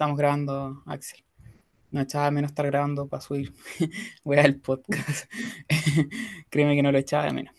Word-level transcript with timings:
estamos 0.00 0.16
grabando, 0.16 0.82
Axel. 0.86 1.22
No 1.90 2.00
echaba 2.00 2.30
menos 2.30 2.52
estar 2.52 2.64
grabando 2.64 3.06
para 3.06 3.20
subir 3.20 3.52
weá 4.24 4.46
el 4.46 4.58
podcast. 4.58 5.30
Créeme 6.48 6.74
que 6.74 6.82
no 6.82 6.90
lo 6.90 6.96
echaba 6.96 7.26
de 7.26 7.34
menos. 7.34 7.54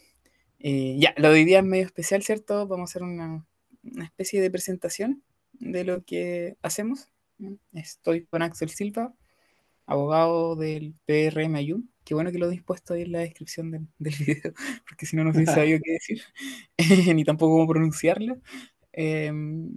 Eh, 0.57 0.97
ya, 0.97 1.13
lo 1.17 1.29
de 1.29 1.35
hoy 1.35 1.45
día 1.45 1.59
es 1.59 1.65
medio 1.65 1.85
especial, 1.85 2.23
¿cierto? 2.23 2.65
Vamos 2.65 2.89
a 2.89 2.91
hacer 2.91 3.03
una, 3.03 3.45
una 3.83 4.05
especie 4.05 4.41
de 4.41 4.49
presentación 4.49 5.21
de 5.53 5.83
lo 5.83 6.03
que 6.03 6.57
hacemos. 6.63 7.09
Estoy 7.73 8.25
con 8.25 8.41
Axel 8.41 8.71
Silva, 8.71 9.13
abogado 9.85 10.55
del 10.55 10.95
PRM 11.05 11.53
Ayun. 11.57 11.91
Qué 12.03 12.15
bueno 12.15 12.31
que 12.31 12.39
lo 12.39 12.47
he 12.47 12.51
dispuesto 12.51 12.95
ahí 12.95 13.03
en 13.03 13.11
la 13.11 13.19
descripción 13.19 13.69
del, 13.69 13.87
del 13.99 14.15
video, 14.15 14.53
porque 14.89 15.05
si 15.05 15.15
no, 15.15 15.23
no 15.23 15.31
sé 15.31 15.45
sabía 15.45 15.79
qué 15.79 15.91
decir, 15.91 16.23
ni 17.15 17.23
tampoco 17.23 17.53
cómo 17.53 17.67
pronunciarlo. 17.67 18.41
Em, 18.93 19.69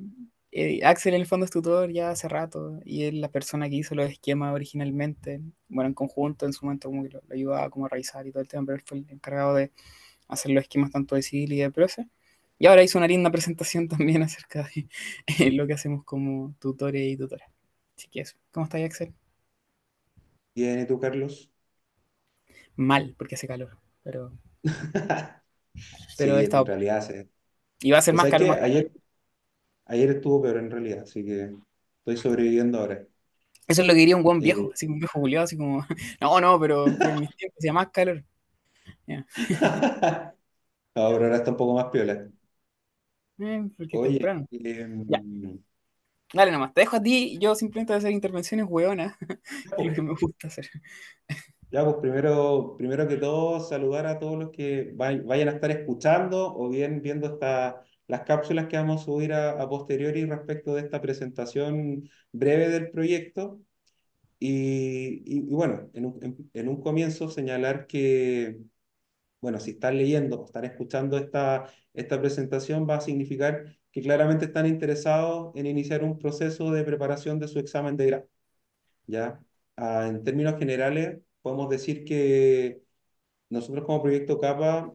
eh, 0.54 0.80
Axel 0.84 1.14
en 1.14 1.22
el 1.22 1.26
fondo 1.28 1.44
es 1.46 1.52
tutor 1.52 1.90
ya 1.92 2.10
hace 2.10 2.28
rato 2.28 2.80
y 2.84 3.04
es 3.06 3.14
la 3.14 3.30
persona 3.30 3.68
que 3.70 3.76
hizo 3.76 3.94
los 3.96 4.10
esquemas 4.10 4.54
originalmente, 4.54 5.42
bueno, 5.68 5.88
en 5.88 5.94
conjunto, 5.94 6.46
en 6.46 6.54
su 6.54 6.66
momento 6.66 6.88
como 6.90 7.04
que 7.04 7.10
lo, 7.10 7.22
lo 7.28 7.34
ayudaba 7.34 7.70
como 7.70 7.86
a 7.86 7.90
revisar 7.90 8.26
y 8.26 8.32
todo 8.32 8.42
el 8.42 8.48
tema, 8.48 8.66
pero 8.66 8.76
él 8.78 8.84
fue 8.86 8.98
el 8.98 9.06
encargado 9.10 9.54
de 9.56 9.72
hacer 10.28 10.52
los 10.52 10.62
esquemas 10.64 10.90
tanto 10.92 11.16
de 11.16 11.22
civil 11.22 11.52
y 11.54 11.58
de 11.60 11.70
proceso. 11.72 12.08
Y 12.58 12.66
ahora 12.66 12.82
hizo 12.84 12.98
una 12.98 13.08
linda 13.08 13.30
presentación 13.32 13.88
también 13.90 14.22
acerca 14.24 14.64
de 14.74 14.88
eh, 15.40 15.52
lo 15.52 15.66
que 15.66 15.74
hacemos 15.74 16.04
como 16.04 16.54
tutores 16.60 17.02
y 17.06 17.16
tutoras. 17.18 17.50
Así 17.98 18.08
que 18.10 18.20
eso. 18.22 18.36
¿Cómo 18.52 18.64
estás, 18.66 18.82
Axel? 18.82 19.14
Bien, 20.54 20.80
¿y 20.80 20.86
tú, 20.86 20.98
Carlos? 20.98 21.48
Mal, 22.76 23.14
porque 23.18 23.34
hace 23.34 23.46
calor, 23.48 23.78
pero, 24.02 24.32
pero 26.16 26.38
he 26.38 26.48
en 26.48 26.66
realidad 26.66 27.02
sí. 27.06 27.30
Y 27.80 27.90
va 27.90 27.98
a 27.98 28.02
ser 28.02 28.14
Pues 28.14 28.22
más 28.22 28.28
calor 28.28 28.46
más... 28.46 28.60
ayer, 28.60 28.92
ayer 29.86 30.10
estuvo 30.10 30.42
peor 30.42 30.58
en 30.58 30.70
realidad, 30.70 31.02
así 31.04 31.24
que 31.24 31.54
estoy 32.00 32.16
sobreviviendo 32.16 32.78
ahora. 32.80 33.06
Eso 33.66 33.80
es 33.82 33.88
lo 33.88 33.94
que 33.94 34.00
diría 34.00 34.16
un 34.16 34.22
buen 34.22 34.40
viejo, 34.42 34.70
Eh, 34.70 34.74
así 34.74 34.86
como 34.86 34.96
un 34.96 35.00
viejo 35.00 35.20
culiado, 35.20 35.44
así 35.44 35.56
como... 35.56 35.86
No, 36.20 36.40
no, 36.40 36.60
pero, 36.60 36.96
pero 37.00 37.12
en 37.14 37.20
mis 37.20 37.34
tiempos 37.36 37.58
hacía 37.58 37.72
más 37.72 37.88
calor. 37.90 38.24
Ya. 39.06 39.26
No, 40.96 41.08
pero 41.12 41.24
ahora 41.26 41.36
está 41.38 41.50
un 41.52 41.56
poco 41.56 41.74
más 41.74 41.86
piola. 41.92 42.28
Eh, 43.38 43.62
Oye, 43.92 44.18
temprano. 44.18 44.46
Ya, 45.08 45.22
em, 45.22 45.64
dale 46.32 46.50
nomás. 46.52 46.72
Te 46.74 46.80
dejo 46.82 46.96
a 46.96 47.02
ti 47.02 47.38
yo 47.40 47.54
simplemente 47.54 47.92
voy 47.92 47.96
a 47.96 47.98
hacer 47.98 48.12
intervenciones 48.12 48.66
hueonas, 48.68 49.16
que 49.76 49.82
es 49.82 49.86
lo 49.88 49.92
que 49.92 50.02
me 50.02 50.14
gusta 50.14 50.48
hacer. 50.48 50.70
ya, 51.70 51.84
pues, 51.84 51.96
primero, 52.00 52.76
primero 52.76 53.08
que 53.08 53.16
todo, 53.16 53.60
saludar 53.60 54.06
a 54.06 54.18
todos 54.18 54.38
los 54.38 54.50
que 54.50 54.92
vay- 54.94 55.20
vayan 55.24 55.48
a 55.48 55.52
estar 55.52 55.70
escuchando 55.70 56.54
o 56.56 56.68
bien 56.68 57.02
viendo 57.02 57.26
esta, 57.26 57.84
las 58.08 58.22
cápsulas 58.22 58.66
que 58.68 58.76
vamos 58.76 59.02
a 59.02 59.04
subir 59.04 59.32
a, 59.32 59.52
a 59.60 59.68
posteriori 59.68 60.24
respecto 60.26 60.74
de 60.74 60.82
esta 60.82 61.00
presentación 61.00 62.08
breve 62.32 62.68
del 62.70 62.90
proyecto. 62.90 63.60
Y, 64.38 65.22
y- 65.24 65.38
y 65.38 65.54
bueno, 65.54 65.90
en 65.94 66.06
un, 66.06 66.18
en- 66.22 66.50
en 66.52 66.68
un 66.68 66.80
comienzo 66.82 67.30
señalar 67.30 67.86
que, 67.86 68.58
bueno, 69.40 69.60
si 69.60 69.72
están 69.72 69.98
leyendo 69.98 70.40
o 70.42 70.46
están 70.46 70.64
escuchando 70.64 71.18
esta, 71.18 71.66
esta 71.94 72.20
presentación, 72.20 72.86
va 72.88 72.96
a 72.96 73.00
significar 73.00 73.64
que 73.92 74.02
claramente 74.02 74.46
están 74.46 74.66
interesados 74.66 75.52
en 75.56 75.66
iniciar 75.66 76.02
un 76.04 76.18
proceso 76.18 76.70
de 76.72 76.84
preparación 76.84 77.38
de 77.38 77.48
su 77.48 77.58
examen 77.58 77.96
de 77.96 78.06
grado, 78.06 78.28
¿ya? 79.06 79.40
Ah, 79.76 80.06
en 80.08 80.22
términos 80.24 80.58
generales, 80.58 81.20
podemos 81.42 81.68
decir 81.70 82.04
que 82.04 82.82
nosotros 83.50 83.84
como 83.86 84.02
Proyecto 84.02 84.38
CAPA 84.40 84.94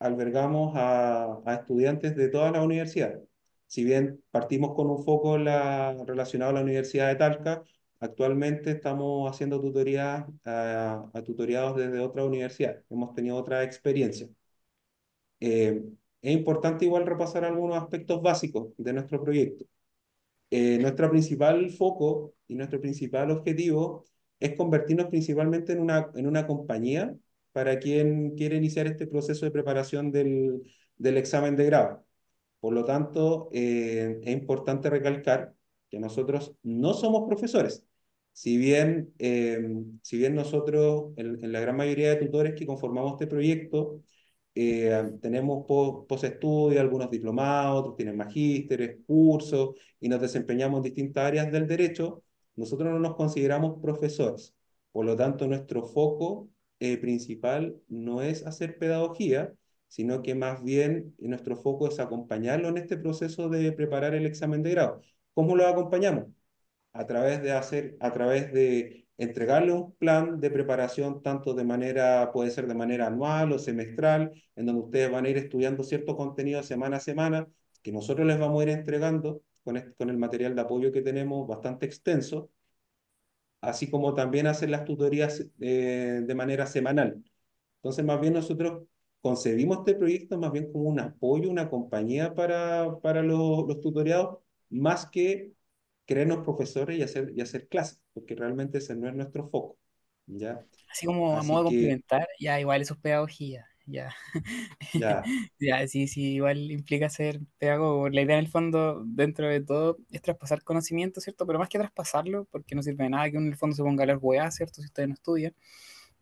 albergamos 0.00 0.74
a, 0.76 1.38
a 1.46 1.54
estudiantes 1.54 2.16
de 2.16 2.28
todas 2.28 2.52
las 2.52 2.64
universidades. 2.64 3.20
Si 3.66 3.84
bien 3.84 4.22
partimos 4.32 4.74
con 4.74 4.90
un 4.90 5.04
foco 5.04 5.38
la- 5.38 5.96
relacionado 6.06 6.50
a 6.50 6.54
la 6.54 6.62
Universidad 6.62 7.08
de 7.08 7.16
Talca, 7.16 7.62
actualmente 8.00 8.72
estamos 8.72 9.30
haciendo 9.30 9.60
tutorías 9.60 10.24
a, 10.44 11.08
a 11.12 11.22
tutoriados 11.22 11.76
desde 11.76 12.00
otras 12.00 12.26
universidades. 12.26 12.84
Hemos 12.90 13.14
tenido 13.14 13.36
otra 13.36 13.62
experiencia. 13.62 14.28
Eh, 15.40 15.82
es 16.22 16.32
importante 16.34 16.84
igual 16.84 17.06
repasar 17.06 17.44
algunos 17.44 17.76
aspectos 17.82 18.20
básicos 18.22 18.68
de 18.76 18.92
nuestro 18.92 19.22
proyecto. 19.22 19.64
Eh, 20.50 20.78
nuestro 20.78 21.10
principal 21.10 21.70
foco 21.70 22.34
y 22.48 22.54
nuestro 22.56 22.80
principal 22.80 23.30
objetivo 23.30 24.04
es 24.40 24.56
convertirnos 24.56 25.06
principalmente 25.06 25.72
en 25.72 25.80
una, 25.80 26.10
en 26.14 26.26
una 26.26 26.46
compañía 26.46 27.14
para 27.52 27.78
quien 27.78 28.36
quiere 28.36 28.56
iniciar 28.56 28.86
este 28.86 29.06
proceso 29.06 29.44
de 29.44 29.50
preparación 29.52 30.10
del, 30.12 30.62
del 30.96 31.16
examen 31.16 31.56
de 31.56 31.66
grado. 31.66 32.04
Por 32.60 32.74
lo 32.74 32.84
tanto, 32.84 33.48
eh, 33.52 34.20
es 34.22 34.32
importante 34.32 34.90
recalcar 34.90 35.54
que 35.90 35.98
nosotros 35.98 36.54
no 36.62 36.94
somos 36.94 37.26
profesores. 37.26 37.84
Si 38.32 38.56
bien, 38.56 39.12
eh, 39.18 39.60
si 40.02 40.18
bien 40.18 40.34
nosotros, 40.34 41.12
en, 41.16 41.52
la 41.52 41.60
gran 41.60 41.76
mayoría 41.76 42.10
de 42.10 42.16
tutores 42.16 42.54
que 42.54 42.66
conformamos 42.66 43.12
este 43.12 43.26
proyecto, 43.26 44.02
eh, 44.54 45.10
tenemos 45.20 45.64
po- 45.66 46.06
postestudio, 46.06 46.80
algunos 46.80 47.10
diplomados, 47.10 47.80
otros 47.80 47.96
tienen 47.96 48.16
magísteres, 48.16 48.98
cursos, 49.06 49.70
y 50.00 50.08
nos 50.08 50.20
desempeñamos 50.20 50.78
en 50.78 50.82
distintas 50.84 51.24
áreas 51.26 51.50
del 51.52 51.66
derecho, 51.66 52.22
nosotros 52.56 52.90
no 52.90 52.98
nos 52.98 53.16
consideramos 53.16 53.80
profesores. 53.80 54.54
Por 54.92 55.06
lo 55.06 55.16
tanto, 55.16 55.46
nuestro 55.46 55.82
foco 55.82 56.48
eh, 56.80 56.98
principal 56.98 57.76
no 57.88 58.22
es 58.22 58.46
hacer 58.46 58.78
pedagogía, 58.78 59.52
sino 59.88 60.22
que 60.22 60.34
más 60.34 60.62
bien 60.62 61.14
nuestro 61.18 61.56
foco 61.56 61.88
es 61.88 62.00
acompañarlo 62.00 62.68
en 62.68 62.78
este 62.78 62.96
proceso 62.96 63.48
de 63.48 63.72
preparar 63.72 64.14
el 64.14 64.26
examen 64.26 64.62
de 64.62 64.70
grado. 64.70 65.02
¿Cómo 65.34 65.56
lo 65.56 65.66
acompañamos? 65.66 66.26
A 66.92 67.06
través 67.06 67.42
de 67.42 67.52
hacer, 67.52 67.96
a 68.00 68.12
través 68.12 68.52
de 68.52 69.06
entregarle 69.18 69.72
un 69.72 69.94
plan 69.96 70.40
de 70.40 70.50
preparación, 70.50 71.22
tanto 71.22 71.54
de 71.54 71.64
manera, 71.64 72.30
puede 72.32 72.50
ser 72.50 72.66
de 72.66 72.74
manera 72.74 73.08
anual 73.08 73.52
o 73.52 73.58
semestral, 73.58 74.32
en 74.56 74.66
donde 74.66 74.82
ustedes 74.82 75.10
van 75.10 75.26
a 75.26 75.28
ir 75.28 75.36
estudiando 75.38 75.84
cierto 75.84 76.16
contenido 76.16 76.62
semana 76.62 76.96
a 76.96 77.00
semana, 77.00 77.48
que 77.82 77.92
nosotros 77.92 78.26
les 78.26 78.38
vamos 78.38 78.60
a 78.60 78.62
ir 78.64 78.70
entregando 78.70 79.42
con, 79.64 79.94
con 79.98 80.10
el 80.10 80.16
material 80.18 80.54
de 80.54 80.62
apoyo 80.62 80.92
que 80.92 81.02
tenemos 81.02 81.46
bastante 81.46 81.86
extenso, 81.86 82.50
así 83.60 83.90
como 83.90 84.14
también 84.14 84.46
hacer 84.46 84.70
las 84.70 84.84
tutorías 84.84 85.46
eh, 85.60 86.22
de 86.24 86.34
manera 86.34 86.66
semanal. 86.66 87.22
Entonces, 87.76 88.04
más 88.04 88.20
bien 88.20 88.34
nosotros 88.34 88.84
concebimos 89.20 89.78
este 89.78 89.94
proyecto 89.94 90.38
más 90.38 90.52
bien 90.52 90.72
como 90.72 90.88
un 90.88 91.00
apoyo, 91.00 91.50
una 91.50 91.68
compañía 91.68 92.34
para, 92.34 92.98
para 93.00 93.22
los, 93.22 93.66
los 93.66 93.80
tutoriados, 93.80 94.38
más 94.70 95.06
que 95.06 95.52
creernos 96.06 96.44
profesores 96.44 96.98
y 96.98 97.02
hacer, 97.02 97.32
y 97.36 97.40
hacer 97.40 97.68
clases, 97.68 98.00
porque 98.12 98.34
realmente 98.34 98.78
ese 98.78 98.96
no 98.96 99.08
es 99.08 99.14
nuestro 99.14 99.48
foco, 99.48 99.78
¿ya? 100.26 100.64
Así 100.90 101.06
como 101.06 101.36
a 101.38 101.42
modo 101.42 101.64
que, 101.64 101.76
complementar, 101.76 102.28
ya 102.40 102.60
igual 102.60 102.82
eso 102.82 102.94
es 102.94 103.00
pedagogía, 103.00 103.66
ya. 103.90 104.14
ya, 104.92 105.22
Ya, 105.60 105.86
sí, 105.88 106.08
sí, 106.08 106.34
igual 106.34 106.70
implica 106.70 107.08
ser 107.10 107.40
pedagogo. 107.58 108.08
La 108.08 108.22
idea 108.22 108.36
en 108.38 108.44
el 108.44 108.50
fondo, 108.50 109.02
dentro 109.06 109.48
de 109.48 109.60
todo, 109.60 109.98
es 110.10 110.22
traspasar 110.22 110.62
conocimiento, 110.62 111.20
¿cierto? 111.20 111.46
Pero 111.46 111.58
más 111.58 111.68
que 111.68 111.78
traspasarlo, 111.78 112.46
porque 112.50 112.74
no 112.74 112.82
sirve 112.82 113.04
de 113.04 113.10
nada 113.10 113.30
que 113.30 113.36
uno 113.36 113.46
en 113.46 113.52
el 113.52 113.58
fondo 113.58 113.76
se 113.76 113.82
ponga 113.82 114.02
a 114.02 114.04
hablar 114.04 114.18
weá, 114.20 114.50
¿cierto? 114.50 114.80
Si 114.80 114.86
ustedes 114.86 115.08
no 115.08 115.14
estudian. 115.14 115.54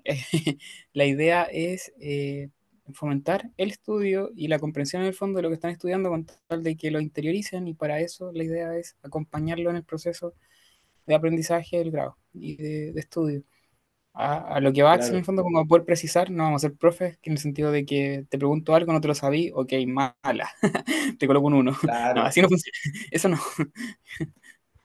la 0.93 1.05
idea 1.05 1.45
es 1.45 1.93
eh, 2.01 2.51
fomentar 2.95 3.51
el 3.57 3.71
estudio 3.71 4.31
y 4.37 4.49
la 4.49 4.59
comprensión 4.59 5.03
en 5.03 5.09
el 5.09 5.15
fondo 5.15 5.39
de 5.39 5.43
lo 5.43 5.49
que 5.49 5.55
están 5.55 5.71
estudiando 5.73 6.09
con 6.11 6.27
tal 6.47 6.63
de 6.63 6.77
que 6.77 6.91
lo 6.91 7.01
interioricen 7.01 7.69
y 7.69 7.75
para 7.75 8.01
eso 8.01 8.33
la 8.33 8.45
idea 8.45 8.77
es 8.77 8.97
acompañarlo 9.03 9.71
en 9.71 9.77
el 9.77 9.85
proceso 9.85 10.35
de 11.07 11.15
aprendizaje 11.15 11.79
del 11.79 11.91
grado 11.91 12.19
y 12.35 12.57
de, 12.57 12.93
de 12.93 13.01
estudio. 13.01 13.45
A, 14.21 14.57
a, 14.57 14.61
lo 14.61 14.73
que 14.73 14.83
va 14.83 14.95
Axel 14.95 15.15
en 15.15 15.19
el 15.21 15.25
claro, 15.25 15.25
fondo, 15.25 15.45
como 15.45 15.67
poder 15.69 15.85
precisar, 15.85 16.29
no 16.31 16.43
vamos 16.43 16.65
a 16.65 16.69
ser 16.69 16.77
profes, 16.77 17.19
que 17.19 17.31
en 17.31 17.35
el 17.37 17.39
sentido 17.39 17.71
de 17.71 17.87
que 17.87 18.27
te 18.29 18.37
pregunto 18.39 18.75
algo, 18.75 18.93
no 18.93 19.01
te 19.01 19.07
lo 19.07 19.15
sabí, 19.15 19.53
ok, 19.55 19.73
mala, 19.87 20.51
te 21.21 21.27
coloco 21.29 21.47
un 21.47 21.55
uno. 21.55 21.73
No, 22.15 22.23
claro. 22.23 22.27
así 22.27 22.43
no 22.43 22.49
funciona. 22.49 22.77
Eso 23.13 23.29
no. 23.29 23.39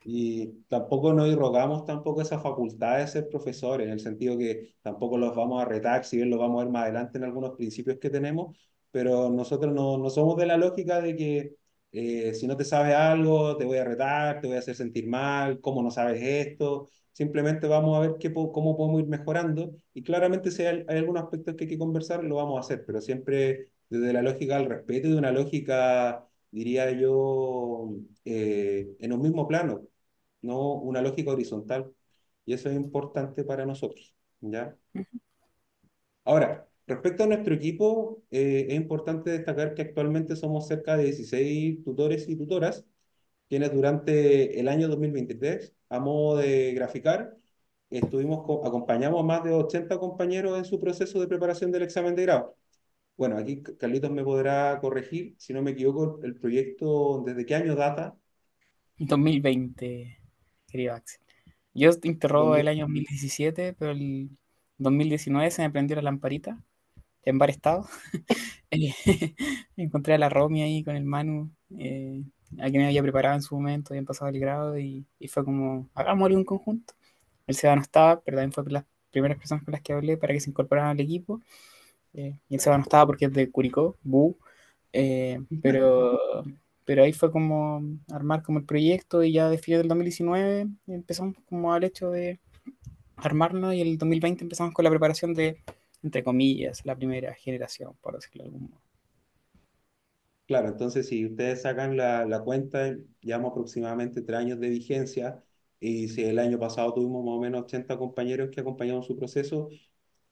Y 0.06 0.64
tampoco 0.68 1.14
nos 1.14 1.28
irrogamos 1.28 1.84
tampoco 1.86 2.20
esa 2.20 2.38
facultad 2.38 2.98
de 2.98 3.06
ser 3.06 3.28
profesores, 3.30 3.86
en 3.86 3.92
el 3.94 4.00
sentido 4.00 4.36
que 4.36 4.74
tampoco 4.82 5.16
los 5.16 5.34
vamos 5.34 5.62
a 5.62 5.64
retar, 5.64 6.04
si 6.04 6.16
bien 6.18 6.28
los 6.30 6.38
vamos 6.38 6.60
a 6.60 6.64
ver 6.64 6.72
más 6.72 6.82
adelante 6.84 7.16
en 7.18 7.24
algunos 7.24 7.52
principios 7.56 7.98
que 7.98 8.10
tenemos, 8.10 8.54
pero 8.90 9.30
nosotros 9.30 9.72
no, 9.72 9.96
no 9.96 10.10
somos 10.10 10.36
de 10.36 10.44
la 10.46 10.58
lógica 10.58 11.00
de 11.00 11.16
que 11.16 11.56
eh, 11.92 12.34
si 12.34 12.46
no 12.46 12.54
te 12.56 12.64
sabes 12.66 12.94
algo, 12.94 13.56
te 13.56 13.64
voy 13.64 13.78
a 13.78 13.84
retar, 13.84 14.40
te 14.40 14.46
voy 14.46 14.56
a 14.56 14.58
hacer 14.58 14.74
sentir 14.76 15.06
mal, 15.08 15.58
cómo 15.60 15.82
no 15.82 15.90
sabes 15.90 16.20
esto, 16.22 16.88
simplemente 17.14 17.66
vamos 17.68 17.96
a 17.96 18.00
ver 18.00 18.16
qué, 18.20 18.34
cómo 18.34 18.76
podemos 18.76 19.00
ir 19.00 19.08
mejorando 19.08 19.74
y 19.94 20.02
claramente 20.02 20.50
si 20.50 20.64
hay, 20.64 20.84
hay 20.88 20.98
algunos 20.98 21.24
aspectos 21.24 21.56
que 21.56 21.64
hay 21.64 21.70
que 21.70 21.78
conversar, 21.78 22.22
lo 22.24 22.36
vamos 22.36 22.58
a 22.58 22.60
hacer, 22.60 22.84
pero 22.86 23.00
siempre 23.00 23.70
desde 23.88 24.12
la 24.12 24.22
lógica 24.22 24.58
del 24.58 24.68
respeto 24.68 25.08
y 25.08 25.12
de 25.12 25.18
una 25.18 25.32
lógica, 25.32 26.28
diría 26.50 26.90
yo, 26.92 27.90
eh, 28.26 28.96
en 29.00 29.12
un 29.14 29.22
mismo 29.22 29.48
plano 29.48 29.88
no 30.42 30.74
una 30.74 31.02
lógica 31.02 31.32
horizontal. 31.32 31.92
Y 32.46 32.54
eso 32.54 32.68
es 32.70 32.76
importante 32.76 33.44
para 33.44 33.66
nosotros, 33.66 34.14
¿ya? 34.40 34.76
Ahora, 36.24 36.68
respecto 36.86 37.24
a 37.24 37.26
nuestro 37.26 37.54
equipo, 37.54 38.22
eh, 38.30 38.66
es 38.68 38.74
importante 38.76 39.30
destacar 39.30 39.74
que 39.74 39.82
actualmente 39.82 40.36
somos 40.36 40.66
cerca 40.68 40.96
de 40.96 41.04
16 41.04 41.82
tutores 41.84 42.28
y 42.28 42.36
tutoras, 42.36 42.86
quienes 43.48 43.72
durante 43.72 44.58
el 44.58 44.68
año 44.68 44.88
2023, 44.88 45.74
a 45.90 46.00
modo 46.00 46.38
de 46.38 46.72
graficar, 46.74 47.36
estuvimos, 47.90 48.40
acompañamos 48.64 49.20
a 49.20 49.26
más 49.26 49.44
de 49.44 49.52
80 49.52 49.98
compañeros 49.98 50.58
en 50.58 50.64
su 50.64 50.80
proceso 50.80 51.20
de 51.20 51.28
preparación 51.28 51.70
del 51.72 51.82
examen 51.82 52.14
de 52.16 52.22
grado. 52.22 52.56
Bueno, 53.16 53.36
aquí 53.38 53.62
Carlitos 53.62 54.10
me 54.10 54.24
podrá 54.24 54.80
corregir, 54.80 55.34
si 55.38 55.52
no 55.52 55.62
me 55.62 55.72
equivoco, 55.72 56.20
el 56.24 56.34
proyecto, 56.34 57.22
¿desde 57.24 57.46
qué 57.46 57.54
año 57.54 57.76
data? 57.76 58.16
2020, 58.98 60.18
querido 60.66 60.94
Axel. 60.94 61.20
Yo 61.74 61.90
interrogo 62.02 62.56
el 62.56 62.68
año 62.68 62.84
2017, 62.84 63.74
pero 63.74 63.92
el 63.92 64.30
2019 64.78 65.50
se 65.50 65.62
me 65.62 65.70
prendió 65.70 65.96
la 65.96 66.02
lamparita 66.02 66.60
en 67.22 67.38
bar 67.38 67.50
estado. 67.50 67.88
Encontré 69.76 70.14
a 70.14 70.18
la 70.18 70.28
Romy 70.28 70.62
ahí 70.62 70.82
con 70.82 70.96
el 70.96 71.04
Manu, 71.04 71.50
eh, 71.78 72.22
a 72.60 72.70
quien 72.70 72.82
había 72.84 73.02
preparado 73.02 73.36
en 73.36 73.42
su 73.42 73.54
momento, 73.54 73.92
habían 73.92 74.04
pasado 74.04 74.30
el 74.30 74.38
grado 74.38 74.78
y, 74.78 75.06
y 75.18 75.28
fue 75.28 75.44
como, 75.44 75.88
hagámoslo 75.94 76.36
en 76.36 76.44
conjunto. 76.44 76.94
El 77.46 77.54
Seba 77.54 77.76
no 77.76 77.82
estaba, 77.82 78.20
pero 78.20 78.36
también 78.36 78.52
fue 78.52 78.64
las 78.70 78.84
primeras 79.10 79.38
personas 79.38 79.64
con 79.64 79.72
las 79.72 79.82
que 79.82 79.92
hablé 79.92 80.16
para 80.16 80.34
que 80.34 80.40
se 80.40 80.50
incorporaran 80.50 80.90
al 80.90 81.00
equipo. 81.00 81.40
Eh, 82.14 82.38
y 82.48 82.54
el 82.54 82.60
Seba 82.60 82.76
no 82.76 82.82
estaba 82.82 83.06
porque 83.06 83.26
es 83.26 83.32
de 83.32 83.50
Curicó, 83.50 83.96
Bu. 84.02 84.36
Eh, 84.92 85.40
pero, 85.62 86.18
pero 86.84 87.02
ahí 87.02 87.12
fue 87.12 87.32
como 87.32 87.82
armar 88.12 88.42
como 88.42 88.60
el 88.60 88.64
proyecto 88.64 89.24
y 89.24 89.32
ya 89.32 89.48
de 89.48 89.58
fin 89.58 89.78
del 89.78 89.88
2019 89.88 90.68
empezamos 90.86 91.34
como 91.48 91.72
al 91.72 91.82
hecho 91.82 92.10
de 92.10 92.38
armarnos 93.16 93.74
y 93.74 93.80
el 93.80 93.98
2020 93.98 94.44
empezamos 94.44 94.72
con 94.72 94.84
la 94.84 94.90
preparación 94.90 95.34
de, 95.34 95.62
entre 96.02 96.22
comillas, 96.22 96.84
la 96.84 96.94
primera 96.94 97.34
generación, 97.34 97.94
por 98.00 98.14
decirlo 98.14 98.44
de 98.44 98.50
algún 98.50 98.70
modo. 98.70 98.83
Claro, 100.46 100.68
entonces 100.68 101.08
si 101.08 101.24
ustedes 101.24 101.62
sacan 101.62 101.96
la, 101.96 102.26
la 102.26 102.40
cuenta, 102.40 102.94
llevamos 103.20 103.52
aproximadamente 103.52 104.20
tres 104.20 104.38
años 104.38 104.60
de 104.60 104.68
vigencia 104.68 105.42
y 105.80 106.08
si 106.08 106.22
el 106.24 106.38
año 106.38 106.58
pasado 106.58 106.92
tuvimos 106.92 107.24
más 107.24 107.34
o 107.34 107.40
menos 107.40 107.62
80 107.62 107.96
compañeros 107.96 108.50
que 108.50 108.60
acompañaron 108.60 109.02
su 109.02 109.16
proceso, 109.16 109.70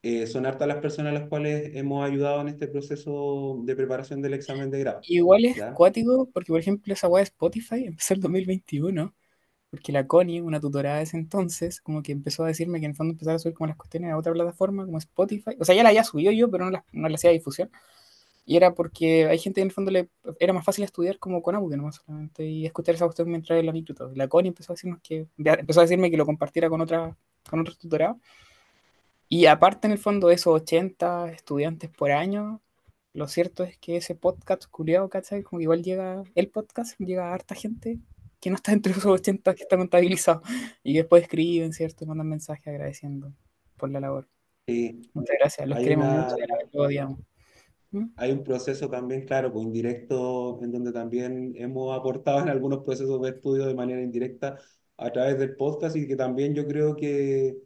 eh, 0.03 0.27
son 0.27 0.45
hartas 0.47 0.69
las 0.69 0.79
personas 0.79 1.13
a 1.13 1.21
las 1.21 1.29
cuales 1.29 1.71
hemos 1.75 2.05
ayudado 2.05 2.41
en 2.43 2.49
este 2.49 2.69
proceso 2.69 3.63
de 3.65 3.77
preparación 3.77 4.21
del 4.21 4.35
examen 4.35 4.71
de 4.71 4.81
grado. 4.81 5.01
Igual 5.09 5.45
es 5.47 5.63
acuático, 5.63 6.29
porque 6.33 6.53
por 6.53 6.61
ejemplo 6.61 6.93
esa 6.93 7.09
web 7.09 7.21
de 7.21 7.25
Spotify 7.25 7.85
empezó 7.87 8.15
el 8.15 8.21
2021, 8.21 9.15
porque 9.71 9.93
la 9.93 10.07
Connie, 10.07 10.41
una 10.41 10.61
tutora 10.61 10.97
de 10.97 11.05
ese 11.05 11.17
entonces, 11.17 11.81
como 11.81 12.03
que 12.03 12.13
empezó 12.13 12.45
a 12.45 12.49
decirme 12.49 12.81
que 12.81 12.87
en 12.87 12.91
el 12.91 12.97
fondo 12.97 13.13
empezaba 13.13 13.37
a 13.37 13.39
subir 13.39 13.55
como 13.55 13.69
las 13.69 13.77
cuestiones 13.77 14.13
a 14.13 14.19
otra 14.19 14.33
plataforma, 14.33 14.85
como 14.85 14.99
Spotify. 14.99 15.57
O 15.59 15.65
sea, 15.65 15.75
ya 15.75 15.83
la 15.83 15.89
había 15.91 16.05
subido 16.05 16.33
yo, 16.33 16.51
pero 16.51 16.65
no, 16.67 16.71
la, 16.73 16.85
no 16.93 17.09
le 17.09 17.15
hacía 17.15 17.31
difusión. 17.31 17.71
Y 18.45 18.57
era 18.57 18.75
porque 18.75 19.27
hay 19.27 19.39
gente 19.39 19.57
que 19.57 19.63
en 19.63 19.69
el 19.69 19.73
fondo 19.73 19.91
le 19.91 20.09
era 20.41 20.53
más 20.53 20.65
fácil 20.65 20.85
estudiar 20.85 21.19
como 21.19 21.43
con 21.43 21.55
audio 21.55 21.77
nomás 21.77 21.97
solamente 22.05 22.45
y 22.45 22.67
escuchar 22.67 22.95
esa 22.95 23.05
cuestión 23.05 23.29
mientras 23.29 23.59
en 23.59 23.67
la 23.67 23.73
micro. 23.73 24.13
La 24.15 24.29
Connie 24.29 24.49
empezó 24.49 24.73
a 24.73 24.75
decirnos 24.75 25.01
que 25.03 25.27
empezó 25.39 25.81
a 25.81 25.85
decirme 25.85 26.11
que 26.11 26.17
lo 26.17 26.27
compartiera 26.27 26.69
con 26.69 26.81
otra 26.81 27.17
con 27.49 27.61
otros 27.61 27.79
tutorados 27.79 28.17
y 29.33 29.47
aparte, 29.47 29.87
en 29.87 29.93
el 29.93 29.99
fondo, 29.99 30.31
esos 30.31 30.53
80 30.61 31.33
estudiantes 31.33 31.89
por 31.89 32.11
año, 32.13 32.61
lo 33.15 33.29
cierto 33.29 33.65
es 33.65 33.79
que 33.79 33.97
ese 33.97 34.15
podcast 34.15 34.67
culiado, 34.67 35.09
¿cachai? 35.09 35.43
Como 35.43 35.59
que 35.59 35.63
igual 35.63 35.83
llega, 35.83 36.23
el 36.35 36.51
podcast 36.51 37.01
llega 37.01 37.31
a 37.31 37.33
harta 37.33 37.55
gente 37.55 37.99
que 38.41 38.51
no 38.51 38.57
está 38.57 38.73
entre 38.73 38.93
esos 38.93 39.07
80 39.07 39.55
que 39.55 39.63
está 39.63 39.79
contabilizado 39.79 40.43
y 40.83 40.93
después 40.99 41.23
escriben, 41.23 41.73
¿cierto? 41.73 42.05
Y 42.05 42.09
mandan 42.09 42.29
mensajes 42.29 42.67
agradeciendo 42.67 43.33
por 43.79 43.91
la 43.91 44.01
labor. 44.01 44.29
Sí. 44.67 45.01
Muchas 45.15 45.37
gracias, 45.41 45.67
los 45.67 45.79
queremos 45.79 46.09
mucho, 46.09 46.37
lo 46.73 46.83
odiamos. 46.83 47.21
Hay 48.17 48.33
un 48.33 48.43
proceso 48.43 48.89
también, 48.89 49.27
claro, 49.27 49.53
pues 49.53 49.67
indirecto, 49.67 50.59
en 50.63 50.73
donde 50.73 50.93
también 50.93 51.53
hemos 51.57 51.97
aportado 51.99 52.41
en 52.41 52.49
algunos 52.49 52.85
procesos 52.85 53.21
de 53.21 53.31
estudio 53.31 53.67
de 53.67 53.75
manera 53.75 54.01
indirecta 54.01 54.59
a 54.97 55.11
través 55.13 55.39
del 55.39 55.57
podcast 55.57 55.97
y 55.97 56.07
que 56.07 56.17
también 56.17 56.55
yo 56.55 56.67
creo 56.67 56.97
que 56.97 57.57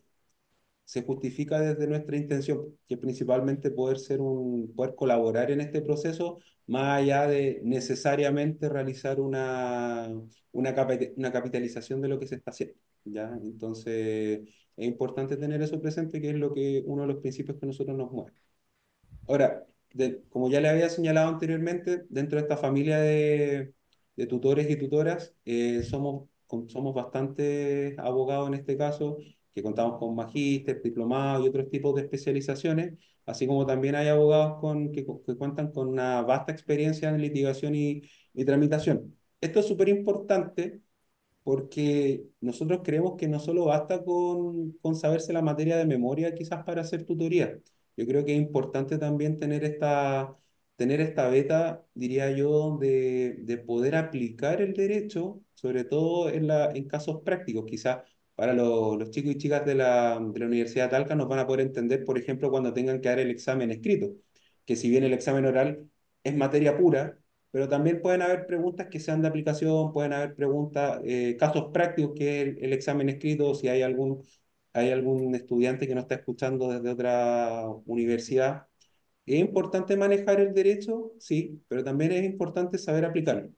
se 0.84 1.02
justifica 1.05 1.61
desde 1.61 1.87
nuestra 1.88 2.17
intención, 2.17 2.76
que 2.88 2.96
principalmente 2.96 3.70
poder 3.70 3.99
ser 3.99 4.20
un, 4.20 4.73
poder 4.75 4.94
colaborar 4.94 5.50
en 5.50 5.61
este 5.61 5.82
proceso, 5.82 6.38
más 6.67 7.00
allá 7.00 7.26
de 7.26 7.61
necesariamente 7.64 8.69
realizar 8.69 9.20
una, 9.20 10.08
una, 10.52 10.75
una 11.17 11.32
capitalización 11.32 12.00
de 12.00 12.08
lo 12.08 12.19
que 12.19 12.26
se 12.26 12.37
está 12.37 12.50
haciendo. 12.52 12.76
¿ya? 13.05 13.37
Entonces, 13.43 14.40
es 14.76 14.87
importante 14.87 15.37
tener 15.37 15.62
eso 15.62 15.81
presente, 15.81 16.20
que 16.20 16.31
es 16.31 16.37
lo 16.37 16.52
que 16.55 16.82
uno 16.87 17.02
de 17.02 17.08
los 17.08 17.19
principios 17.19 17.58
que 17.58 17.67
nosotros 17.67 17.96
nos 17.96 18.11
mueve. 18.12 18.32
Ahora, 19.29 19.67
como 20.28 20.50
ya 20.50 20.60
le 20.60 20.69
había 20.69 20.88
señalado 20.88 21.28
anteriormente, 21.28 22.04
dentro 22.08 22.38
de 22.38 22.43
esta 22.43 22.56
familia 22.56 22.98
de, 22.98 23.75
de 24.16 24.26
tutores 24.26 24.70
y 24.70 24.76
tutoras, 24.76 25.34
eh, 25.44 25.82
somos, 25.82 26.28
somos 26.69 26.94
bastantes 26.94 27.98
abogados 27.98 28.48
en 28.48 28.54
este 28.54 28.76
caso, 28.76 29.19
que 29.54 29.62
contamos 29.62 29.98
con 29.98 30.14
magíster, 30.14 30.82
diplomados 30.82 31.44
y 31.44 31.48
otros 31.48 31.70
tipos 31.70 31.94
de 31.94 32.02
especializaciones, 32.02 32.94
así 33.25 33.46
como 33.46 33.66
también 33.66 33.94
hay 33.94 34.08
abogados 34.08 34.60
con, 34.60 34.93
que, 34.93 35.04
cuentan 35.06 35.72
con 35.72 35.88
una 35.88 36.22
vasta 36.22 36.52
experiencia 36.52 37.08
en 37.08 37.20
litigación 37.20 37.75
y, 37.75 38.02
y 38.34 38.44
tramitación. 38.44 39.16
Esto 39.40 39.60
es 39.60 39.66
súper 39.66 39.88
importante 39.88 40.81
porque 41.43 42.25
nosotros 42.40 42.81
creemos 42.84 43.16
que 43.16 43.28
no 43.28 43.38
solo 43.40 43.66
basta 43.66 44.02
con, 44.04 44.72
con 44.82 44.96
saberse 44.96 45.32
la 45.32 45.43
materia 45.43 45.76
de 45.76 45.87
memoria 45.87 46.34
quizás 46.34 46.64
para 46.64 46.82
hacer 46.82 47.04
tutoría. 47.04 47.58
Yo 47.96 48.06
creo 48.06 48.25
que 48.25 48.32
es 48.34 48.38
importante 48.38 48.98
también 48.98 49.38
tener 49.38 49.64
esta, 49.64 50.37
tener 50.76 51.00
esta 51.00 51.28
beta, 51.28 51.84
diría 51.94 52.31
yo, 52.31 52.76
de, 52.78 53.37
de 53.40 53.58
poder 53.58 53.96
aplicar 53.96 54.60
el 54.60 54.75
derecho, 54.75 55.40
sobre 55.54 55.84
todo 55.84 56.28
en, 56.28 56.46
la, 56.46 56.70
en 56.72 56.87
casos 56.88 57.22
prácticos. 57.25 57.64
Quizás 57.66 58.00
para 58.34 58.52
los, 58.52 58.98
los 58.98 59.10
chicos 59.10 59.32
y 59.32 59.38
chicas 59.38 59.64
de 59.64 59.75
la, 59.75 60.20
de 60.20 60.40
la 60.40 60.46
Universidad 60.46 60.90
Talca 60.90 61.14
nos 61.14 61.28
van 61.28 61.38
a 61.40 61.46
poder 61.46 61.66
entender, 61.66 62.04
por 62.04 62.19
ejemplo, 62.19 62.50
cuando 62.50 62.72
tengan 62.72 63.00
que 63.00 63.08
dar 63.08 63.19
el 63.19 63.31
examen 63.31 63.70
escrito, 63.70 64.12
que 64.64 64.76
si 64.76 64.90
bien 64.90 65.04
el 65.04 65.12
examen 65.14 65.46
oral 65.46 65.88
es 66.22 66.37
materia 66.37 66.76
pura, 66.76 67.19
pero 67.50 67.69
también 67.69 68.02
pueden 68.02 68.22
haber 68.22 68.46
preguntas 68.46 68.88
que 68.90 69.00
sean 69.00 69.22
de 69.22 69.28
aplicación, 69.28 69.93
pueden 69.93 70.12
haber 70.12 70.34
preguntas, 70.34 71.00
eh, 71.04 71.37
casos 71.38 71.70
prácticos 71.72 72.12
que 72.14 72.43
el, 72.43 72.72
examen 72.72 73.08
escrito, 73.08 73.54
si 73.54 73.69
hay 73.69 73.82
algún, 73.82 74.22
hay 74.76 74.90
algún 74.93 75.34
estudiante 75.34 75.87
que 75.87 75.94
no 75.94 76.02
está 76.02 76.17
escuchando 76.17 76.70
desde 76.70 76.90
otra 76.90 77.67
universidad. 77.87 78.67
¿Es 79.26 79.40
importante 79.40 79.96
manejar 79.96 80.40
el 80.40 80.55
derecho? 80.55 81.12
Sí, 81.20 81.62
pero 81.69 81.84
también 81.84 82.12
es 82.12 82.25
importante 82.25 82.78
saber 82.78 83.05
aplicarlo 83.05 83.50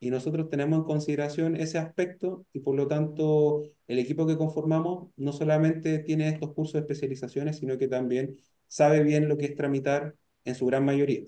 y 0.00 0.10
nosotros 0.10 0.48
tenemos 0.50 0.78
en 0.78 0.84
consideración 0.84 1.56
ese 1.56 1.78
aspecto 1.78 2.46
y 2.52 2.60
por 2.60 2.76
lo 2.76 2.86
tanto 2.86 3.62
el 3.88 3.98
equipo 3.98 4.26
que 4.26 4.36
conformamos 4.36 5.10
no 5.16 5.32
solamente 5.32 5.98
tiene 6.00 6.28
estos 6.28 6.52
cursos 6.54 6.74
de 6.74 6.80
especializaciones, 6.80 7.58
sino 7.58 7.78
que 7.78 7.88
también 7.88 8.36
sabe 8.68 9.02
bien 9.02 9.28
lo 9.28 9.36
que 9.36 9.46
es 9.46 9.54
tramitar 9.56 10.14
en 10.44 10.54
su 10.54 10.66
gran 10.66 10.84
mayoría. 10.84 11.24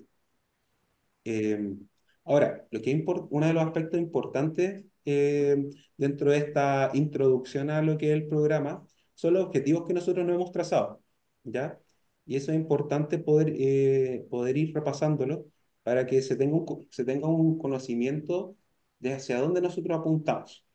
Eh, 1.23 1.75
ahora, 2.23 2.67
lo 2.71 2.81
que 2.81 3.03
uno 3.29 3.47
de 3.47 3.53
los 3.53 3.63
aspectos 3.63 3.99
importantes 3.99 4.85
eh, 5.05 5.69
dentro 5.97 6.31
de 6.31 6.37
esta 6.37 6.91
introducción 6.93 7.69
a 7.69 7.81
lo 7.81 7.97
que 7.97 8.07
es 8.07 8.13
el 8.13 8.27
programa 8.27 8.85
son 9.21 9.35
los 9.35 9.45
objetivos 9.45 9.85
que 9.87 9.93
nosotros 9.93 10.25
nos 10.25 10.35
hemos 10.35 10.51
trazado, 10.51 11.01
¿ya? 11.43 11.79
Y 12.25 12.35
eso 12.37 12.51
es 12.51 12.57
importante 12.57 13.19
poder, 13.19 13.53
eh, 13.57 14.25
poder 14.29 14.57
ir 14.57 14.73
repasándolo 14.73 15.45
para 15.83 16.05
que 16.07 16.21
se 16.23 16.35
tenga 16.35 16.57
un, 16.57 16.87
se 16.91 17.05
tenga 17.05 17.27
un 17.27 17.57
conocimiento 17.59 18.55
de 18.99 19.13
hacia 19.13 19.39
dónde 19.39 19.61
nosotros 19.61 19.99
apuntamos. 19.99 20.65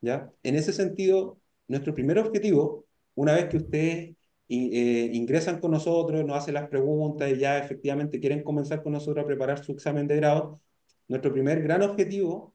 ¿ya? 0.00 0.32
En 0.42 0.56
ese 0.56 0.72
sentido, 0.72 1.40
nuestro 1.68 1.94
primer 1.94 2.18
objetivo, 2.18 2.86
una 3.14 3.34
vez 3.34 3.46
que 3.48 3.58
ustedes 3.58 4.16
eh, 4.48 5.10
ingresan 5.12 5.60
con 5.60 5.70
nosotros, 5.72 6.24
nos 6.24 6.36
hacen 6.38 6.54
las 6.54 6.68
preguntas 6.68 7.30
y 7.30 7.38
ya 7.38 7.58
efectivamente 7.58 8.20
quieren 8.20 8.42
comenzar 8.42 8.82
con 8.82 8.92
nosotros 8.92 9.24
a 9.24 9.26
preparar 9.26 9.64
su 9.64 9.72
examen 9.72 10.06
de 10.06 10.16
grado, 10.16 10.60
nuestro 11.08 11.32
primer 11.32 11.62
gran 11.62 11.82
objetivo 11.82 12.54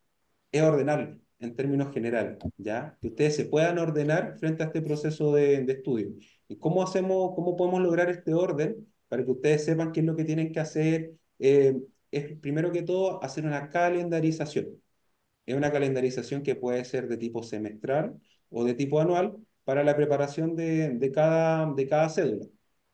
es 0.51 0.61
ordenarlo 0.61 1.19
en 1.39 1.55
términos 1.55 1.93
generales, 1.93 2.37
¿ya? 2.57 2.97
Que 3.01 3.07
ustedes 3.09 3.35
se 3.35 3.45
puedan 3.45 3.77
ordenar 3.79 4.37
frente 4.39 4.63
a 4.63 4.67
este 4.67 4.81
proceso 4.81 5.33
de, 5.33 5.63
de 5.63 5.73
estudio. 5.73 6.09
¿Y 6.47 6.57
cómo 6.57 6.83
hacemos, 6.83 7.33
cómo 7.35 7.55
podemos 7.55 7.81
lograr 7.81 8.09
este 8.09 8.33
orden? 8.33 8.87
Para 9.07 9.23
que 9.23 9.31
ustedes 9.31 9.65
sepan 9.65 9.91
qué 9.91 10.01
es 10.01 10.05
lo 10.05 10.15
que 10.15 10.25
tienen 10.25 10.51
que 10.51 10.59
hacer. 10.59 11.13
Eh, 11.39 11.77
es 12.11 12.37
primero 12.39 12.71
que 12.71 12.81
todo 12.83 13.23
hacer 13.23 13.45
una 13.45 13.69
calendarización. 13.69 14.81
Es 15.45 15.55
una 15.55 15.71
calendarización 15.71 16.43
que 16.43 16.55
puede 16.55 16.85
ser 16.85 17.07
de 17.07 17.17
tipo 17.17 17.43
semestral 17.43 18.19
o 18.49 18.63
de 18.65 18.73
tipo 18.73 18.99
anual 18.99 19.37
para 19.63 19.83
la 19.83 19.95
preparación 19.95 20.55
de, 20.55 20.89
de, 20.91 21.11
cada, 21.11 21.73
de 21.73 21.87
cada 21.87 22.09
cédula, 22.09 22.45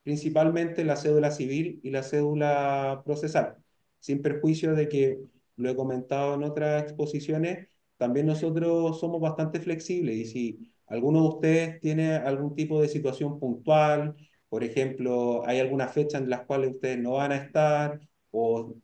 principalmente 0.03 0.83
la 0.83 0.95
cédula 0.97 1.31
civil 1.31 1.79
y 1.83 1.91
la 1.91 2.03
cédula 2.03 3.01
procesal, 3.05 3.57
sin 4.00 4.21
perjuicio 4.21 4.73
de 4.75 4.89
que, 4.89 5.19
lo 5.55 5.69
he 5.69 5.75
comentado 5.75 6.35
en 6.35 6.43
otras 6.43 6.83
exposiciones, 6.83 7.67
también 7.97 8.25
nosotros 8.27 9.00
somos 9.00 9.21
bastante 9.21 9.59
flexibles 9.59 10.15
y 10.15 10.25
si 10.25 10.73
alguno 10.88 11.21
de 11.21 11.27
ustedes 11.29 11.79
tiene 11.81 12.15
algún 12.15 12.55
tipo 12.55 12.81
de 12.81 12.88
situación 12.89 13.39
puntual, 13.39 14.15
por 14.50 14.63
ejemplo, 14.63 15.43
hay 15.47 15.59
alguna 15.59 15.88
fecha 15.88 16.17
en 16.17 16.29
las 16.29 16.45
cuales 16.45 16.71
ustedes 16.75 17.00
no 17.00 17.13
van 17.13 17.31
a 17.31 17.38
estar 17.38 18.00
o 18.31 18.75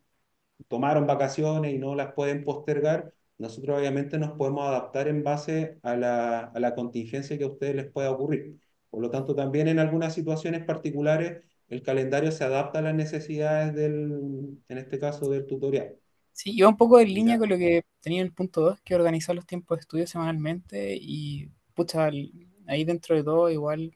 tomaron 0.68 1.06
vacaciones 1.06 1.74
y 1.74 1.78
no 1.78 1.94
las 1.94 2.12
pueden 2.14 2.44
postergar, 2.44 3.12
nosotros 3.38 3.78
obviamente 3.78 4.18
nos 4.18 4.32
podemos 4.32 4.66
adaptar 4.68 5.08
en 5.08 5.22
base 5.24 5.78
a 5.82 5.96
la, 5.96 6.40
a 6.40 6.60
la 6.60 6.74
contingencia 6.74 7.38
que 7.38 7.44
a 7.44 7.48
ustedes 7.48 7.74
les 7.76 7.90
pueda 7.90 8.10
ocurrir. 8.10 8.58
Por 8.90 9.00
lo 9.00 9.10
tanto, 9.10 9.34
también 9.34 9.68
en 9.68 9.78
algunas 9.78 10.14
situaciones 10.14 10.64
particulares, 10.64 11.42
el 11.68 11.82
calendario 11.82 12.32
se 12.32 12.44
adapta 12.44 12.80
a 12.80 12.82
las 12.82 12.94
necesidades 12.94 13.74
del, 13.74 14.58
en 14.68 14.78
este 14.78 14.98
caso, 14.98 15.30
del 15.30 15.46
tutorial. 15.46 15.96
Sí, 16.32 16.52
iba 16.54 16.68
un 16.68 16.76
poco 16.76 16.98
en 17.00 17.12
línea 17.12 17.38
con 17.38 17.48
lo 17.48 17.58
que 17.58 17.82
tenía 18.00 18.20
en 18.20 18.26
el 18.26 18.32
punto 18.32 18.62
2, 18.62 18.80
que 18.82 18.94
organizar 18.94 19.34
los 19.36 19.46
tiempos 19.46 19.78
de 19.78 19.80
estudio 19.82 20.06
semanalmente 20.06 20.96
y, 21.00 21.50
pucha, 21.74 22.10
ahí 22.66 22.84
dentro 22.84 23.16
de 23.16 23.24
todo, 23.24 23.50
igual, 23.50 23.94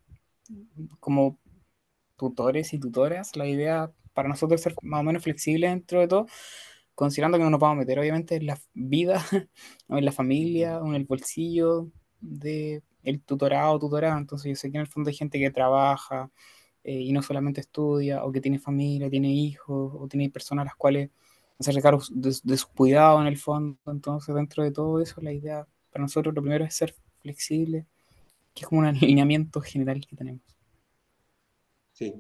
como 1.01 1.39
tutores 2.17 2.73
y 2.75 2.81
tutoras, 2.81 3.37
la 3.37 3.49
idea 3.49 3.93
para 4.15 4.29
nosotros 4.29 4.61
es 4.61 4.65
ser 4.65 4.77
más 4.83 5.01
o 5.01 5.05
menos 5.05 5.23
flexibles 5.23 5.71
dentro 5.71 6.01
de 6.01 6.09
todo, 6.09 6.27
considerando 6.95 7.39
que 7.39 7.45
no 7.45 7.51
nos 7.51 7.61
vamos 7.61 7.77
a 7.77 7.81
meter 7.81 7.99
obviamente 8.01 8.37
en 8.37 8.47
la 8.47 8.59
vida, 8.75 9.25
o 9.89 9.99
en 9.99 10.05
la 10.05 10.13
familia, 10.13 10.81
o 10.81 10.89
en 10.89 10.97
el 10.97 11.05
bolsillo 11.07 11.91
de 12.21 12.83
el 13.05 13.23
tutorado 13.23 13.75
o 13.75 13.79
tutorado. 13.81 14.19
Entonces 14.19 14.51
yo 14.51 14.57
sé 14.57 14.71
que 14.71 14.79
en 14.79 14.83
el 14.83 14.89
fondo 14.89 15.11
hay 15.11 15.17
gente 15.17 15.39
que 15.41 15.51
trabaja 15.51 16.31
eh, 16.85 17.01
y 17.01 17.13
no 17.13 17.23
solamente 17.23 17.61
estudia, 17.63 18.25
o 18.25 18.33
que 18.33 18.41
tiene 18.41 18.59
familia, 18.59 19.11
tiene 19.11 19.33
hijos, 19.33 19.93
o 19.99 20.09
tiene 20.09 20.31
personas 20.31 20.63
a 20.65 20.67
las 20.67 20.77
cuales 20.77 21.11
hacerse 21.59 21.83
cargo 21.83 22.03
de, 22.11 22.37
de 22.43 22.57
su 22.57 22.69
cuidado 22.69 23.21
en 23.21 23.27
el 23.27 23.37
fondo. 23.39 23.79
Entonces 23.87 24.35
dentro 24.35 24.63
de 24.65 24.73
todo 24.73 25.01
eso, 25.01 25.21
la 25.21 25.33
idea 25.33 25.67
para 25.91 26.03
nosotros 26.03 26.35
lo 26.35 26.43
primero 26.43 26.65
es 26.65 26.75
ser 26.75 26.95
flexible, 27.21 27.87
que 28.55 28.63
es 28.63 28.69
como 28.69 28.81
un 28.81 28.87
alineamiento 28.89 29.61
general 29.61 30.05
que 30.07 30.17
tenemos. 30.17 30.43
Sí, 31.93 32.15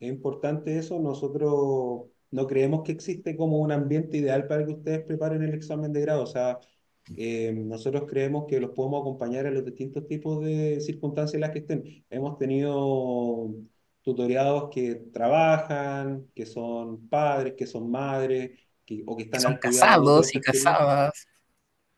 es 0.00 0.08
importante 0.10 0.78
eso. 0.78 0.98
Nosotros 1.00 2.06
no 2.30 2.46
creemos 2.46 2.82
que 2.84 2.92
existe 2.92 3.36
como 3.36 3.58
un 3.60 3.72
ambiente 3.72 4.18
ideal 4.18 4.46
para 4.46 4.64
que 4.66 4.72
ustedes 4.72 5.04
preparen 5.04 5.42
el 5.42 5.54
examen 5.54 5.92
de 5.92 6.00
grado. 6.02 6.22
O 6.24 6.26
sea, 6.26 6.58
eh, 7.16 7.52
nosotros 7.54 8.04
creemos 8.08 8.46
que 8.46 8.60
los 8.60 8.70
podemos 8.72 9.00
acompañar 9.00 9.46
en 9.46 9.54
los 9.54 9.64
distintos 9.64 10.06
tipos 10.06 10.44
de 10.44 10.80
circunstancias 10.80 11.34
en 11.34 11.40
las 11.40 11.50
que 11.52 11.60
estén. 11.60 12.04
Hemos 12.10 12.38
tenido 12.38 13.54
tutoriados 14.08 14.70
que 14.70 14.94
trabajan, 15.12 16.26
que 16.34 16.46
son 16.46 17.08
padres, 17.08 17.54
que 17.56 17.66
son 17.66 17.90
madres, 17.90 18.58
que- 18.86 19.02
o 19.06 19.16
que 19.16 19.24
Que 19.24 19.36
están 19.36 19.40
son 19.42 19.56
casados 19.58 20.34
y 20.34 20.40
casadas. 20.40 21.26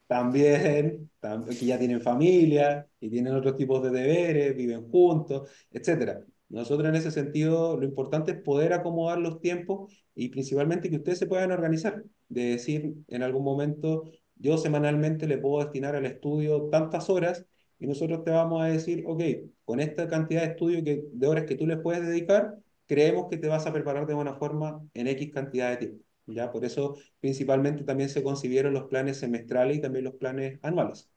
también, 0.07 1.11
tam- 1.21 1.45
que 1.47 1.67
ya 1.67 1.79
tienen 1.79 2.01
familia 2.01 2.87
y 3.01 3.11
tienen 3.11 3.35
otros 3.35 3.57
tipos 3.57 3.83
de 3.83 3.91
deberes, 3.91 4.57
viven 4.57 4.89
juntos, 4.91 5.49
etcétera. 5.71 6.25
Nosotros 6.49 6.89
en 6.89 6.97
ese 6.97 7.11
sentido, 7.13 7.77
lo 7.77 7.85
importante 7.85 8.33
es 8.33 8.39
poder 8.43 8.73
acomodar 8.73 9.19
los 9.19 9.41
tiempos 9.41 9.93
y 10.15 10.29
principalmente 10.31 10.91
que 10.91 10.97
ustedes 10.97 11.19
se 11.19 11.27
puedan 11.27 11.53
organizar, 11.53 12.03
de 12.29 12.43
decir 12.51 12.95
en 13.09 13.23
algún 13.23 13.45
momento, 13.45 14.05
yo 14.37 14.59
semanalmente 14.59 15.27
le 15.29 15.39
puedo 15.39 15.63
destinar 15.65 15.95
al 15.95 16.07
estudio 16.07 16.69
tantas 16.71 17.09
horas 17.11 17.47
y 17.81 17.87
nosotros 17.87 18.25
te 18.25 18.31
vamos 18.31 18.63
a 18.63 18.67
decir, 18.67 19.05
ok, 19.07 19.23
con 19.65 19.81
esta 19.81 20.07
cantidad 20.09 20.43
de 20.43 20.49
estudio 20.49 20.85
que, 20.85 21.05
de 21.13 21.27
horas 21.27 21.45
que 21.47 21.57
tú 21.57 21.67
les 21.67 21.79
puedes 21.79 22.07
dedicar, 22.07 22.57
creemos 22.87 23.29
que 23.31 23.39
te 23.39 23.49
vas 23.49 23.67
a 23.67 23.73
preparar 23.73 24.07
de 24.07 24.15
buena 24.15 24.35
forma 24.35 24.87
en 24.95 25.09
X 25.09 25.31
cantidad 25.33 25.71
de 25.71 25.77
tiempo. 25.79 26.05
¿Ya? 26.27 26.53
Por 26.53 26.65
eso 26.65 26.97
principalmente 27.19 27.83
también 27.83 28.09
se 28.09 28.23
concibieron 28.23 28.73
los 28.75 28.85
planes 28.85 29.19
semestrales 29.19 29.79
y 29.79 29.81
también 29.81 30.05
los 30.05 30.15
planes 30.15 30.61
anuales, 30.63 31.11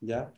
¿ya? 0.00 0.32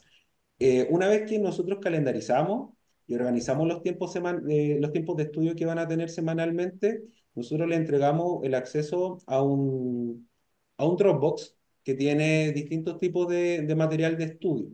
Eh, 0.59 0.89
una 0.91 1.09
vez 1.09 1.29
que 1.29 1.39
nosotros 1.39 1.79
calendarizamos 1.81 2.75
y 3.07 3.15
organizamos 3.15 3.69
los 3.69 3.83
tiempos, 3.83 4.15
eh, 4.17 4.79
los 4.81 4.93
tiempos 4.93 5.17
de 5.17 5.25
estudio 5.25 5.55
que 5.57 5.67
van 5.67 5.79
a 5.79 5.89
tener 5.89 6.11
semanalmente, 6.11 7.03
nosotros 7.35 7.69
le 7.69 7.77
entregamos 7.77 8.45
el 8.45 8.55
acceso 8.55 9.19
a 9.27 9.43
un, 9.43 10.29
a 10.77 10.87
un 10.87 10.97
Dropbox 10.97 11.57
que 11.85 11.95
tiene 11.95 12.53
distintos 12.53 12.99
tipos 12.99 13.29
de, 13.29 13.63
de 13.63 13.75
material 13.77 14.17
de 14.19 14.25
estudio. 14.25 14.69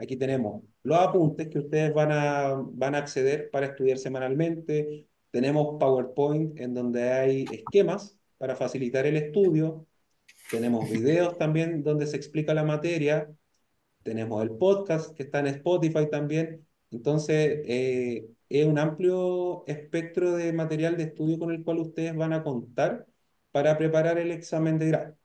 Aquí 0.00 0.16
tenemos 0.16 0.62
los 0.82 0.98
apuntes 0.98 1.48
que 1.48 1.58
ustedes 1.58 1.92
van 1.94 2.10
a, 2.12 2.54
van 2.72 2.94
a 2.94 2.98
acceder 2.98 3.50
para 3.50 3.66
estudiar 3.66 3.98
semanalmente. 3.98 5.06
Tenemos 5.30 5.78
PowerPoint 5.78 6.58
en 6.58 6.74
donde 6.74 7.10
hay 7.10 7.44
esquemas 7.52 8.18
para 8.38 8.56
facilitar 8.56 9.06
el 9.06 9.16
estudio. 9.16 9.86
Tenemos 10.50 10.90
videos 10.90 11.38
también 11.38 11.82
donde 11.82 12.06
se 12.06 12.16
explica 12.16 12.54
la 12.54 12.64
materia 12.64 13.30
tenemos 14.02 14.42
el 14.42 14.50
podcast 14.56 15.14
que 15.16 15.24
está 15.24 15.40
en 15.40 15.48
Spotify 15.48 16.08
también. 16.10 16.66
Entonces, 16.90 17.60
eh, 17.66 18.28
es 18.48 18.66
un 18.66 18.78
amplio 18.78 19.64
espectro 19.66 20.32
de 20.32 20.52
material 20.52 20.96
de 20.96 21.04
estudio 21.04 21.38
con 21.38 21.50
el 21.50 21.62
cual 21.64 21.78
ustedes 21.78 22.16
van 22.16 22.32
a 22.32 22.42
contar 22.42 23.06
para 23.52 23.76
preparar 23.78 24.18
el 24.18 24.30
examen 24.32 24.78
de 24.78 24.88
grado. 24.88 25.16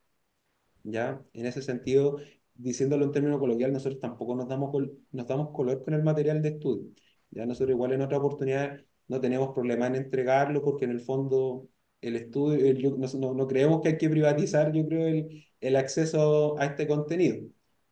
¿Ya? 0.84 1.22
En 1.34 1.46
ese 1.46 1.62
sentido, 1.62 2.20
diciéndolo 2.56 3.06
en 3.06 3.12
términos 3.12 3.40
coloquial, 3.40 3.74
nosotros 3.74 4.00
tampoco 4.02 4.36
nos 4.36 4.48
damos, 4.48 4.72
nos 5.12 5.28
damos 5.28 5.52
color 5.52 5.84
con 5.84 5.94
el 5.94 6.04
material 6.04 6.42
de 6.42 6.50
estudio. 6.50 6.92
Ya 7.32 7.46
nosotros 7.46 7.72
igual 7.76 7.94
en 7.94 8.02
otra 8.02 8.18
oportunidad 8.18 8.80
no 9.08 9.20
tenemos 9.22 9.54
problema 9.54 9.88
en 9.88 9.96
entregarlo 9.96 10.62
porque 10.64 10.86
en 10.86 10.92
el 10.92 11.02
fondo 11.02 11.70
el 12.02 12.16
estudio, 12.16 12.66
el- 12.66 12.78
yo- 12.78 12.98
no, 12.98 13.34
no- 13.34 13.48
creemos 13.48 13.82
que 13.82 13.90
hay 13.90 13.98
que 13.98 14.10
privatizar, 14.10 14.72
yo 14.74 14.86
creo, 14.88 15.08
el, 15.08 15.46
el 15.62 15.76
acceso 15.76 16.58
a 16.60 16.66
este 16.66 16.88
contenido. 16.88 17.48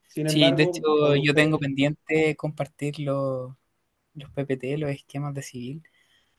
Sin 0.07 0.27
Sí, 0.27 0.51
de 0.53 0.63
hecho 0.63 1.15
yo 1.15 1.33
tengo 1.33 1.59
pendiente 1.59 2.35
compartir 2.37 2.99
los, 2.99 3.53
los 4.15 4.31
PPT, 4.31 4.77
los 4.77 4.91
esquemas 4.91 5.33
de 5.33 5.43
civil, 5.43 5.83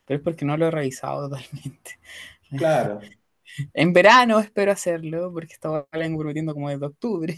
pero 0.07 0.19
es 0.19 0.25
porque 0.25 0.45
no 0.47 0.57
lo 0.57 0.67
he 0.69 0.71
revisado 0.73 1.29
totalmente. 1.31 1.99
claro, 2.57 3.15
En 3.75 3.93
verano 3.93 4.39
espero 4.41 4.73
hacerlo, 4.73 5.33
porque 5.33 5.53
estaba 5.55 5.87
vengo 5.93 6.19
prometiendo 6.19 6.55
como 6.55 6.71
desde 6.71 6.87
octubre. 6.87 7.37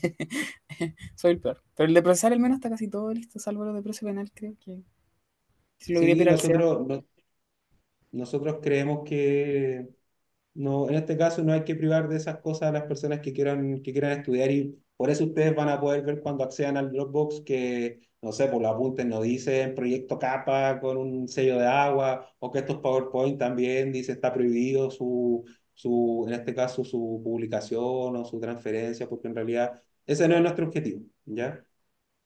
Soy 1.17 1.33
el 1.33 1.41
peor. 1.41 1.63
Pero 1.75 1.89
el 1.89 1.95
de 1.95 2.03
procesar 2.03 2.33
al 2.33 2.41
menos 2.41 2.57
está 2.57 2.71
casi 2.71 2.89
todo 2.89 3.13
listo, 3.13 3.39
salvo 3.39 3.65
lo 3.65 3.73
de 3.75 3.83
proceso 3.83 4.07
penal, 4.07 4.31
creo 4.35 4.57
que 4.61 4.83
si 5.79 5.93
lo 5.93 6.01
sí, 6.01 6.27
nosotros, 6.27 6.87
no- 6.87 7.05
nosotros 8.13 8.59
creemos 8.63 9.03
que 9.05 9.89
No, 10.55 10.89
en 10.91 10.97
este 10.97 11.17
caso 11.19 11.43
no 11.45 11.53
hay 11.55 11.65
que 11.65 11.77
privar 11.77 12.09
de 12.09 12.17
esas 12.17 12.39
cosas 12.41 12.71
a 12.71 12.73
las 12.73 12.85
personas 12.85 13.21
que 13.21 13.33
quieran, 13.35 13.83
que 13.83 13.93
quieran 13.93 14.13
estudiar 14.21 14.51
y 14.53 14.79
por 14.97 15.11
eso 15.11 15.25
ustedes 15.27 15.55
van 15.57 15.69
a 15.71 15.81
poder 15.81 16.03
ver 16.05 16.21
cuando 16.23 16.45
accedan 16.45 16.77
al 16.79 16.93
Dropbox 16.93 17.43
que, 17.43 18.01
no 18.23 18.33
sé, 18.33 18.49
por 18.49 18.63
los 18.63 18.73
apuntes 18.73 19.07
no 19.07 19.23
dicen 19.23 19.75
proyecto 19.75 20.19
capa 20.19 20.81
con 20.81 20.99
un 20.99 21.29
sello 21.29 21.59
de 21.59 21.67
agua 21.69 22.29
o 22.41 22.53
que 22.53 22.61
estos 22.61 22.79
PowerPoint 22.79 23.39
también 23.39 23.93
dice 23.93 24.13
está 24.13 24.33
prohibido 24.35 24.91
su, 24.93 25.45
su, 25.77 26.27
en 26.29 26.35
este 26.35 26.55
caso 26.57 26.85
su 26.85 27.23
publicación 27.25 28.17
o 28.17 28.27
su 28.27 28.41
transferencia 28.41 29.09
porque 29.09 29.29
en 29.29 29.37
realidad 29.37 29.83
ese 30.07 30.29
no 30.29 30.37
es 30.37 30.43
nuestro 30.43 30.67
objetivo, 30.69 31.03
¿ya? 31.27 31.65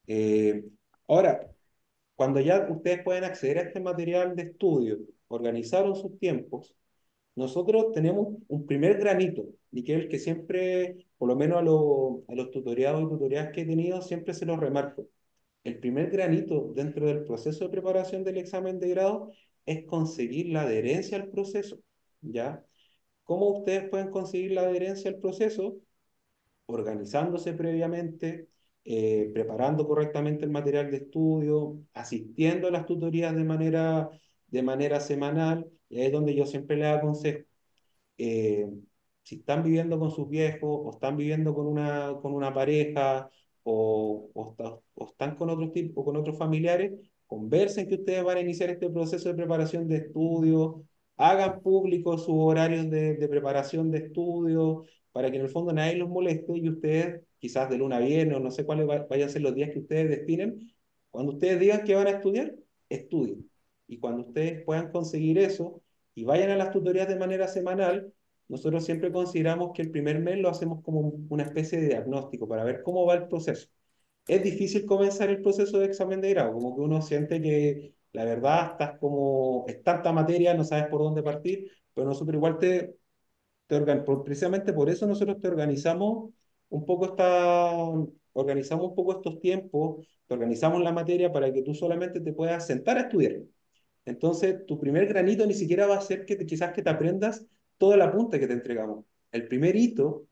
Eh, 0.07 0.65
ahora, 1.07 1.47
cuando 2.15 2.39
ya 2.39 2.67
ustedes 2.69 3.03
pueden 3.03 3.23
acceder 3.23 3.57
a 3.59 3.61
este 3.63 3.79
material 3.79 4.35
de 4.35 4.43
estudio, 4.43 4.99
organizaron 5.27 5.95
sus 5.95 6.17
tiempos, 6.19 6.75
nosotros 7.35 7.91
tenemos 7.93 8.29
un 8.47 8.65
primer 8.67 8.97
granito, 8.99 9.45
y 9.71 9.83
que 9.83 9.95
es 9.95 9.99
el 10.03 10.09
que 10.09 10.19
siempre, 10.19 11.07
por 11.17 11.29
lo 11.29 11.35
menos 11.37 11.59
a, 11.59 11.61
lo- 11.63 12.23
a 12.29 12.35
los 12.35 12.51
tutoriados 12.51 13.03
y 13.03 13.09
tutorías 13.09 13.51
que 13.51 13.61
he 13.61 13.65
tenido, 13.65 14.01
siempre 14.01 14.33
se 14.33 14.45
los 14.45 14.59
remarco. 14.59 15.07
El 15.63 15.79
primer 15.79 16.09
granito 16.11 16.73
dentro 16.75 17.07
del 17.07 17.25
proceso 17.25 17.65
de 17.65 17.71
preparación 17.71 18.23
del 18.23 18.37
examen 18.37 18.79
de 18.79 18.89
grado 18.89 19.31
es 19.65 19.85
conseguir 19.85 20.49
la 20.49 20.63
adherencia 20.63 21.17
al 21.17 21.29
proceso, 21.29 21.79
¿ya? 22.21 22.65
¿Cómo 23.23 23.49
ustedes 23.59 23.89
pueden 23.89 24.11
conseguir 24.11 24.51
la 24.51 24.61
adherencia 24.61 25.09
al 25.11 25.17
proceso? 25.19 25.75
organizándose 26.67 27.53
previamente, 27.53 28.47
eh, 28.85 29.29
preparando 29.33 29.87
correctamente 29.87 30.45
el 30.45 30.51
material 30.51 30.89
de 30.91 30.97
estudio, 30.97 31.79
asistiendo 31.93 32.67
a 32.67 32.71
las 32.71 32.85
tutorías 32.85 33.35
de 33.35 33.43
manera, 33.43 34.09
de 34.47 34.63
manera 34.63 34.99
semanal, 34.99 35.69
y 35.89 35.99
ahí 35.99 36.05
es 36.07 36.11
donde 36.13 36.35
yo 36.35 36.45
siempre 36.45 36.77
les 36.77 36.87
aconsejo, 36.87 37.45
eh, 38.17 38.67
si 39.23 39.35
están 39.35 39.63
viviendo 39.63 39.99
con 39.99 40.11
sus 40.11 40.29
viejos 40.29 40.59
o 40.63 40.91
están 40.91 41.17
viviendo 41.17 41.53
con 41.55 41.67
una, 41.67 42.15
con 42.21 42.33
una 42.33 42.53
pareja 42.53 43.29
o, 43.63 44.29
o, 44.33 44.51
está- 44.51 44.79
o 44.95 45.05
están 45.07 45.35
con 45.35 45.49
otros 45.49 45.71
tipos, 45.73 46.03
con 46.05 46.15
otros 46.17 46.37
familiares, 46.37 46.93
conversen 47.27 47.87
que 47.87 47.95
ustedes 47.95 48.23
van 48.23 48.37
a 48.37 48.41
iniciar 48.41 48.69
este 48.69 48.89
proceso 48.89 49.29
de 49.29 49.35
preparación 49.35 49.87
de 49.87 49.97
estudio, 49.97 50.83
hagan 51.17 51.61
públicos 51.61 52.25
sus 52.25 52.35
horarios 52.37 52.89
de, 52.89 53.15
de 53.15 53.27
preparación 53.29 53.91
de 53.91 53.99
estudio, 53.99 54.83
para 55.11 55.29
que 55.31 55.37
en 55.37 55.43
el 55.43 55.49
fondo 55.49 55.73
nadie 55.73 55.95
los 55.95 56.09
moleste 56.09 56.57
y 56.57 56.69
ustedes, 56.69 57.21
quizás 57.39 57.69
de 57.69 57.77
luna 57.77 57.97
a 57.97 57.99
viernes 57.99 58.37
o 58.37 58.39
no 58.39 58.51
sé 58.51 58.65
cuáles 58.65 58.87
va- 58.89 59.05
vayan 59.09 59.29
a 59.29 59.31
ser 59.31 59.41
los 59.41 59.53
días 59.55 59.71
que 59.71 59.79
ustedes 59.79 60.09
destinen, 60.09 60.71
cuando 61.09 61.33
ustedes 61.33 61.59
digan 61.59 61.83
que 61.83 61.95
van 61.95 62.07
a 62.07 62.11
estudiar, 62.11 62.55
estudien. 62.89 63.49
Y 63.87 63.99
cuando 63.99 64.23
ustedes 64.27 64.63
puedan 64.63 64.91
conseguir 64.91 65.37
eso 65.39 65.81
y 66.15 66.23
vayan 66.25 66.49
a 66.51 66.55
las 66.57 66.71
tutorías 66.71 67.07
de 67.07 67.15
manera 67.17 67.47
semanal, 67.47 68.13
nosotros 68.47 68.85
siempre 68.85 69.11
consideramos 69.11 69.71
que 69.73 69.81
el 69.81 69.91
primer 69.91 70.19
mes 70.19 70.37
lo 70.39 70.49
hacemos 70.49 70.81
como 70.83 70.99
un- 71.01 71.27
una 71.29 71.43
especie 71.43 71.79
de 71.79 71.87
diagnóstico 71.89 72.47
para 72.47 72.63
ver 72.63 72.83
cómo 72.83 73.05
va 73.05 73.15
el 73.15 73.27
proceso. 73.27 73.67
Es 74.27 74.43
difícil 74.43 74.85
comenzar 74.85 75.29
el 75.29 75.41
proceso 75.41 75.79
de 75.79 75.85
examen 75.87 76.21
de 76.21 76.29
grado, 76.31 76.53
como 76.53 76.75
que 76.75 76.81
uno 76.81 77.01
siente 77.01 77.41
que 77.41 77.95
la 78.13 78.25
verdad 78.25 78.71
estás 78.71 78.99
como, 78.99 79.65
es 79.67 79.83
tanta 79.83 80.11
materia, 80.11 80.53
no 80.53 80.63
sabes 80.63 80.87
por 80.87 81.01
dónde 81.01 81.23
partir, 81.23 81.71
pero 81.93 82.07
nosotros 82.07 82.35
igual 82.35 82.57
te, 82.59 82.95
te 83.67 83.81
precisamente 84.25 84.73
por 84.73 84.89
eso 84.89 85.07
nosotros 85.07 85.39
te 85.41 85.47
organizamos 85.47 86.33
un 86.69 86.85
poco 86.85 87.05
esta, 87.05 87.71
organizamos 88.33 88.89
un 88.89 88.95
poco 88.95 89.13
estos 89.13 89.39
tiempos, 89.39 90.07
te 90.27 90.33
organizamos 90.33 90.81
la 90.81 90.91
materia 90.91 91.31
para 91.31 91.51
que 91.51 91.61
tú 91.63 91.73
solamente 91.73 92.21
te 92.21 92.33
puedas 92.33 92.65
sentar 92.67 92.97
a 92.97 93.01
estudiar. 93.01 93.37
Entonces, 94.05 94.65
tu 94.65 94.79
primer 94.79 95.07
granito 95.07 95.45
ni 95.45 95.53
siquiera 95.53 95.87
va 95.87 95.97
a 95.97 96.01
ser 96.01 96.25
que 96.25 96.35
te, 96.35 96.45
quizás 96.45 96.73
que 96.73 96.81
te 96.81 96.89
aprendas 96.89 97.45
toda 97.77 97.97
la 97.97 98.11
punta 98.11 98.39
que 98.39 98.47
te 98.47 98.53
entregamos. 98.53 99.05
El 99.31 99.47
primer 99.47 99.75
hito 99.75 100.27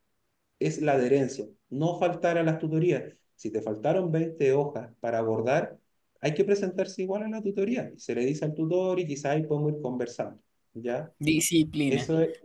es 0.59 0.81
la 0.81 0.93
adherencia, 0.93 1.47
no 1.69 1.99
faltar 1.99 2.37
a 2.37 2.43
las 2.43 2.59
tutorías. 2.59 3.03
Si 3.35 3.51
te 3.51 3.61
faltaron 3.61 4.11
20 4.11 4.53
hojas 4.53 4.91
para 4.99 5.19
abordar, 5.19 5.77
hay 6.21 6.33
que 6.33 6.43
presentarse 6.43 7.01
igual 7.01 7.23
a 7.23 7.29
la 7.29 7.41
tutoría. 7.41 7.91
Se 7.97 8.13
le 8.13 8.25
dice 8.25 8.45
al 8.45 8.53
tutor 8.53 8.99
y 8.99 9.07
quizás 9.07 9.33
ahí 9.33 9.43
podemos 9.43 9.73
ir 9.73 9.81
conversando. 9.81 10.41
¿ya? 10.73 11.11
Disciplina. 11.19 11.95
Eso 11.95 12.21
es... 12.21 12.39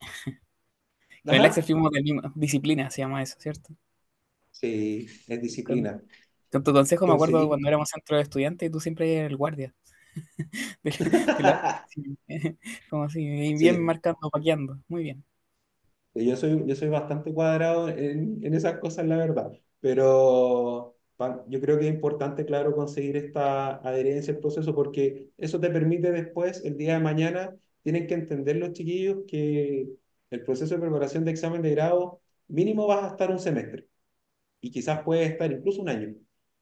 Con 1.24 1.34
el 1.34 1.52
fuimos 1.52 1.90
del 1.90 2.02
mismo. 2.02 2.20
Disciplina 2.34 2.90
se 2.90 3.00
llama 3.00 3.22
eso, 3.22 3.36
¿cierto? 3.38 3.74
Sí, 4.50 5.06
es 5.26 5.40
disciplina. 5.40 6.02
Con, 6.52 6.62
tu 6.62 6.72
consejo 6.72 7.06
me 7.06 7.14
acuerdo 7.14 7.48
cuando 7.48 7.66
éramos 7.66 7.88
centro 7.88 8.16
de 8.16 8.22
estudiantes 8.22 8.68
y 8.68 8.70
tú 8.70 8.78
siempre 8.78 9.14
eras 9.14 9.30
el 9.30 9.38
guardia. 9.38 9.74
como 12.90 13.04
así, 13.04 13.54
bien 13.54 13.82
marcando, 13.82 14.28
paqueando. 14.30 14.78
Muy 14.86 15.04
bien. 15.04 15.24
Yo 16.14 16.36
soy, 16.36 16.62
yo 16.66 16.76
soy 16.76 16.88
bastante 16.88 17.32
cuadrado 17.32 17.88
en, 17.88 18.44
en 18.44 18.54
esas 18.54 18.78
cosas, 18.78 19.06
la 19.06 19.16
verdad. 19.16 19.50
Pero 19.80 20.93
yo 21.48 21.60
creo 21.60 21.78
que 21.78 21.88
es 21.88 21.94
importante, 21.94 22.44
claro, 22.44 22.74
conseguir 22.74 23.16
esta 23.16 23.76
adherencia 23.76 24.34
al 24.34 24.40
proceso 24.40 24.74
porque 24.74 25.30
eso 25.38 25.60
te 25.60 25.70
permite 25.70 26.10
después, 26.10 26.64
el 26.64 26.76
día 26.76 26.94
de 26.94 27.00
mañana, 27.00 27.56
tienen 27.82 28.06
que 28.06 28.14
entender 28.14 28.56
los 28.56 28.72
chiquillos 28.72 29.18
que 29.28 29.88
el 30.30 30.42
proceso 30.44 30.74
de 30.74 30.80
preparación 30.80 31.24
de 31.24 31.30
examen 31.32 31.62
de 31.62 31.70
grado 31.70 32.20
mínimo 32.48 32.86
vas 32.86 33.04
a 33.04 33.08
estar 33.08 33.30
un 33.30 33.38
semestre 33.38 33.86
y 34.60 34.70
quizás 34.70 35.02
puede 35.02 35.24
estar 35.24 35.52
incluso 35.52 35.82
un 35.82 35.88
año. 35.90 36.14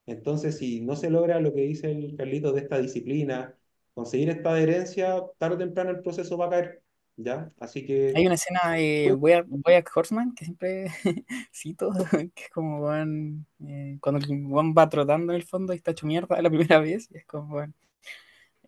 Entonces, 0.07 0.59
si 0.59 0.81
no 0.83 0.97
se 0.97 1.11
logra 1.11 1.41
lo 1.41 1.55
que 1.55 1.63
dice 1.63 1.91
el 1.93 2.17
Carlito 2.17 2.53
de 2.53 2.61
esta 2.63 2.79
disciplina, 2.81 3.57
conseguir 3.95 4.31
esta 4.31 4.51
adherencia, 4.53 5.23
tarde 5.39 5.57
o 5.57 5.59
temprano 5.59 5.91
el 5.91 6.03
proceso 6.03 6.37
va 6.39 6.47
a 6.47 6.51
caer. 6.51 6.82
¿Ya? 7.17 7.53
Así 7.59 7.85
que... 7.85 8.13
Hay 8.17 8.27
una 8.27 8.35
escena 8.35 8.73
de 8.73 9.13
Boyack 9.13 9.91
Horseman 9.95 10.35
que 10.35 10.45
siempre 10.45 10.87
cito, 11.53 11.91
que 12.35 12.45
es 12.45 12.51
como 12.51 12.81
van, 12.81 13.47
eh, 13.67 13.99
cuando 14.01 14.21
el 14.21 14.47
Juan 14.47 14.75
va 14.77 14.89
trotando 14.89 15.33
en 15.33 15.37
el 15.37 15.47
fondo 15.47 15.73
y 15.73 15.77
está 15.77 15.91
hecho 15.91 16.07
mierda 16.07 16.41
la 16.43 16.51
primera 16.51 16.81
vez, 16.81 17.09
es 17.13 17.25
como, 17.27 17.49
bueno, 17.49 17.75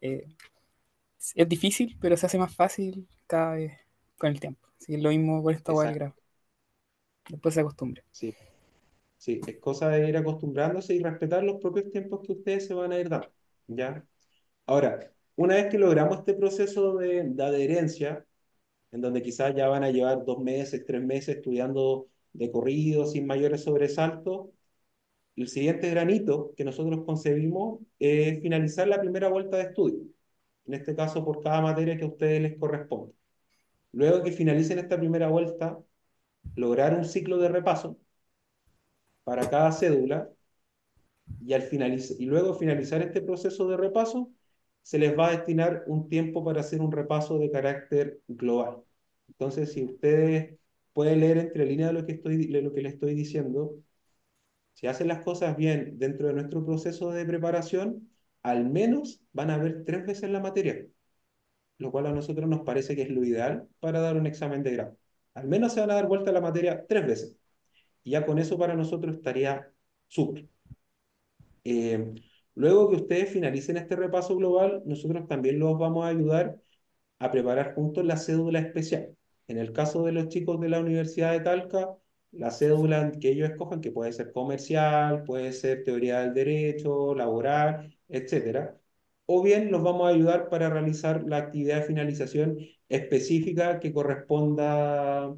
eh, 0.00 0.26
es 1.34 1.48
difícil, 1.48 1.96
pero 2.00 2.16
se 2.16 2.26
hace 2.26 2.38
más 2.38 2.54
fácil 2.54 3.08
cada 3.26 3.54
vez 3.54 3.72
con 4.18 4.30
el 4.30 4.40
tiempo. 4.40 4.68
Sí, 4.78 4.94
es 4.94 5.02
lo 5.02 5.08
mismo 5.08 5.42
con 5.42 5.54
esta 5.54 5.72
del 5.72 5.94
grado. 5.94 6.14
Después 7.28 7.54
se 7.54 7.60
acostumbra. 7.60 8.04
Sí. 8.10 8.34
Sí, 9.16 9.40
es 9.46 9.56
cosa 9.58 9.88
de 9.88 10.06
ir 10.06 10.16
acostumbrándose 10.18 10.94
y 10.94 11.02
respetar 11.02 11.42
los 11.42 11.58
propios 11.58 11.90
tiempos 11.90 12.20
que 12.26 12.32
ustedes 12.32 12.66
se 12.66 12.74
van 12.74 12.92
a 12.92 12.98
ir 12.98 13.08
dando. 13.08 13.32
¿Ya? 13.66 14.04
Ahora, 14.66 15.10
una 15.36 15.54
vez 15.54 15.68
que 15.70 15.78
logramos 15.78 16.18
este 16.18 16.34
proceso 16.34 16.96
de, 16.98 17.22
de 17.24 17.42
adherencia, 17.42 18.26
en 18.94 19.00
donde 19.00 19.22
quizás 19.22 19.54
ya 19.56 19.68
van 19.68 19.84
a 19.84 19.90
llevar 19.90 20.24
dos 20.24 20.38
meses, 20.40 20.84
tres 20.86 21.02
meses 21.02 21.36
estudiando 21.36 22.06
de 22.32 22.50
corrido, 22.52 23.06
sin 23.06 23.26
mayores 23.26 23.64
sobresaltos, 23.64 24.50
el 25.36 25.48
siguiente 25.48 25.90
granito 25.90 26.54
que 26.56 26.64
nosotros 26.64 27.04
concebimos 27.04 27.80
es 27.98 28.40
finalizar 28.40 28.88
la 28.88 29.00
primera 29.00 29.28
vuelta 29.28 29.56
de 29.56 29.64
estudio, 29.64 30.00
en 30.66 30.74
este 30.74 30.94
caso 30.94 31.24
por 31.24 31.42
cada 31.42 31.60
materia 31.60 31.96
que 31.96 32.04
a 32.04 32.08
ustedes 32.08 32.42
les 32.42 32.58
corresponde. 32.58 33.12
Luego 33.92 34.22
que 34.22 34.32
finalicen 34.32 34.78
esta 34.78 34.98
primera 34.98 35.28
vuelta, 35.28 35.78
lograr 36.56 36.96
un 36.96 37.04
ciclo 37.04 37.38
de 37.38 37.48
repaso 37.48 37.98
para 39.24 39.48
cada 39.50 39.72
cédula 39.72 40.30
y, 41.40 41.54
y 41.54 42.26
luego 42.26 42.54
finalizar 42.54 43.02
este 43.02 43.22
proceso 43.22 43.68
de 43.68 43.76
repaso, 43.76 44.30
se 44.84 44.98
les 45.00 45.18
va 45.18 45.28
a 45.28 45.32
destinar 45.32 45.84
un 45.88 46.08
tiempo 46.08 46.44
para 46.44 46.60
hacer 46.60 46.80
un 46.80 46.92
repaso 46.92 47.38
de 47.40 47.50
carácter 47.50 48.20
global. 48.28 48.84
Entonces, 49.28 49.72
si 49.72 49.84
ustedes 49.84 50.58
pueden 50.92 51.20
leer 51.20 51.38
entre 51.38 51.66
líneas 51.66 51.90
de 51.90 52.00
lo 52.00 52.06
que, 52.06 52.12
estoy, 52.12 52.46
de 52.46 52.62
lo 52.62 52.72
que 52.72 52.82
les 52.82 52.94
estoy 52.94 53.14
diciendo, 53.14 53.76
si 54.74 54.86
hacen 54.86 55.08
las 55.08 55.24
cosas 55.24 55.56
bien 55.56 55.98
dentro 55.98 56.28
de 56.28 56.34
nuestro 56.34 56.64
proceso 56.64 57.10
de 57.12 57.24
preparación, 57.26 58.08
al 58.42 58.70
menos 58.70 59.22
van 59.32 59.50
a 59.50 59.58
ver 59.58 59.84
tres 59.84 60.06
veces 60.06 60.30
la 60.30 60.40
materia 60.40 60.86
lo 61.78 61.90
cual 61.90 62.06
a 62.06 62.12
nosotros 62.12 62.48
nos 62.48 62.62
parece 62.62 62.96
que 62.96 63.02
es 63.02 63.10
lo 63.10 63.24
ideal 63.24 63.68
para 63.80 64.00
dar 64.00 64.16
un 64.16 64.26
examen 64.26 64.62
de 64.62 64.72
grado. 64.72 64.96
Al 65.34 65.48
menos 65.48 65.72
se 65.74 65.80
van 65.80 65.90
a 65.90 65.94
dar 65.94 66.06
vuelta 66.08 66.30
a 66.30 66.34
la 66.34 66.40
materia 66.40 66.84
tres 66.86 67.06
veces. 67.06 67.36
Y 68.04 68.12
ya 68.12 68.26
con 68.26 68.38
eso 68.38 68.58
para 68.58 68.74
nosotros 68.76 69.16
estaría 69.16 69.72
súper. 70.08 70.48
Eh, 71.64 72.14
luego 72.54 72.90
que 72.90 72.96
ustedes 72.96 73.30
finalicen 73.30 73.76
este 73.76 73.96
repaso 73.96 74.36
global, 74.36 74.82
nosotros 74.86 75.26
también 75.28 75.58
los 75.58 75.78
vamos 75.78 76.04
a 76.04 76.08
ayudar 76.08 76.60
a 77.18 77.30
preparar 77.30 77.74
juntos 77.74 78.04
la 78.04 78.16
cédula 78.16 78.60
especial. 78.60 79.16
En 79.48 79.58
el 79.58 79.72
caso 79.72 80.04
de 80.04 80.12
los 80.12 80.28
chicos 80.28 80.60
de 80.60 80.68
la 80.68 80.80
Universidad 80.80 81.32
de 81.32 81.40
Talca, 81.40 81.90
la 82.32 82.50
cédula 82.50 83.12
que 83.20 83.30
ellos 83.30 83.50
escojan, 83.50 83.80
que 83.80 83.92
puede 83.92 84.12
ser 84.12 84.32
comercial, 84.32 85.24
puede 85.24 85.52
ser 85.52 85.84
teoría 85.84 86.20
del 86.20 86.34
derecho, 86.34 87.14
laboral, 87.14 87.96
etcétera, 88.08 88.78
o 89.26 89.42
bien 89.42 89.70
los 89.70 89.82
vamos 89.82 90.06
a 90.06 90.14
ayudar 90.14 90.48
para 90.48 90.68
realizar 90.70 91.24
la 91.26 91.38
actividad 91.38 91.76
de 91.80 91.86
finalización 91.86 92.58
específica 92.88 93.80
que 93.80 93.92
corresponda, 93.92 95.34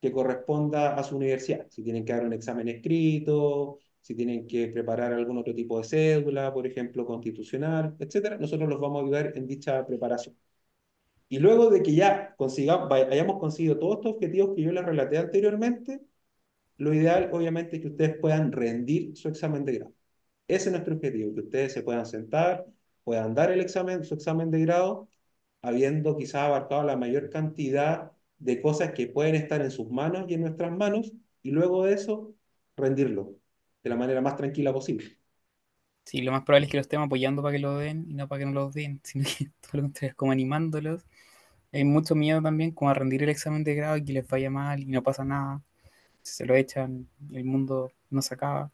que 0.00 0.12
corresponda 0.12 0.96
a 0.96 1.02
su 1.02 1.16
universidad. 1.16 1.66
Si 1.70 1.82
tienen 1.82 2.04
que 2.04 2.12
dar 2.12 2.24
un 2.26 2.32
examen 2.32 2.68
escrito, 2.68 3.78
si 4.06 4.14
tienen 4.14 4.46
que 4.46 4.68
preparar 4.68 5.12
algún 5.12 5.36
otro 5.38 5.52
tipo 5.54 5.78
de 5.78 5.84
cédula, 5.84 6.52
por 6.54 6.64
ejemplo, 6.66 7.04
constitucional, 7.04 7.96
etcétera, 7.98 8.38
nosotros 8.38 8.68
los 8.68 8.80
vamos 8.80 9.02
a 9.02 9.04
ayudar 9.04 9.32
en 9.36 9.48
dicha 9.48 9.84
preparación. 9.84 10.36
Y 11.28 11.38
luego 11.40 11.70
de 11.70 11.82
que 11.82 11.94
ya 11.94 12.34
consigamos, 12.36 12.90
hayamos 12.92 13.40
conseguido 13.40 13.78
todos 13.78 13.96
estos 13.96 14.12
objetivos 14.14 14.54
que 14.54 14.62
yo 14.62 14.72
les 14.72 14.84
relaté 14.84 15.18
anteriormente, 15.18 16.00
lo 16.78 16.94
ideal 16.94 17.30
obviamente 17.32 17.76
es 17.76 17.82
que 17.82 17.88
ustedes 17.88 18.16
puedan 18.20 18.52
rendir 18.52 19.16
su 19.16 19.28
examen 19.28 19.64
de 19.64 19.74
grado. 19.78 19.92
Ese 20.48 20.68
es 20.68 20.72
nuestro 20.72 20.94
objetivo, 20.96 21.34
que 21.34 21.40
ustedes 21.40 21.72
se 21.72 21.82
puedan 21.82 22.06
sentar, 22.06 22.66
puedan 23.04 23.34
dar 23.34 23.50
el 23.52 23.60
examen, 23.60 24.04
su 24.04 24.14
examen 24.14 24.50
de 24.52 24.60
grado, 24.60 25.08
habiendo 25.62 26.16
quizás 26.16 26.42
abarcado 26.44 26.84
la 26.84 26.96
mayor 26.96 27.30
cantidad 27.30 28.12
de 28.38 28.62
cosas 28.62 28.92
que 28.92 29.08
pueden 29.08 29.34
estar 29.34 29.62
en 29.62 29.70
sus 29.72 29.90
manos 29.90 30.26
y 30.28 30.34
en 30.34 30.42
nuestras 30.42 30.72
manos, 30.72 31.12
y 31.42 31.50
luego 31.50 31.84
de 31.86 31.94
eso, 31.94 32.34
rendirlo 32.76 33.36
de 33.86 33.90
la 33.90 33.96
manera 33.96 34.20
más 34.20 34.36
tranquila 34.36 34.72
posible. 34.72 35.18
Sí, 36.04 36.20
lo 36.22 36.30
más 36.32 36.44
probable 36.44 36.66
es 36.66 36.70
que 36.70 36.76
lo 36.76 36.80
estemos 36.82 37.06
apoyando 37.06 37.42
para 37.42 37.52
que 37.52 37.58
lo 37.58 37.76
den 37.78 38.04
y 38.08 38.14
no 38.14 38.28
para 38.28 38.40
que 38.40 38.46
no 38.46 38.52
lo 38.52 38.70
den, 38.70 39.00
sino 39.04 39.24
que 39.24 39.46
todo 39.60 39.70
lo 39.74 39.82
contrario, 39.82 40.14
como 40.16 40.32
animándolos. 40.32 41.04
Hay 41.72 41.84
mucho 41.84 42.14
miedo 42.16 42.42
también 42.42 42.72
como 42.72 42.90
a 42.90 42.94
rendir 42.94 43.22
el 43.24 43.30
examen 43.30 43.64
de 43.64 43.74
grado 43.74 43.96
y 43.98 44.04
que 44.04 44.12
les 44.14 44.28
vaya 44.28 44.50
mal 44.50 44.80
y 44.82 44.86
no 44.86 45.02
pasa 45.02 45.24
nada. 45.24 45.62
Se 46.22 46.46
lo 46.46 46.54
echan, 46.56 47.08
el 47.32 47.44
mundo 47.44 47.92
no 48.10 48.22
se 48.22 48.34
acaba. 48.34 48.72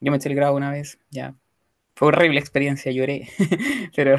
Yo 0.00 0.10
me 0.12 0.18
eché 0.18 0.28
el 0.30 0.36
grado 0.36 0.56
una 0.56 0.70
vez, 0.72 0.98
ya 1.10 1.36
fue 2.00 2.08
horrible 2.08 2.40
experiencia, 2.40 2.90
lloré, 2.90 3.28
pero, 3.94 4.16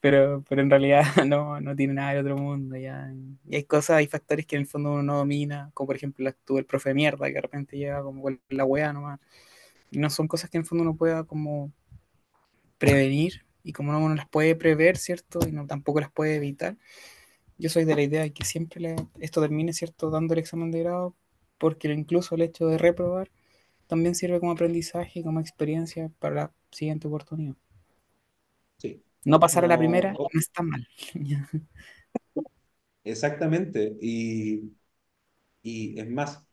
pero, 0.00 0.44
pero 0.48 0.62
en 0.62 0.70
realidad 0.70 1.02
no, 1.26 1.60
no 1.60 1.74
tiene 1.74 1.94
nada 1.94 2.12
de 2.12 2.20
otro 2.20 2.36
mundo. 2.36 2.76
Ya. 2.76 3.12
Y 3.44 3.56
hay 3.56 3.64
cosas, 3.64 3.96
hay 3.96 4.06
factores 4.06 4.46
que 4.46 4.54
en 4.54 4.62
el 4.62 4.68
fondo 4.68 4.92
uno 4.92 5.02
no 5.02 5.16
domina, 5.16 5.72
como 5.74 5.88
por 5.88 5.96
ejemplo 5.96 6.32
tuve 6.44 6.60
el 6.60 6.64
profe 6.64 6.90
de 6.90 6.94
mierda 6.94 7.26
que 7.26 7.32
de 7.32 7.40
repente 7.40 7.76
llega 7.76 8.04
como 8.04 8.30
la 8.50 8.64
weá 8.64 8.92
nomás. 8.92 9.18
Y 9.90 9.98
no 9.98 10.10
son 10.10 10.28
cosas 10.28 10.48
que 10.48 10.58
en 10.58 10.62
el 10.62 10.68
fondo 10.68 10.82
uno 10.82 10.94
pueda 10.94 11.24
como 11.24 11.72
prevenir 12.78 13.44
y 13.64 13.72
como 13.72 13.90
uno 13.90 14.08
no 14.08 14.14
las 14.14 14.28
puede 14.28 14.54
prever, 14.54 14.96
¿cierto? 14.96 15.40
Y 15.44 15.50
no 15.50 15.66
tampoco 15.66 15.98
las 15.98 16.12
puede 16.12 16.36
evitar. 16.36 16.76
Yo 17.58 17.68
soy 17.68 17.84
de 17.84 17.96
la 17.96 18.02
idea 18.02 18.22
de 18.22 18.32
que 18.32 18.44
siempre 18.44 18.94
esto 19.18 19.40
termine, 19.40 19.72
¿cierto? 19.72 20.08
Dando 20.08 20.34
el 20.34 20.38
examen 20.40 20.70
de 20.70 20.84
grado, 20.84 21.16
porque 21.58 21.88
incluso 21.88 22.36
el 22.36 22.42
hecho 22.42 22.68
de 22.68 22.78
reprobar 22.78 23.32
también 23.88 24.14
sirve 24.14 24.38
como 24.38 24.52
aprendizaje, 24.52 25.24
como 25.24 25.40
experiencia 25.40 26.08
para 26.20 26.52
siguiente 26.72 27.06
oportunidad. 27.06 27.54
Sí. 28.78 29.02
No 29.24 29.38
pasar 29.38 29.64
a 29.64 29.68
la 29.68 29.78
primera 29.78 30.12
no 30.12 30.26
está 30.34 30.62
mal. 30.62 30.86
Exactamente. 33.04 33.96
Y, 34.00 34.72
y 35.62 35.98
es 36.00 36.10
más, 36.10 36.44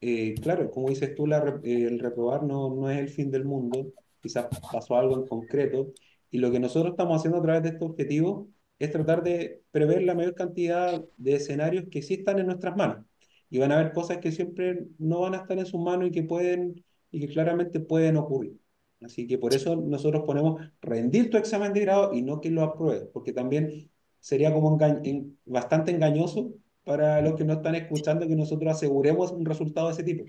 eh, 0.00 0.34
claro, 0.42 0.70
como 0.70 0.88
dices 0.88 1.14
tú, 1.14 1.26
la, 1.26 1.60
el 1.64 1.98
reprobar 1.98 2.42
no, 2.42 2.74
no 2.74 2.90
es 2.90 2.98
el 2.98 3.08
fin 3.08 3.30
del 3.30 3.44
mundo. 3.44 3.92
Quizás 4.20 4.46
pasó 4.72 4.96
algo 4.96 5.16
en 5.16 5.26
concreto. 5.26 5.92
Y 6.30 6.38
lo 6.38 6.50
que 6.50 6.60
nosotros 6.60 6.92
estamos 6.92 7.18
haciendo 7.18 7.38
a 7.38 7.42
través 7.42 7.62
de 7.62 7.68
este 7.70 7.84
objetivo 7.84 8.48
es 8.78 8.90
tratar 8.90 9.22
de 9.22 9.62
prever 9.70 10.02
la 10.02 10.14
mayor 10.14 10.34
cantidad 10.34 11.04
de 11.16 11.34
escenarios 11.34 11.84
que 11.90 12.02
sí 12.02 12.14
están 12.14 12.38
en 12.38 12.46
nuestras 12.46 12.76
manos 12.76 13.04
y 13.50 13.58
van 13.58 13.70
a 13.72 13.78
haber 13.78 13.92
cosas 13.92 14.18
que 14.18 14.32
siempre 14.32 14.86
no 14.98 15.20
van 15.20 15.34
a 15.34 15.38
estar 15.38 15.58
en 15.58 15.66
sus 15.66 15.80
manos 15.80 16.08
y 16.08 16.10
que 16.12 16.22
pueden 16.24 16.84
y 17.10 17.20
que 17.20 17.28
claramente 17.28 17.80
pueden 17.80 18.16
ocurrir. 18.16 18.58
Así 19.04 19.26
que 19.26 19.38
por 19.38 19.54
eso 19.54 19.76
nosotros 19.76 20.24
ponemos 20.24 20.60
rendir 20.80 21.30
tu 21.30 21.36
examen 21.36 21.72
de 21.72 21.80
grado 21.80 22.14
y 22.14 22.22
no 22.22 22.40
que 22.40 22.50
lo 22.50 22.62
apruebes, 22.62 23.08
porque 23.12 23.32
también 23.32 23.90
sería 24.20 24.52
como 24.52 24.78
bastante 25.44 25.90
engañoso 25.90 26.54
para 26.84 27.20
los 27.20 27.34
que 27.34 27.44
no 27.44 27.54
están 27.54 27.74
escuchando 27.74 28.26
que 28.26 28.36
nosotros 28.36 28.72
aseguremos 28.72 29.32
un 29.32 29.44
resultado 29.44 29.88
de 29.88 29.94
ese 29.94 30.04
tipo. 30.04 30.24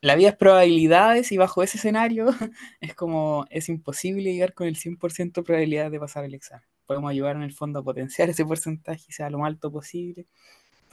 La 0.00 0.16
vida 0.16 0.28
es 0.28 0.36
probabilidades 0.36 1.32
y 1.32 1.38
bajo 1.38 1.62
ese 1.62 1.78
escenario 1.78 2.26
es 2.80 2.94
como 2.94 3.46
es 3.50 3.68
imposible 3.68 4.32
llegar 4.32 4.54
con 4.54 4.66
el 4.66 4.76
100% 4.76 5.40
de 5.40 5.42
probabilidad 5.42 5.90
de 5.90 5.98
pasar 5.98 6.24
el 6.24 6.34
examen. 6.34 6.66
Podemos 6.86 7.10
ayudar 7.10 7.36
en 7.36 7.42
el 7.42 7.52
fondo 7.52 7.78
a 7.78 7.82
potenciar 7.82 8.28
ese 8.28 8.44
porcentaje 8.44 9.02
y 9.08 9.12
sea 9.12 9.30
lo 9.30 9.38
más 9.38 9.48
alto 9.48 9.72
posible, 9.72 10.26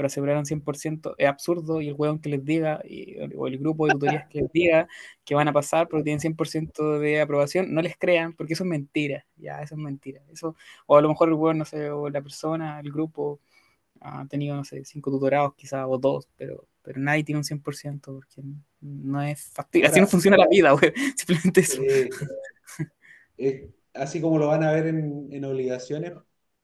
pero 0.01 0.07
asegurar 0.07 0.37
un 0.37 0.47
100% 0.47 1.13
es 1.15 1.27
absurdo 1.27 1.79
y 1.79 1.89
el 1.89 1.93
hueón 1.93 2.17
que 2.17 2.29
les 2.29 2.43
diga, 2.43 2.81
o 3.37 3.47
el 3.47 3.59
grupo 3.59 3.85
de 3.85 3.93
tutorías 3.93 4.27
que 4.29 4.41
les 4.41 4.51
diga 4.51 4.87
que 5.23 5.35
van 5.35 5.47
a 5.47 5.53
pasar 5.53 5.87
porque 5.87 6.05
tienen 6.05 6.19
100% 6.19 6.97
de 6.97 7.21
aprobación, 7.21 7.71
no 7.71 7.83
les 7.83 7.95
crean 7.97 8.33
porque 8.33 8.53
eso 8.53 8.63
es 8.63 8.69
mentira, 8.69 9.27
ya, 9.35 9.61
eso 9.61 9.75
es 9.75 9.79
mentira. 9.79 10.23
Eso, 10.33 10.55
o 10.87 10.97
a 10.97 11.01
lo 11.03 11.09
mejor 11.09 11.29
el 11.29 11.35
hueón, 11.35 11.59
no 11.59 11.65
sé, 11.65 11.91
o 11.91 12.09
la 12.09 12.19
persona, 12.23 12.79
el 12.79 12.91
grupo 12.91 13.39
ha 13.99 14.25
tenido, 14.25 14.55
no 14.55 14.63
sé, 14.63 14.83
cinco 14.85 15.11
tutorados 15.11 15.53
quizás, 15.53 15.85
o 15.87 15.99
dos, 15.99 16.27
pero, 16.35 16.67
pero 16.81 16.99
nadie 16.99 17.23
tiene 17.23 17.37
un 17.37 17.43
100% 17.43 18.01
porque 18.01 18.41
no 18.79 19.21
es 19.21 19.51
factible. 19.53 19.87
Así 19.87 20.01
no 20.01 20.07
funciona 20.07 20.35
la 20.35 20.47
vida, 20.47 20.71
güey. 20.81 20.91
Simplemente 21.15 21.61
eso. 21.61 21.79
Eh, 23.37 23.69
así 23.93 24.19
como 24.19 24.39
lo 24.39 24.47
van 24.47 24.63
a 24.63 24.71
ver 24.71 24.87
en, 24.87 25.27
en, 25.31 25.45
obligaciones, 25.45 26.13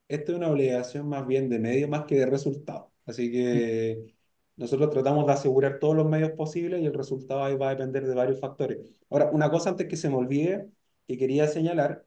esto 0.08 0.32
es 0.32 0.38
una 0.38 0.50
obligación 0.50 1.08
más 1.08 1.24
bien 1.24 1.48
de 1.48 1.60
medio 1.60 1.86
más 1.86 2.04
que 2.04 2.16
de 2.16 2.26
resultado. 2.26 2.90
Así 3.08 3.32
que 3.32 4.14
nosotros 4.56 4.90
tratamos 4.90 5.26
de 5.26 5.32
asegurar 5.32 5.78
todos 5.78 5.96
los 5.96 6.06
medios 6.08 6.32
posibles 6.32 6.82
y 6.82 6.86
el 6.86 6.94
resultado 6.94 7.42
ahí 7.44 7.56
va 7.56 7.68
a 7.68 7.70
depender 7.70 8.06
de 8.06 8.14
varios 8.14 8.40
factores. 8.40 8.78
Ahora, 9.10 9.30
una 9.32 9.50
cosa 9.50 9.70
antes 9.70 9.88
que 9.88 9.96
se 9.96 10.10
me 10.10 10.16
olvide, 10.16 10.68
que 11.06 11.16
quería 11.18 11.48
señalar, 11.48 12.06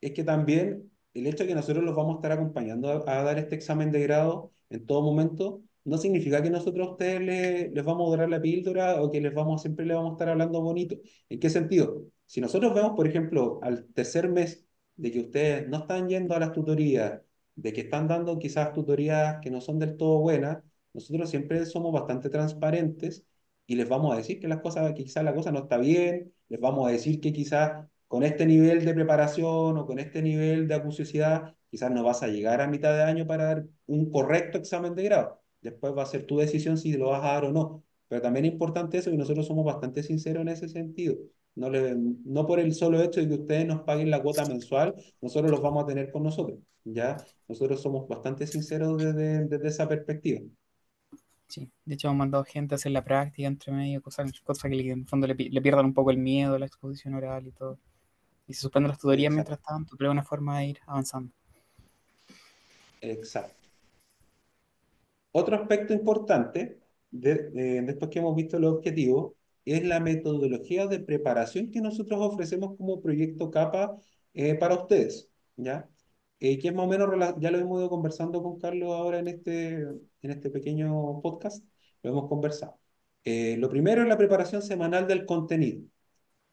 es 0.00 0.12
que 0.12 0.24
también 0.24 0.92
el 1.14 1.26
hecho 1.26 1.44
de 1.44 1.48
que 1.48 1.54
nosotros 1.54 1.84
los 1.84 1.96
vamos 1.96 2.14
a 2.14 2.18
estar 2.18 2.32
acompañando 2.32 2.90
a, 2.90 3.20
a 3.20 3.22
dar 3.22 3.38
este 3.38 3.54
examen 3.54 3.90
de 3.92 4.02
grado 4.02 4.52
en 4.70 4.86
todo 4.86 5.02
momento, 5.02 5.62
no 5.84 5.98
significa 5.98 6.42
que 6.42 6.50
nosotros 6.50 6.88
a 6.88 6.90
ustedes 6.92 7.20
les, 7.20 7.72
les 7.72 7.84
vamos 7.84 8.06
a 8.08 8.10
dorar 8.10 8.28
la 8.30 8.40
píldora 8.40 9.02
o 9.02 9.10
que 9.10 9.20
les 9.20 9.34
vamos, 9.34 9.62
siempre 9.62 9.86
les 9.86 9.96
vamos 9.96 10.12
a 10.12 10.14
estar 10.14 10.28
hablando 10.28 10.60
bonito. 10.62 10.96
¿En 11.28 11.40
qué 11.40 11.50
sentido? 11.50 12.06
Si 12.26 12.40
nosotros 12.40 12.74
vemos, 12.74 12.92
por 12.96 13.06
ejemplo, 13.06 13.58
al 13.62 13.86
tercer 13.94 14.28
mes 14.28 14.66
de 14.96 15.10
que 15.10 15.20
ustedes 15.20 15.68
no 15.68 15.78
están 15.78 16.08
yendo 16.08 16.34
a 16.34 16.40
las 16.40 16.52
tutorías, 16.52 17.20
de 17.54 17.72
que 17.72 17.82
están 17.82 18.08
dando 18.08 18.38
quizás 18.38 18.72
tutorías 18.72 19.38
que 19.42 19.50
no 19.50 19.60
son 19.60 19.78
del 19.78 19.96
todo 19.96 20.18
buenas, 20.18 20.62
nosotros 20.92 21.30
siempre 21.30 21.64
somos 21.66 21.92
bastante 21.92 22.28
transparentes 22.30 23.24
y 23.66 23.76
les 23.76 23.88
vamos 23.88 24.12
a 24.12 24.16
decir 24.16 24.40
que 24.40 24.48
las 24.48 24.60
cosas, 24.60 24.92
que 24.94 25.04
quizás 25.04 25.24
la 25.24 25.34
cosa 25.34 25.52
no 25.52 25.60
está 25.60 25.78
bien, 25.78 26.32
les 26.48 26.60
vamos 26.60 26.88
a 26.88 26.92
decir 26.92 27.20
que 27.20 27.32
quizás 27.32 27.86
con 28.08 28.22
este 28.22 28.44
nivel 28.46 28.84
de 28.84 28.94
preparación 28.94 29.78
o 29.78 29.86
con 29.86 29.98
este 29.98 30.20
nivel 30.22 30.68
de 30.68 30.74
acuciosidad, 30.74 31.54
quizás 31.70 31.90
no 31.90 32.02
vas 32.04 32.22
a 32.22 32.28
llegar 32.28 32.60
a 32.60 32.66
mitad 32.68 32.92
de 32.94 33.02
año 33.02 33.26
para 33.26 33.44
dar 33.44 33.66
un 33.86 34.10
correcto 34.10 34.58
examen 34.58 34.94
de 34.94 35.04
grado. 35.04 35.40
Después 35.62 35.96
va 35.96 36.02
a 36.02 36.06
ser 36.06 36.26
tu 36.26 36.38
decisión 36.38 36.76
si 36.76 36.92
lo 36.94 37.08
vas 37.10 37.24
a 37.24 37.32
dar 37.34 37.44
o 37.46 37.52
no. 37.52 37.84
Pero 38.08 38.20
también 38.20 38.44
es 38.44 38.52
importante 38.52 38.98
eso 38.98 39.10
y 39.10 39.16
nosotros 39.16 39.46
somos 39.46 39.64
bastante 39.64 40.02
sinceros 40.02 40.42
en 40.42 40.48
ese 40.48 40.68
sentido. 40.68 41.16
No, 41.54 41.68
le, 41.68 41.94
no 41.96 42.46
por 42.46 42.60
el 42.60 42.74
solo 42.74 43.02
hecho 43.02 43.20
de 43.20 43.28
que 43.28 43.34
ustedes 43.34 43.66
nos 43.66 43.82
paguen 43.82 44.10
la 44.10 44.22
cuota 44.22 44.46
mensual, 44.46 44.94
nosotros 45.20 45.50
los 45.50 45.60
vamos 45.60 45.84
a 45.84 45.86
tener 45.86 46.10
con 46.10 46.22
nosotros. 46.22 46.58
¿ya? 46.84 47.16
Nosotros 47.48 47.80
somos 47.80 48.08
bastante 48.08 48.46
sinceros 48.46 48.98
desde, 48.98 49.46
desde 49.46 49.68
esa 49.68 49.88
perspectiva. 49.88 50.40
Sí, 51.48 51.70
de 51.84 51.94
hecho 51.94 52.08
hemos 52.08 52.18
mandado 52.18 52.44
gente 52.44 52.74
a 52.74 52.76
hacer 52.76 52.92
la 52.92 53.04
práctica 53.04 53.46
entre 53.46 53.72
medio, 53.72 54.00
cosas, 54.00 54.32
cosas 54.40 54.70
que 54.70 54.90
en 54.90 55.00
el 55.00 55.06
fondo 55.06 55.26
le, 55.26 55.34
le, 55.34 55.62
pierdan 55.62 55.84
un 55.84 55.94
poco 55.94 56.10
el 56.10 56.16
miedo 56.16 56.54
a 56.54 56.58
la 56.58 56.66
exposición 56.66 57.14
oral 57.14 57.46
y 57.46 57.52
todo. 57.52 57.78
Y 58.48 58.54
se 58.54 58.62
suspenden 58.62 58.88
las 58.88 58.98
tutorías 58.98 59.32
Exacto. 59.32 59.50
mientras 59.50 59.62
tanto, 59.62 59.96
pero 59.96 60.10
es 60.10 60.12
una 60.12 60.24
forma 60.24 60.60
de 60.60 60.66
ir 60.66 60.78
avanzando. 60.86 61.30
Exacto. 63.02 63.68
Otro 65.32 65.56
aspecto 65.56 65.92
importante 65.92 66.80
de, 67.10 67.50
de, 67.50 67.82
después 67.82 68.10
que 68.10 68.18
hemos 68.18 68.34
visto 68.34 68.58
los 68.58 68.74
objetivos 68.74 69.32
es 69.64 69.84
la 69.84 70.00
metodología 70.00 70.86
de 70.86 71.00
preparación 71.00 71.70
que 71.70 71.80
nosotros 71.80 72.20
ofrecemos 72.20 72.76
como 72.76 73.00
proyecto 73.02 73.50
CAPA 73.50 73.96
eh, 74.34 74.54
para 74.56 74.74
ustedes, 74.74 75.30
¿ya? 75.56 75.88
Eh, 76.40 76.58
que 76.58 76.68
es 76.68 76.74
más 76.74 76.86
o 76.86 76.88
menos, 76.88 77.08
ya 77.38 77.50
lo 77.50 77.58
hemos 77.58 77.78
ido 77.80 77.88
conversando 77.90 78.42
con 78.42 78.58
Carlos 78.58 78.92
ahora 78.92 79.20
en 79.20 79.28
este, 79.28 79.74
en 79.82 80.30
este 80.30 80.50
pequeño 80.50 81.20
podcast, 81.22 81.64
lo 82.02 82.10
hemos 82.10 82.28
conversado. 82.28 82.78
Eh, 83.24 83.56
lo 83.58 83.68
primero 83.70 84.02
es 84.02 84.08
la 84.08 84.18
preparación 84.18 84.62
semanal 84.62 85.06
del 85.06 85.24
contenido. 85.26 85.82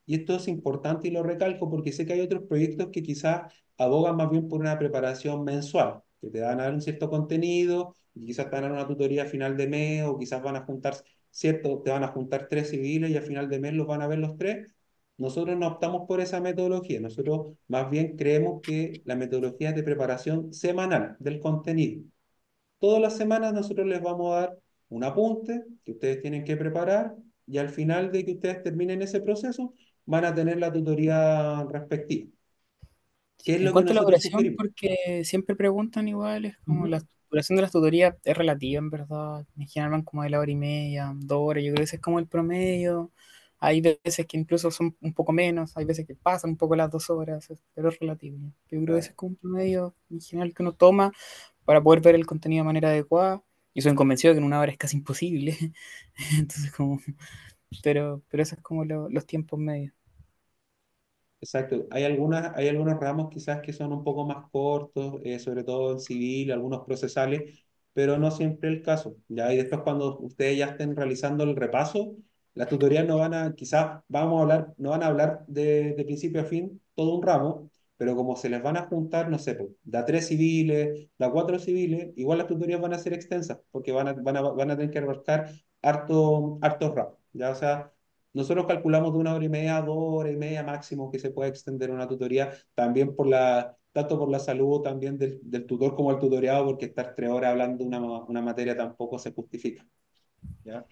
Y 0.06 0.16
esto 0.16 0.36
es 0.38 0.48
importante 0.48 1.08
y 1.08 1.12
lo 1.12 1.24
recalco 1.24 1.70
porque 1.70 1.92
sé 1.92 2.06
que 2.06 2.14
hay 2.14 2.22
otros 2.22 2.44
proyectos 2.44 2.90
que 2.92 3.04
quizás 3.04 3.54
abogan 3.78 4.16
más 4.18 4.30
bien 4.32 4.48
por 4.48 4.60
una 4.62 4.78
preparación 4.80 5.44
mensual, 5.44 6.02
que 6.22 6.30
te 6.30 6.42
van 6.42 6.60
a 6.60 6.64
dar 6.64 6.74
un 6.74 6.82
cierto 6.82 7.10
contenido 7.10 7.96
y 8.16 8.26
quizás 8.26 8.46
te 8.50 8.52
van 8.56 8.66
a 8.66 8.68
dar 8.70 8.78
una 8.78 8.88
tutoría 8.88 9.26
final 9.26 9.56
de 9.58 9.68
mes 9.68 10.04
o 10.06 10.18
quizás 10.18 10.42
van 10.42 10.56
a 10.56 10.66
juntar, 10.66 10.96
cierto, 11.40 11.82
te 11.82 11.92
van 11.92 12.04
a 12.04 12.10
juntar 12.10 12.48
tres 12.50 12.70
civiles 12.70 13.10
y 13.10 13.18
a 13.18 13.22
final 13.22 13.48
de 13.50 13.60
mes 13.60 13.74
los 13.74 13.88
van 13.88 14.02
a 14.02 14.08
ver 14.08 14.20
los 14.20 14.38
tres. 14.38 14.68
Nosotros 15.18 15.58
no 15.58 15.68
optamos 15.68 16.06
por 16.08 16.22
esa 16.22 16.40
metodología, 16.42 17.00
nosotros 17.00 17.58
más 17.68 17.90
bien 17.90 18.16
creemos 18.16 18.62
que 18.62 19.02
la 19.06 19.16
metodología 19.16 19.70
es 19.70 19.76
de 19.76 19.84
preparación 19.84 20.54
semanal 20.54 21.16
del 21.20 21.40
contenido. 21.40 22.04
Todas 22.80 23.02
las 23.02 23.18
semanas 23.18 23.54
nosotros 23.54 23.88
les 23.88 24.02
vamos 24.02 24.34
a 24.34 24.40
dar 24.40 24.58
un 24.90 25.04
apunte 25.04 25.64
que 25.84 25.92
ustedes 25.92 26.22
tienen 26.22 26.44
que 26.44 26.58
preparar 26.58 27.16
y 27.48 27.58
al 27.58 27.70
final 27.70 28.12
de 28.12 28.26
que 28.26 28.34
ustedes 28.34 28.64
terminen 28.64 29.02
ese 29.02 29.22
proceso 29.22 29.74
van 30.06 30.26
a 30.26 30.34
tener 30.34 30.58
la 30.58 30.72
tutoría 30.72 31.66
respectiva. 31.66 32.30
¿Qué 33.44 33.56
es 33.56 33.62
lo 33.62 33.68
en 33.68 33.74
cuanto 33.74 33.92
a 33.92 33.96
la 33.96 34.02
duración, 34.02 34.56
porque 34.58 35.24
siempre 35.24 35.56
preguntan 35.56 36.08
igual, 36.08 36.46
es 36.46 36.58
como 36.60 36.82
uh 36.82 36.86
-huh. 36.86 36.90
la 36.90 37.02
duración 37.32 37.56
de 37.58 37.62
las 37.64 37.72
tutorías 37.72 38.16
es 38.24 38.38
relativa, 38.38 38.80
en 38.80 38.90
verdad. 38.90 39.46
En 39.58 39.68
general 39.68 39.92
van 39.92 40.04
como 40.04 40.24
de 40.24 40.30
la 40.30 40.40
hora 40.40 40.52
y 40.52 40.56
media, 40.56 41.14
dos 41.16 41.40
horas, 41.42 41.64
yo 41.64 41.70
creo 41.72 41.78
que 41.78 41.84
ese 41.84 41.96
es 41.98 42.02
como 42.02 42.20
el 42.20 42.28
promedio. 42.28 43.12
Hay 43.60 43.82
veces 43.82 44.26
que 44.28 44.38
incluso 44.38 44.72
son 44.72 44.96
un 45.02 45.14
poco 45.14 45.34
menos, 45.34 45.76
hay 45.78 45.86
veces 45.86 46.08
que 46.08 46.16
pasan 46.16 46.52
un 46.52 46.58
poco 46.58 46.76
las 46.76 46.90
dos 46.92 47.10
horas, 47.10 47.48
pero 47.74 47.90
es 47.90 48.00
relativo. 48.00 48.38
Yo 48.70 48.82
creo 48.82 48.96
que 48.96 49.00
ese 49.00 49.10
es 49.10 49.16
como 49.16 49.32
un 49.32 49.36
promedio 49.38 49.96
en 50.10 50.22
general 50.22 50.54
que 50.54 50.64
uno 50.64 50.74
toma 50.74 51.12
para 51.66 51.82
poder 51.82 52.02
ver 52.02 52.16
el 52.16 52.26
contenido 52.26 52.64
de 52.64 52.66
manera 52.68 52.90
adecuada. 52.90 53.44
Y 53.74 53.82
soy 53.82 53.96
convencido 53.96 54.34
que 54.34 54.40
en 54.40 54.46
una 54.46 54.60
hora 54.60 54.72
es 54.72 54.78
casi 54.78 54.98
imposible. 54.98 55.58
Entonces, 56.38 56.72
como. 56.72 57.00
Pero, 57.84 58.24
pero 58.30 58.44
eso 58.44 58.56
es 58.56 58.62
como 58.62 58.86
lo, 58.86 59.10
los 59.10 59.26
tiempos 59.26 59.60
medios. 59.60 59.94
Exacto. 61.42 61.88
Hay, 61.92 62.04
algunas, 62.04 62.54
hay 62.56 62.68
algunos 62.68 63.00
ramos 63.00 63.30
quizás 63.30 63.62
que 63.62 63.72
son 63.72 63.94
un 63.94 64.04
poco 64.04 64.26
más 64.26 64.50
cortos, 64.52 65.22
eh, 65.24 65.40
sobre 65.40 65.64
todo 65.64 65.94
en 65.94 66.00
civil, 66.00 66.52
algunos 66.52 66.82
procesales, 66.86 67.64
pero 67.94 68.18
no 68.18 68.30
siempre 68.32 68.70
el 68.70 68.82
caso. 68.82 69.16
¿ya? 69.30 69.54
Y 69.54 69.58
después 69.58 69.82
cuando 69.82 70.20
ustedes 70.20 70.58
ya 70.58 70.66
estén 70.68 70.96
realizando 70.96 71.44
el 71.46 71.56
repaso, 71.56 72.16
las 72.56 72.68
tutorías 72.68 73.08
no 73.08 73.18
van 73.18 73.34
a, 73.34 73.54
quizás 73.56 74.02
vamos 74.10 74.40
a 74.40 74.42
hablar, 74.44 74.74
no 74.78 74.90
van 74.90 75.04
a 75.04 75.08
hablar 75.08 75.46
de, 75.48 75.94
de 75.96 76.04
principio 76.06 76.42
a 76.42 76.44
fin 76.44 76.82
todo 76.94 77.16
un 77.16 77.24
ramo, 77.24 77.70
pero 77.96 78.16
como 78.16 78.36
se 78.36 78.50
les 78.50 78.62
van 78.62 78.76
a 78.78 78.88
juntar, 78.88 79.30
no 79.30 79.40
sé, 79.40 79.56
pues, 79.56 79.70
da 79.84 80.04
tres 80.06 80.28
civiles, 80.28 81.08
da 81.18 81.32
cuatro 81.32 81.58
civiles, 81.60 82.12
igual 82.18 82.38
las 82.40 82.48
tutorías 82.48 82.82
van 82.82 82.94
a 82.94 82.98
ser 83.00 83.14
extensas, 83.14 83.60
porque 83.72 83.92
van 83.94 84.08
a, 84.10 84.14
van 84.14 84.36
a, 84.38 84.42
van 84.42 84.72
a 84.72 84.76
tener 84.78 84.92
que 84.92 85.00
abarcar 85.00 85.50
harto, 85.82 86.60
hartos 86.62 86.96
ramos. 86.96 87.14
¿ya? 87.34 87.52
O 87.52 87.56
sea, 87.56 87.94
nosotros 88.34 88.66
calculamos 88.68 89.14
de 89.14 89.20
una 89.20 89.34
hora 89.36 89.46
y 89.46 89.50
media, 89.50 89.82
dos 89.82 89.96
horas 89.98 90.34
y 90.34 90.38
media 90.38 90.64
máximo 90.64 91.12
que 91.12 91.20
se 91.20 91.32
puede 91.32 91.50
extender 91.50 91.92
una 91.92 92.08
tutoría, 92.08 92.52
también 92.76 93.16
por 93.16 93.28
la, 93.28 93.76
tanto 93.92 94.18
por 94.20 94.30
la 94.30 94.40
salud 94.40 94.82
también 94.82 95.18
del, 95.18 95.40
del 95.44 95.66
tutor 95.66 95.96
como 95.96 96.12
el 96.12 96.20
tutoriado, 96.20 96.66
porque 96.66 96.86
estar 96.86 97.16
tres 97.16 97.30
horas 97.30 97.52
hablando 97.52 97.84
una, 97.86 98.00
una 98.02 98.42
materia 98.42 98.76
tampoco 98.78 99.20
se 99.20 99.32
justifica. 99.34 99.86
¿ya? 100.64 100.86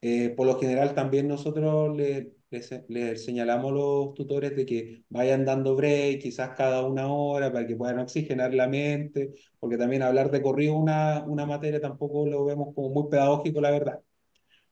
Eh, 0.00 0.30
por 0.36 0.46
lo 0.46 0.58
general 0.60 0.94
también 0.94 1.26
nosotros 1.28 1.96
le, 1.96 2.34
le 2.88 3.16
señalamos 3.16 3.72
a 3.72 3.74
los 3.74 4.14
tutores 4.14 4.54
de 4.56 4.66
que 4.66 5.04
vayan 5.08 5.44
dando 5.44 5.74
break, 5.76 6.20
quizás 6.22 6.50
cada 6.56 6.86
una 6.86 7.08
hora, 7.12 7.52
para 7.52 7.66
que 7.66 7.76
puedan 7.76 7.98
oxigenar 8.00 8.54
la 8.54 8.68
mente, 8.68 9.32
porque 9.58 9.78
también 9.78 10.02
hablar 10.02 10.30
de 10.30 10.42
corrido 10.42 10.76
una, 10.76 11.24
una 11.26 11.46
materia 11.46 11.80
tampoco 11.80 12.26
lo 12.26 12.44
vemos 12.44 12.74
como 12.74 12.90
muy 12.90 13.08
pedagógico, 13.10 13.60
la 13.60 13.70
verdad. 13.72 14.00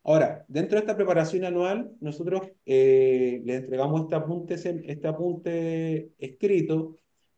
Ahora, 0.06 0.44
dentro 0.48 0.76
de 0.76 0.80
esta 0.80 0.96
preparación 0.96 1.44
anual, 1.44 1.92
nosotros 2.00 2.50
eh, 2.66 3.40
le 3.44 3.56
entregamos 3.56 4.02
este 4.02 4.14
apunte, 4.14 4.54
este 4.54 5.08
apunte 5.08 6.12
escrito. 6.18 6.96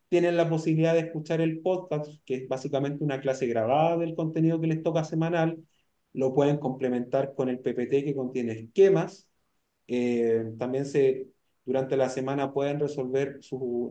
Tienen 0.09 0.35
la 0.37 0.49
posibilidad 0.49 0.93
de 0.93 1.01
escuchar 1.01 1.41
el 1.41 1.61
podcast, 1.61 2.21
que 2.25 2.35
es 2.35 2.47
básicamente 2.47 3.03
una 3.03 3.21
clase 3.21 3.47
grabada 3.47 3.97
del 3.97 4.15
contenido 4.15 4.59
que 4.59 4.67
les 4.67 4.83
toca 4.83 5.03
semanal. 5.05 5.63
Lo 6.13 6.33
pueden 6.33 6.57
complementar 6.57 7.33
con 7.35 7.49
el 7.49 7.59
PPT 7.59 8.03
que 8.03 8.15
contiene 8.15 8.53
esquemas. 8.53 9.29
Eh, 9.87 10.45
también 10.57 10.85
se, 10.85 11.27
durante 11.65 11.97
la 11.97 12.09
semana 12.09 12.53
pueden 12.53 12.79
resolver 12.79 13.39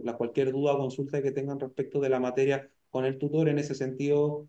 la, 0.04 0.16
cualquier 0.16 0.52
duda 0.52 0.74
o 0.74 0.78
consulta 0.78 1.22
que 1.22 1.32
tengan 1.32 1.60
respecto 1.60 2.00
de 2.00 2.10
la 2.10 2.20
materia 2.20 2.70
con 2.90 3.04
el 3.06 3.18
tutor. 3.18 3.48
En 3.48 3.58
ese 3.58 3.74
sentido, 3.74 4.48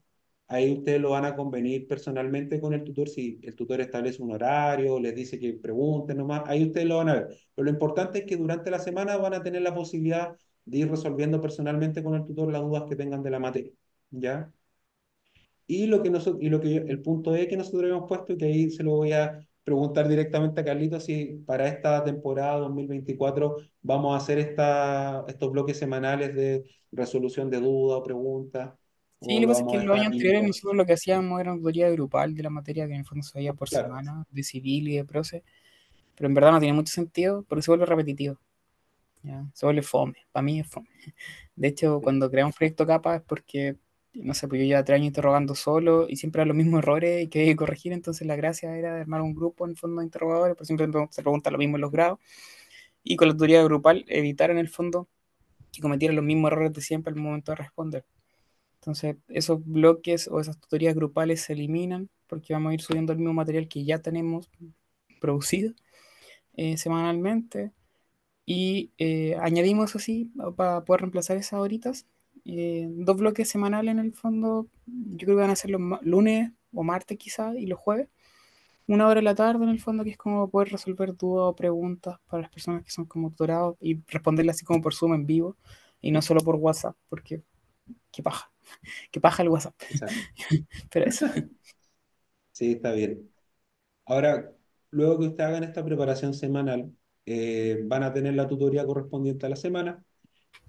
Ahí 0.49 0.71
ustedes 0.73 1.01
lo 1.01 1.09
van 1.11 1.25
a 1.25 1.35
convenir 1.35 1.87
personalmente 1.87 2.61
con 2.61 2.73
el 2.73 2.83
tutor, 2.83 3.09
si 3.09 3.39
el 3.43 3.55
tutor 3.55 3.81
establece 3.81 4.21
un 4.23 4.31
horario, 4.31 4.99
les 4.99 5.13
dice 5.13 5.37
que 5.39 5.53
pregunten 5.53 6.17
nomás, 6.17 6.43
ahí 6.45 6.63
ustedes 6.65 6.87
lo 6.87 6.97
van 6.97 7.09
a 7.09 7.13
ver. 7.15 7.27
Pero 7.53 7.65
lo 7.65 7.71
importante 7.71 8.19
es 8.19 8.25
que 8.25 8.37
durante 8.37 8.71
la 8.71 8.79
semana 8.79 9.17
van 9.17 9.33
a 9.33 9.43
tener 9.43 9.61
la 9.61 9.75
posibilidad 9.75 10.35
de 10.65 10.77
ir 10.77 10.89
resolviendo 10.89 11.41
personalmente 11.41 12.01
con 12.03 12.15
el 12.15 12.25
tutor 12.25 12.51
las 12.51 12.61
dudas 12.61 12.83
que 12.89 12.95
tengan 12.95 13.23
de 13.23 13.29
la 13.31 13.39
materia, 13.39 13.71
¿ya? 14.11 14.51
Y 15.65 15.87
lo 15.87 16.01
que 16.01 16.09
nosotros, 16.09 16.41
y 16.41 16.49
lo 16.49 16.61
que 16.61 16.77
el 16.77 17.01
punto 17.01 17.35
E 17.35 17.47
que 17.47 17.57
nosotros 17.57 17.89
hemos 17.89 18.07
puesto, 18.07 18.33
y 18.33 18.37
que 18.37 18.45
ahí 18.45 18.69
se 18.69 18.83
lo 18.83 18.91
voy 18.91 19.11
a 19.11 19.39
preguntar 19.63 20.07
directamente 20.07 20.61
a 20.61 20.63
Carlitos, 20.63 21.03
si 21.05 21.43
para 21.45 21.67
esta 21.67 22.03
temporada 22.05 22.59
2024 22.59 23.57
vamos 23.81 24.13
a 24.13 24.17
hacer 24.17 24.39
estos 24.39 25.51
bloques 25.51 25.77
semanales 25.77 26.33
de 26.35 26.63
resolución 26.91 27.49
de 27.49 27.59
dudas 27.59 27.99
o 27.99 28.03
preguntas. 28.03 28.71
Sí, 29.21 29.35
lo 29.35 29.41
que 29.41 29.47
pasa 29.47 29.61
es 29.61 29.67
que 29.71 29.77
en 29.77 29.87
los 29.87 29.97
años 29.97 30.11
anteriores 30.11 30.43
nosotros 30.43 30.75
lo 30.75 30.85
que 30.85 30.93
hacíamos 30.93 31.41
era 31.41 31.51
una 31.51 31.59
tutoría 31.59 31.89
grupal 31.89 32.35
de 32.35 32.43
la 32.43 32.49
materia 32.51 32.85
que 32.85 32.93
en 32.93 32.99
el 32.99 33.05
fondo 33.05 33.23
se 33.23 33.39
veía 33.39 33.53
por 33.53 33.67
semana, 33.67 34.25
de 34.29 34.43
civil 34.43 34.87
y 34.89 34.97
de 34.97 35.05
proce, 35.05 35.43
pero 36.15 36.27
en 36.27 36.35
verdad 36.35 36.51
no 36.51 36.59
tiene 36.59 36.73
mucho 36.73 36.93
sentido 36.93 37.43
porque 37.47 37.63
se 37.63 37.71
vuelve 37.71 37.85
repetitivo. 37.87 38.37
¿ya? 39.23 39.45
Se 39.53 39.65
vuelve 39.65 39.81
fome, 39.81 40.15
para 40.31 40.43
mí 40.43 40.59
es 40.59 40.67
fome. 40.67 40.87
De 41.55 41.67
hecho, 41.67 41.99
cuando 42.01 42.29
creamos 42.29 42.55
proyecto 42.55 42.85
capa 42.85 43.15
es 43.15 43.21
porque, 43.23 43.77
no 44.13 44.35
sé, 44.35 44.47
pues 44.47 44.61
yo 44.61 44.67
ya 44.67 44.83
tres 44.83 44.97
años 44.97 45.07
interrogando 45.07 45.55
solo 45.55 46.07
y 46.07 46.17
siempre 46.17 46.41
eran 46.41 46.49
los 46.49 46.57
mismos 46.57 46.79
errores 46.79 47.23
y 47.23 47.27
que 47.27 47.39
hay 47.39 47.45
que 47.47 47.55
corregir, 47.55 47.93
entonces 47.93 48.27
la 48.27 48.35
gracia 48.35 48.77
era 48.77 49.01
armar 49.01 49.21
un 49.21 49.33
grupo 49.33 49.65
en 49.65 49.71
el 49.71 49.77
fondo 49.77 50.01
de 50.01 50.05
interrogadores, 50.05 50.55
por 50.55 50.67
siempre 50.67 50.87
se 51.09 51.21
pregunta 51.23 51.49
lo 51.49 51.57
mismo 51.57 51.77
en 51.77 51.81
los 51.81 51.91
grados, 51.91 52.19
y 53.03 53.15
con 53.15 53.29
la 53.29 53.33
tutoría 53.33 53.63
grupal 53.63 54.05
evitar 54.07 54.51
en 54.51 54.59
el 54.59 54.69
fondo 54.69 55.07
que 55.71 55.81
cometieran 55.81 56.15
los 56.15 56.25
mismos 56.25 56.51
errores 56.51 56.73
de 56.73 56.81
siempre 56.81 57.11
al 57.13 57.19
momento 57.19 57.51
de 57.51 57.55
responder. 57.57 58.05
Entonces, 58.87 59.17
esos 59.27 59.59
bloques 59.65 60.29
o 60.29 60.39
esas 60.39 60.57
tutorías 60.61 60.95
grupales 60.95 61.41
se 61.41 61.51
eliminan 61.51 62.09
porque 62.25 62.53
vamos 62.53 62.71
a 62.71 62.73
ir 62.73 62.81
subiendo 62.81 63.11
el 63.11 63.19
mismo 63.19 63.33
material 63.33 63.67
que 63.67 63.83
ya 63.83 63.99
tenemos 63.99 64.49
producido 65.19 65.73
eh, 66.53 66.77
semanalmente. 66.77 67.73
Y 68.45 68.93
eh, 68.97 69.35
añadimos 69.41 69.93
así, 69.97 70.31
para 70.55 70.85
poder 70.85 71.01
reemplazar 71.01 71.35
esas 71.35 71.59
horitas, 71.59 72.07
eh, 72.45 72.87
dos 72.89 73.17
bloques 73.17 73.49
semanales 73.49 73.91
en 73.91 73.99
el 73.99 74.13
fondo. 74.13 74.67
Yo 74.85 75.25
creo 75.25 75.35
que 75.35 75.41
van 75.41 75.49
a 75.51 75.57
ser 75.57 75.71
los 75.71 75.81
lunes 76.03 76.53
o 76.71 76.81
martes 76.83 77.17
quizá 77.17 77.57
y 77.57 77.65
los 77.65 77.79
jueves. 77.79 78.07
Una 78.87 79.07
hora 79.07 79.15
de 79.15 79.23
la 79.23 79.35
tarde 79.35 79.65
en 79.65 79.69
el 79.69 79.81
fondo, 79.81 80.05
que 80.05 80.11
es 80.11 80.17
como 80.17 80.49
poder 80.49 80.69
resolver 80.69 81.13
dudas 81.17 81.47
o 81.49 81.55
preguntas 81.57 82.19
para 82.25 82.43
las 82.43 82.51
personas 82.51 82.85
que 82.85 82.91
son 82.91 83.03
como 83.03 83.31
tutorados 83.31 83.75
y 83.81 84.01
responderlas 84.07 84.55
así 84.55 84.65
como 84.65 84.81
por 84.81 84.93
Zoom 84.95 85.13
en 85.13 85.25
vivo 85.25 85.57
y 85.99 86.11
no 86.11 86.21
solo 86.21 86.39
por 86.39 86.55
WhatsApp, 86.55 86.95
porque 87.09 87.43
qué 88.11 88.23
paja. 88.23 88.49
que 89.11 89.21
paja 89.21 89.43
el 89.43 89.49
WhatsApp. 89.49 89.75
Pero 90.91 91.05
eso. 91.05 91.27
Sí, 92.51 92.73
está 92.73 92.91
bien. 92.91 93.29
Ahora, 94.05 94.51
luego 94.91 95.19
que 95.19 95.27
ustedes 95.27 95.49
hagan 95.49 95.63
esta 95.65 95.85
preparación 95.85 96.33
semanal, 96.33 96.93
eh, 97.25 97.81
van 97.85 98.03
a 98.03 98.13
tener 98.13 98.35
la 98.35 98.47
tutoría 98.47 98.85
correspondiente 98.85 99.45
a 99.47 99.49
la 99.49 99.55
semana 99.57 100.05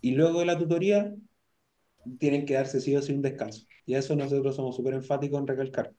y 0.01 0.13
luego 0.13 0.41
de 0.41 0.47
la 0.47 0.59
tutoría 0.59 1.15
tienen 2.19 2.47
que 2.47 2.55
darse 2.55 2.81
sí 2.81 2.95
o 2.97 3.03
sí 3.03 3.13
un 3.13 3.23
descanso. 3.23 3.67
Y 3.87 3.95
eso 3.95 4.15
nosotros 4.17 4.57
somos 4.57 4.77
súper 4.77 4.95
enfáticos 4.95 5.41
en 5.41 5.47
recalcar. 5.47 5.95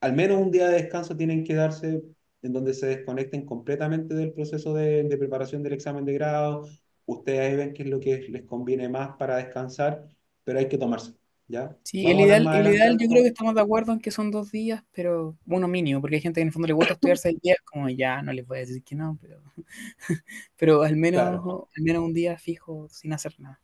Al 0.00 0.14
menos 0.14 0.40
un 0.40 0.52
día 0.52 0.68
de 0.68 0.76
descanso 0.82 1.16
tienen 1.16 1.44
que 1.44 1.54
darse 1.54 2.02
en 2.42 2.52
donde 2.54 2.74
se 2.74 2.86
desconecten 2.88 3.46
completamente 3.46 4.14
del 4.14 4.32
proceso 4.34 4.74
de, 4.74 5.04
de 5.04 5.18
preparación 5.18 5.62
del 5.62 5.74
examen 5.74 6.04
de 6.06 6.14
grado. 6.14 6.68
Ustedes 7.06 7.56
ven 7.56 7.74
qué 7.74 7.84
es 7.84 7.90
lo 7.90 8.00
que 8.00 8.18
les 8.30 8.44
conviene 8.44 8.88
más 8.88 9.16
para 9.18 9.36
descansar 9.38 10.08
pero 10.46 10.60
hay 10.60 10.68
que 10.68 10.78
tomarse. 10.78 11.12
¿Ya? 11.48 11.76
Sí, 11.84 12.04
el 12.06 12.18
ideal, 12.18 12.44
el 12.54 12.74
ideal 12.74 12.98
yo 12.98 13.08
creo 13.08 13.22
que 13.22 13.28
estamos 13.28 13.54
de 13.54 13.60
acuerdo 13.60 13.92
en 13.92 14.00
que 14.00 14.10
son 14.10 14.32
dos 14.32 14.50
días, 14.50 14.82
pero 14.92 15.36
uno 15.46 15.68
mínimo, 15.68 16.00
porque 16.00 16.16
hay 16.16 16.22
gente 16.22 16.38
que 16.38 16.42
en 16.42 16.48
el 16.48 16.52
fondo 16.52 16.66
le 16.66 16.74
gusta 16.74 16.94
estudiar 16.94 17.18
seis 17.18 17.38
días, 17.40 17.58
como 17.64 17.88
ya 17.88 18.20
no 18.22 18.32
les 18.32 18.44
voy 18.44 18.58
a 18.58 18.60
decir 18.60 18.82
que 18.82 18.96
no, 18.96 19.16
pero, 19.20 19.40
pero 20.56 20.82
al, 20.82 20.96
menos, 20.96 21.22
al 21.22 21.82
menos 21.82 22.02
un 22.02 22.12
día 22.14 22.36
fijo 22.36 22.88
sin 22.88 23.12
hacer 23.12 23.38
nada. 23.38 23.60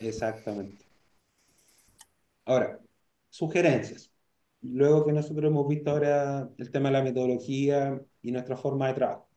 Exactamente. 0.00 0.84
Ahora, 2.44 2.80
sugerencias. 3.28 4.10
Luego 4.62 5.06
que 5.06 5.12
nosotros 5.12 5.46
hemos 5.46 5.68
visto 5.68 5.90
ahora 5.90 6.50
el 6.58 6.70
tema 6.70 6.88
de 6.88 6.92
la 6.94 7.02
metodología 7.04 8.00
y 8.22 8.32
nuestra 8.32 8.56
forma 8.56 8.88
de 8.88 8.94
trabajo. 8.94 9.28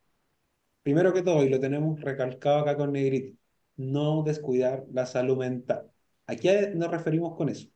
Primero 0.84 1.14
que 1.14 1.22
todo, 1.24 1.44
y 1.44 1.50
lo 1.50 1.60
tenemos 1.60 2.02
recalcado 2.02 2.60
acá 2.62 2.78
con 2.78 2.92
Negrito, 2.94 3.38
no 3.78 4.24
descuidar 4.24 4.86
la 4.92 5.06
salud 5.06 5.38
mental. 5.38 5.93
¿A 6.28 6.36
qué 6.36 6.72
nos 6.76 6.90
referimos 6.92 7.36
con 7.36 7.50
eso? 7.50 7.68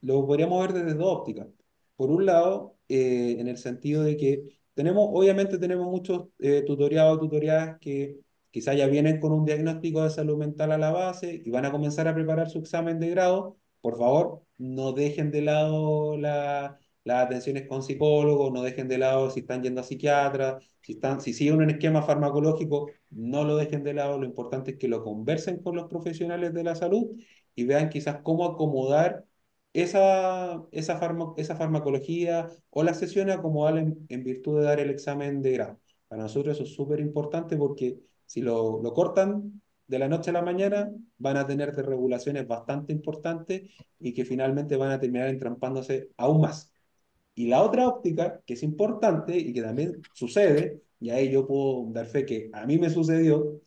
Lo 0.00 0.26
podríamos 0.26 0.60
ver 0.60 0.72
desde 0.72 0.94
dos 0.98 1.18
ópticas. 1.18 1.48
Por 1.96 2.10
un 2.10 2.26
lado, 2.26 2.76
eh, 2.88 3.36
en 3.38 3.48
el 3.48 3.56
sentido 3.58 4.02
de 4.02 4.16
que 4.16 4.42
tenemos, 4.74 5.08
obviamente 5.12 5.58
tenemos 5.58 5.86
muchos 5.86 6.28
eh, 6.38 6.62
tutoriados 6.66 7.16
o 7.16 7.20
tutoriales 7.20 7.76
que 7.80 8.18
quizá 8.50 8.74
ya 8.74 8.86
vienen 8.86 9.20
con 9.20 9.32
un 9.32 9.44
diagnóstico 9.44 10.02
de 10.02 10.10
salud 10.10 10.36
mental 10.36 10.72
a 10.72 10.78
la 10.78 10.92
base 10.92 11.42
y 11.44 11.50
van 11.50 11.64
a 11.64 11.72
comenzar 11.72 12.08
a 12.08 12.14
preparar 12.14 12.48
su 12.50 12.58
examen 12.58 12.98
de 13.00 13.10
grado. 13.10 13.56
Por 13.80 13.98
favor, 13.98 14.42
no 14.58 14.92
dejen 14.92 15.30
de 15.30 15.42
lado 15.42 16.16
la, 16.16 16.78
las 17.04 17.26
atenciones 17.26 17.66
con 17.68 17.82
psicólogos, 17.82 18.52
no 18.52 18.62
dejen 18.62 18.88
de 18.88 18.98
lado 18.98 19.30
si 19.30 19.40
están 19.40 19.62
yendo 19.62 19.80
a 19.80 19.84
psiquiatra, 19.84 20.58
si, 20.80 20.92
están, 20.92 21.20
si 21.20 21.32
siguen 21.34 21.56
un 21.56 21.70
esquema 21.70 22.02
farmacológico, 22.02 22.90
no 23.10 23.44
lo 23.44 23.56
dejen 23.56 23.84
de 23.84 23.94
lado. 23.94 24.18
Lo 24.18 24.26
importante 24.26 24.72
es 24.72 24.78
que 24.78 24.88
lo 24.88 25.02
conversen 25.04 25.62
con 25.62 25.76
los 25.76 25.86
profesionales 25.88 26.52
de 26.54 26.64
la 26.64 26.74
salud 26.74 27.10
y 27.54 27.64
vean 27.64 27.88
quizás 27.90 28.20
cómo 28.22 28.44
acomodar 28.44 29.24
esa, 29.72 30.62
esa, 30.72 31.00
esa 31.36 31.56
farmacología 31.56 32.48
o 32.70 32.82
las 32.82 32.98
sesiones, 32.98 33.36
acomodarla 33.36 33.80
en, 33.82 34.06
en, 34.08 34.24
virtud 34.24 34.58
de 34.60 34.64
dar 34.64 34.80
el 34.80 34.90
examen 34.90 35.42
de 35.42 35.52
grado. 35.52 35.80
Para 36.08 36.22
nosotros 36.22 36.56
eso 36.56 36.64
es 36.64 36.74
súper 36.74 37.00
importante 37.00 37.56
porque 37.56 37.98
si 38.26 38.40
lo, 38.40 38.80
lo 38.82 38.92
cortan 38.92 39.60
de 39.86 39.98
la 39.98 40.08
noche 40.08 40.30
a 40.30 40.32
la 40.34 40.42
mañana, 40.42 40.90
van 41.18 41.36
a 41.36 41.46
tener 41.46 41.74
desregulaciones 41.74 42.46
bastante 42.46 42.92
importantes 42.92 43.62
y 43.98 44.14
que 44.14 44.24
finalmente 44.24 44.76
van 44.76 44.92
a 44.92 45.00
terminar 45.00 45.28
entrampándose 45.28 46.10
aún 46.16 46.40
más. 46.40 46.72
Y 47.34 47.48
la 47.48 47.62
otra 47.62 47.88
óptica, 47.88 48.40
que 48.46 48.54
es 48.54 48.62
importante 48.62 49.36
y 49.36 49.52
que 49.52 49.62
también 49.62 50.00
sucede, 50.14 50.82
y 51.00 51.10
ahí 51.10 51.30
yo 51.30 51.46
puedo 51.46 51.92
dar 51.92 52.06
fe 52.06 52.24
que 52.24 52.50
a 52.52 52.66
mí 52.66 52.78
me 52.78 52.90
sucedió, 52.90 53.60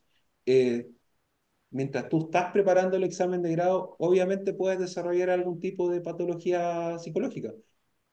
eh, 0.45 0.89
mientras 1.77 2.09
tú 2.09 2.25
estás 2.25 2.51
preparando 2.51 2.97
el 2.97 3.03
examen 3.03 3.43
de 3.43 3.51
grado, 3.51 3.95
obviamente 3.99 4.53
puedes 4.53 4.79
desarrollar 4.79 5.29
algún 5.29 5.59
tipo 5.59 5.89
de 5.91 6.01
patología 6.01 6.97
psicológica. 6.97 7.53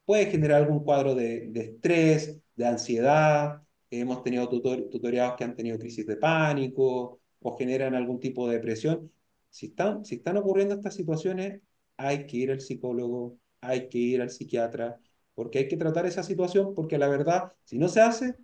Puedes 0.05 0.31
generar 0.31 0.63
algún 0.63 0.85
cuadro 0.85 1.15
de, 1.15 1.51
estrés, 1.55 2.41
de 2.57 2.67
ansiedad. 2.67 3.63
Hemos 3.91 4.23
tenido 4.23 4.49
tutoriados 4.51 5.37
que 5.37 5.45
han 5.45 5.57
tenido 5.57 5.79
crisis 5.79 6.07
de 6.07 6.17
pánico 6.17 7.21
o 7.41 7.57
generan 7.57 7.95
algún 7.95 8.21
tipo 8.21 8.47
de 8.49 8.57
depresión. 8.57 9.11
Si 9.49 9.67
están, 9.67 10.05
si 10.05 10.17
están 10.17 10.37
ocurriendo 10.37 10.75
estas 10.75 10.95
situaciones, 10.95 11.63
hay 11.97 12.27
que 12.27 12.37
ir 12.37 12.51
al 12.51 12.61
psicólogo, 12.61 13.39
hay 13.63 13.89
que 13.89 13.99
ir 13.99 14.21
al 14.21 14.31
psiquiatra, 14.31 14.99
porque 15.35 15.61
hay 15.61 15.69
que 15.69 15.77
tratar 15.79 16.07
esa 16.07 16.23
situación, 16.23 16.75
porque 16.75 16.99
la 16.99 17.09
verdad, 17.09 17.53
si 17.65 17.79
no 17.79 17.89
se 17.89 18.01
hace, 18.03 18.35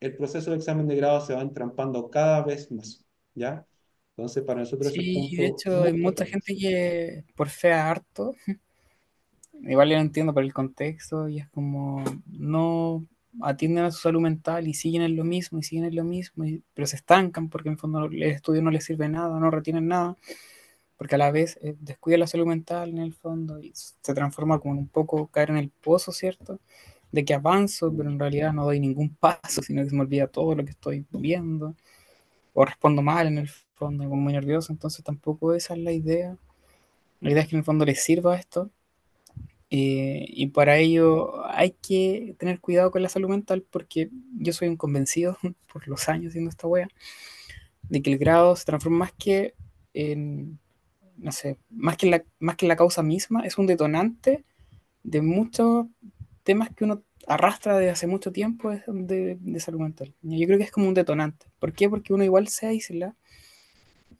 el 0.00 0.16
proceso 0.16 0.50
de 0.50 0.58
examen 0.58 0.86
de 0.88 0.96
grado 0.96 1.20
se 1.22 1.34
va 1.34 1.42
entrampando 1.42 2.10
cada 2.10 2.42
vez 2.44 2.70
más, 2.72 3.04
¿ya? 3.34 3.66
Entonces, 4.20 4.44
para 4.44 4.60
nosotros 4.60 4.92
sí, 4.92 5.34
de 5.34 5.46
hecho, 5.46 5.82
hay 5.82 5.94
mucha 5.94 6.26
gente 6.26 6.54
que 6.54 7.24
por 7.34 7.48
fea 7.48 7.90
harto, 7.90 8.34
igual 9.62 9.88
yo 9.88 9.94
lo 9.94 10.02
entiendo 10.02 10.34
por 10.34 10.42
el 10.42 10.52
contexto, 10.52 11.26
y 11.26 11.38
es 11.38 11.48
como 11.48 12.04
no 12.26 13.06
atienden 13.40 13.84
a 13.84 13.90
su 13.90 14.00
salud 14.00 14.20
mental 14.20 14.68
y 14.68 14.74
siguen 14.74 15.00
en 15.00 15.16
lo 15.16 15.24
mismo 15.24 15.58
y 15.58 15.62
siguen 15.62 15.86
en 15.86 15.96
lo 15.96 16.04
mismo, 16.04 16.44
pero 16.74 16.86
se 16.86 16.96
estancan 16.96 17.48
porque 17.48 17.70
en 17.70 17.78
fondo 17.78 18.04
el 18.04 18.22
estudio 18.24 18.60
no 18.60 18.70
les 18.70 18.84
sirve 18.84 19.08
nada, 19.08 19.40
no 19.40 19.50
retienen 19.50 19.88
nada, 19.88 20.18
porque 20.98 21.14
a 21.14 21.18
la 21.18 21.30
vez 21.30 21.58
eh, 21.62 21.74
descuida 21.80 22.18
la 22.18 22.26
salud 22.26 22.46
mental 22.46 22.90
en 22.90 22.98
el 22.98 23.14
fondo 23.14 23.58
y 23.58 23.72
se 23.74 24.12
transforma 24.12 24.58
como 24.58 24.78
un 24.78 24.88
poco 24.88 25.28
caer 25.28 25.48
en 25.48 25.56
el 25.56 25.70
pozo, 25.70 26.12
¿cierto? 26.12 26.60
De 27.10 27.24
que 27.24 27.32
avanzo, 27.32 27.90
pero 27.96 28.10
en 28.10 28.18
realidad 28.18 28.52
no 28.52 28.64
doy 28.64 28.80
ningún 28.80 29.08
paso, 29.18 29.62
sino 29.62 29.82
que 29.82 29.88
se 29.88 29.96
me 29.96 30.02
olvida 30.02 30.26
todo 30.26 30.54
lo 30.54 30.62
que 30.62 30.72
estoy 30.72 31.06
viendo, 31.10 31.74
o 32.52 32.66
respondo 32.66 33.00
mal 33.00 33.26
en 33.26 33.38
el 33.38 33.50
fondo, 33.80 34.04
como 34.04 34.16
muy 34.22 34.32
nervioso, 34.34 34.72
entonces 34.72 35.04
tampoco 35.04 35.54
esa 35.54 35.74
es 35.74 35.80
la 35.80 35.92
idea. 35.92 36.36
La 37.20 37.30
idea 37.30 37.42
es 37.42 37.48
que 37.48 37.56
en 37.56 37.60
el 37.60 37.64
fondo 37.64 37.84
les 37.84 38.02
sirva 38.02 38.36
esto. 38.36 38.70
Eh, 39.70 40.26
y 40.28 40.48
para 40.48 40.78
ello 40.78 41.46
hay 41.46 41.72
que 41.80 42.34
tener 42.38 42.60
cuidado 42.60 42.90
con 42.90 43.02
la 43.02 43.08
salud 43.08 43.28
mental 43.28 43.64
porque 43.70 44.10
yo 44.38 44.52
soy 44.52 44.68
un 44.68 44.76
convencido, 44.76 45.38
por 45.72 45.86
los 45.88 46.08
años 46.08 46.30
haciendo 46.30 46.50
esta 46.50 46.66
wea, 46.66 46.88
de 47.88 48.02
que 48.02 48.12
el 48.12 48.18
grado 48.18 48.56
se 48.56 48.64
transforma 48.64 48.98
más 48.98 49.12
que 49.12 49.54
en, 49.94 50.58
no 51.16 51.32
sé, 51.32 51.56
más 51.70 51.96
que, 51.96 52.06
la, 52.06 52.24
más 52.40 52.56
que 52.56 52.66
la 52.66 52.76
causa 52.76 53.02
misma, 53.02 53.44
es 53.46 53.58
un 53.58 53.66
detonante 53.66 54.44
de 55.04 55.22
muchos 55.22 55.86
temas 56.42 56.70
que 56.74 56.84
uno 56.84 57.02
arrastra 57.26 57.78
desde 57.78 57.90
hace 57.90 58.06
mucho 58.06 58.32
tiempo 58.32 58.70
de, 58.70 59.38
de, 59.40 59.60
salud 59.60 59.80
mental. 59.80 60.12
Yo 60.22 60.46
creo 60.46 60.58
que 60.58 60.64
es 60.64 60.72
como 60.72 60.88
un 60.88 60.94
detonante. 60.94 61.46
¿Por 61.58 61.72
qué? 61.72 61.88
Porque 61.88 62.12
uno 62.12 62.24
igual 62.24 62.48
se 62.48 62.66
aísla 62.66 63.14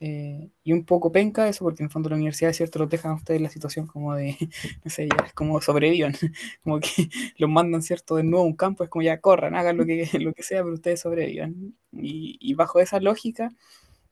eh, 0.03 0.49
y 0.63 0.73
un 0.73 0.83
poco 0.83 1.11
penca 1.11 1.47
eso, 1.47 1.63
porque 1.63 1.83
en 1.83 1.85
el 1.85 1.91
fondo 1.91 2.09
la 2.09 2.15
universidad, 2.15 2.51
cierto, 2.53 2.79
los 2.79 2.89
dejan 2.89 3.11
a 3.11 3.15
ustedes 3.15 3.39
la 3.39 3.51
situación 3.51 3.85
como 3.85 4.15
de, 4.15 4.35
no 4.83 4.89
sé, 4.89 5.07
ya 5.07 5.25
es 5.27 5.33
como 5.33 5.61
sobrevivan, 5.61 6.13
como 6.63 6.79
que 6.79 6.87
los 7.37 7.49
mandan, 7.49 7.83
cierto, 7.83 8.15
de 8.15 8.23
nuevo 8.23 8.43
a 8.43 8.47
un 8.47 8.55
campo, 8.55 8.83
es 8.83 8.89
como 8.89 9.03
ya 9.03 9.21
corran, 9.21 9.55
hagan 9.55 9.77
lo 9.77 9.85
que, 9.85 10.09
lo 10.19 10.33
que 10.33 10.41
sea, 10.41 10.63
pero 10.63 10.73
ustedes 10.73 11.01
sobrevivan. 11.01 11.75
Y, 11.91 12.53
bajo 12.55 12.79
esa 12.79 12.99
lógica, 12.99 13.51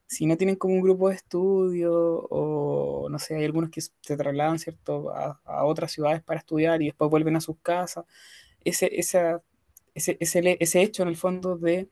si 0.07 0.27
no 0.27 0.37
tienen 0.37 0.57
como 0.57 0.75
un 0.75 0.81
grupo 0.81 1.09
de 1.09 1.15
estudio 1.15 1.93
o 2.29 3.09
no 3.09 3.19
sé, 3.19 3.35
hay 3.37 3.45
algunos 3.45 3.71
que 3.71 3.81
se 3.81 4.17
trasladan, 4.17 4.59
¿cierto?, 4.59 5.09
a, 5.11 5.41
a 5.45 5.65
otras 5.65 5.91
ciudades 5.91 6.21
para 6.23 6.39
estudiar 6.39 6.81
y 6.83 6.85
después 6.87 7.09
vuelven 7.09 7.35
a 7.35 7.41
sus 7.41 7.57
casas, 7.61 8.05
ese, 8.63 8.89
ese, 8.99 9.39
ese, 9.95 10.17
ese 10.59 10.81
hecho 10.81 11.03
en 11.03 11.09
el 11.09 11.17
fondo 11.17 11.57
de 11.57 11.89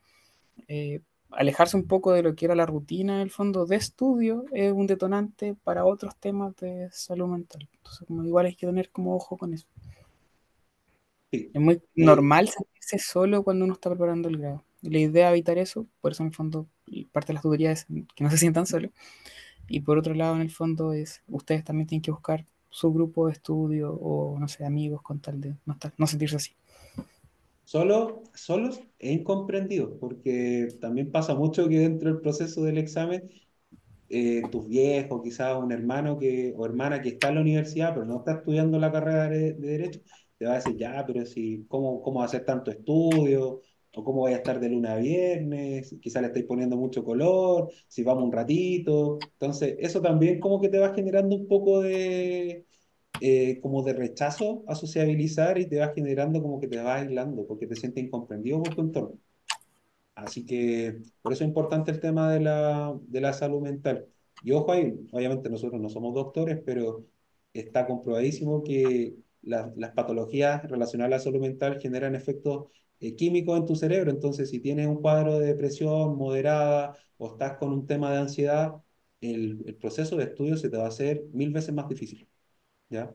eh, 0.68 1.02
alejarse 1.32 1.78
un 1.78 1.88
poco 1.88 2.14
de 2.14 2.24
lo 2.24 2.36
que 2.36 2.46
era 2.46 2.56
la 2.56 2.66
rutina 2.66 3.16
en 3.16 3.22
el 3.22 3.32
fondo 3.32 3.66
de 3.66 3.76
estudio 3.78 4.46
es 4.54 4.72
un 4.74 4.88
detonante 4.88 5.56
para 5.64 5.86
otros 5.86 6.16
temas 6.18 6.56
de 6.58 6.90
salud 6.92 7.28
mental. 7.28 7.70
Entonces, 7.78 8.08
como 8.08 8.24
igual 8.26 8.46
hay 8.48 8.56
que 8.56 8.68
tener 8.68 8.92
como 8.92 9.16
ojo 9.16 9.38
con 9.38 9.54
eso. 9.54 9.68
Sí. 11.32 11.52
Es 11.54 11.62
muy 11.62 11.82
Eh, 11.98 12.06
normal 12.06 12.48
sentirse 12.50 13.00
solo 13.00 13.44
cuando 13.44 13.66
uno 13.66 13.74
está 13.74 13.90
preparando 13.90 14.30
el 14.30 14.38
grado. 14.38 14.64
La 14.82 15.00
idea 15.00 15.28
es 15.30 15.34
evitar 15.34 15.58
eso, 15.58 15.88
por 16.02 16.12
eso 16.12 16.24
en 16.24 16.28
el 16.30 16.36
fondo 16.36 16.68
parte 17.12 17.28
de 17.30 17.34
las 17.34 17.44
tutorías 17.44 17.82
es 17.82 17.86
que 18.16 18.24
no 18.24 18.30
se 18.30 18.38
sientan 18.38 18.66
solos. 18.66 18.92
Y 19.68 19.82
por 19.82 19.98
otro 20.00 20.14
lado, 20.16 20.36
en 20.36 20.42
el 20.42 20.52
fondo 20.52 20.94
es, 20.94 21.24
ustedes 21.28 21.64
también 21.66 21.88
tienen 21.88 22.04
que 22.04 22.12
buscar 22.12 22.46
su 22.70 22.94
grupo 22.94 23.28
de 23.28 23.34
estudio 23.34 23.94
o, 23.94 24.40
no 24.40 24.48
sé, 24.48 24.66
amigos 24.66 25.02
con 25.04 25.20
tal 25.22 25.42
de 25.42 25.56
no, 25.66 25.74
estar, 25.74 25.94
no 25.98 26.08
sentirse 26.08 26.38
así. 26.38 26.54
Solo, 27.68 28.24
solos 28.34 28.80
e 28.98 29.12
incomprendidos, 29.12 29.98
porque 30.00 30.70
también 30.80 31.12
pasa 31.12 31.36
mucho 31.36 31.68
que 31.68 31.80
dentro 31.80 32.10
del 32.10 32.22
proceso 32.22 32.64
del 32.64 32.78
examen, 32.78 33.30
eh, 34.10 34.44
tus 34.52 34.68
viejos, 34.68 35.22
quizás 35.24 35.58
un 35.58 35.72
hermano 35.74 36.18
que, 36.20 36.54
o 36.58 36.66
hermana 36.66 37.02
que 37.02 37.10
está 37.10 37.30
en 37.30 37.36
la 37.36 37.42
universidad, 37.42 37.94
pero 37.94 38.06
no 38.06 38.20
está 38.20 38.34
estudiando 38.34 38.80
la 38.80 38.92
carrera 38.92 39.30
de, 39.30 39.54
de 39.54 39.68
Derecho, 39.70 40.02
te 40.38 40.46
va 40.46 40.54
a 40.54 40.56
decir, 40.56 40.78
ya, 40.78 41.06
pero 41.06 41.26
si, 41.26 41.66
¿cómo, 41.68 42.02
cómo 42.02 42.24
hacer 42.24 42.46
tanto 42.46 42.72
estudio? 42.72 43.62
¿O 43.96 44.04
cómo 44.04 44.22
voy 44.22 44.34
a 44.34 44.38
estar 44.38 44.60
de 44.60 44.70
lunes 44.70 44.92
a 44.92 44.98
viernes? 44.98 45.96
Quizás 46.02 46.22
le 46.22 46.28
estáis 46.30 46.46
poniendo 46.46 46.78
mucho 46.78 47.04
color, 47.04 47.70
si 47.88 48.04
vamos 48.04 48.24
un 48.26 48.32
ratito. 48.32 49.20
Entonces, 49.34 49.76
eso 49.80 50.02
también 50.02 50.40
como 50.40 50.62
que 50.62 50.70
te 50.70 50.80
va 50.80 50.94
generando 50.94 51.36
un 51.36 51.48
poco 51.48 51.82
de, 51.82 52.66
eh, 53.20 53.60
como 53.62 53.84
de 53.84 53.94
rechazo 53.94 54.64
a 54.68 54.76
sociabilizar 54.76 55.58
y 55.60 55.68
te 55.68 55.80
va 55.80 55.94
generando 55.94 56.42
como 56.42 56.60
que 56.60 56.68
te 56.68 56.78
vas 56.78 57.02
aislando 57.02 57.46
porque 57.48 57.68
te 57.68 57.76
sientes 57.76 58.04
incomprendido 58.04 58.60
por 58.62 58.76
tu 58.76 58.82
entorno. 58.82 59.20
Así 60.16 60.46
que 60.46 61.02
por 61.22 61.32
eso 61.34 61.44
es 61.44 61.48
importante 61.50 61.92
el 61.92 62.00
tema 62.00 62.32
de 62.32 62.40
la, 62.40 62.98
de 63.08 63.22
la 63.22 63.34
salud 63.34 63.62
mental. 63.62 64.08
Y 64.42 64.52
ojo 64.52 64.72
ahí, 64.72 64.94
obviamente 65.12 65.50
nosotros 65.50 65.80
no 65.82 65.90
somos 65.90 66.14
doctores, 66.16 66.60
pero 66.66 67.06
está 67.54 67.86
comprobadísimo 67.86 68.64
que 68.64 69.16
la- 69.44 69.72
las 69.76 69.92
patologías 69.92 70.64
relacionadas 70.70 71.14
a 71.14 71.18
la 71.18 71.20
salud 71.24 71.40
mental 71.42 71.80
generan 71.80 72.16
efectos 72.16 72.66
eh, 73.00 73.16
químicos 73.16 73.60
en 73.60 73.66
tu 73.68 73.76
cerebro. 73.76 74.10
Entonces, 74.12 74.50
si 74.50 74.60
tienes 74.60 74.88
un 74.88 75.02
cuadro 75.02 75.38
de 75.40 75.48
depresión 75.48 76.18
moderada 76.18 76.98
o 77.18 77.28
estás 77.34 77.58
con 77.58 77.72
un 77.72 77.86
tema 77.86 78.12
de 78.12 78.18
ansiedad, 78.18 78.74
el, 79.22 79.64
el 79.68 79.76
proceso 79.76 80.16
de 80.18 80.24
estudio 80.26 80.58
se 80.58 80.70
te 80.70 80.78
va 80.78 80.86
a 80.86 80.88
hacer 80.88 81.24
mil 81.34 81.52
veces 81.52 81.74
más 81.76 81.88
difícil. 81.88 82.28
¿Ya? 82.90 83.14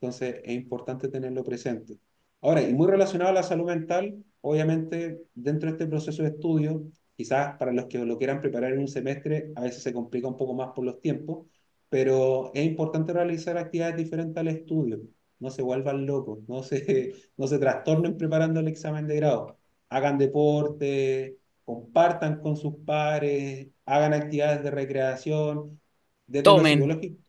Entonces 0.00 0.40
es 0.44 0.54
importante 0.54 1.08
tenerlo 1.08 1.44
presente. 1.44 1.96
Ahora, 2.40 2.62
y 2.62 2.74
muy 2.74 2.88
relacionado 2.88 3.30
a 3.30 3.34
la 3.34 3.42
salud 3.44 3.66
mental, 3.66 4.24
obviamente 4.40 5.22
dentro 5.34 5.68
de 5.68 5.72
este 5.74 5.86
proceso 5.86 6.22
de 6.22 6.30
estudio, 6.30 6.82
quizás 7.16 7.56
para 7.56 7.72
los 7.72 7.86
que 7.86 7.98
lo 8.04 8.18
quieran 8.18 8.40
preparar 8.40 8.72
en 8.72 8.80
un 8.80 8.88
semestre, 8.88 9.52
a 9.54 9.62
veces 9.62 9.82
se 9.82 9.92
complica 9.92 10.26
un 10.26 10.36
poco 10.36 10.54
más 10.54 10.70
por 10.74 10.84
los 10.84 11.00
tiempos, 11.00 11.46
pero 11.88 12.50
es 12.54 12.64
importante 12.66 13.12
realizar 13.12 13.56
actividades 13.56 13.96
diferentes 13.96 14.36
al 14.36 14.48
estudio. 14.48 15.00
No 15.38 15.50
se 15.50 15.62
vuelvan 15.62 16.04
locos, 16.06 16.40
no 16.48 16.62
se, 16.64 17.12
no 17.36 17.46
se 17.46 17.58
trastornen 17.58 18.16
preparando 18.16 18.58
el 18.60 18.68
examen 18.68 19.06
de 19.06 19.16
grado. 19.16 19.56
Hagan 19.88 20.18
deporte, 20.18 21.38
compartan 21.64 22.40
con 22.40 22.56
sus 22.56 22.74
pares, 22.84 23.68
hagan 23.86 24.14
actividades 24.14 24.64
de 24.64 24.70
recreación, 24.72 25.80
desde 26.26 26.42
Tomen. 26.42 26.78
psicológico 26.78 27.21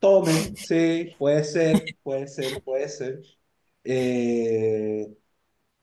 Tomen, 0.00 0.56
sí, 0.56 1.10
puede 1.18 1.44
ser, 1.44 1.90
puede 2.02 2.26
ser, 2.28 2.62
puede 2.62 2.88
ser. 2.88 3.20
Eh, 3.84 5.06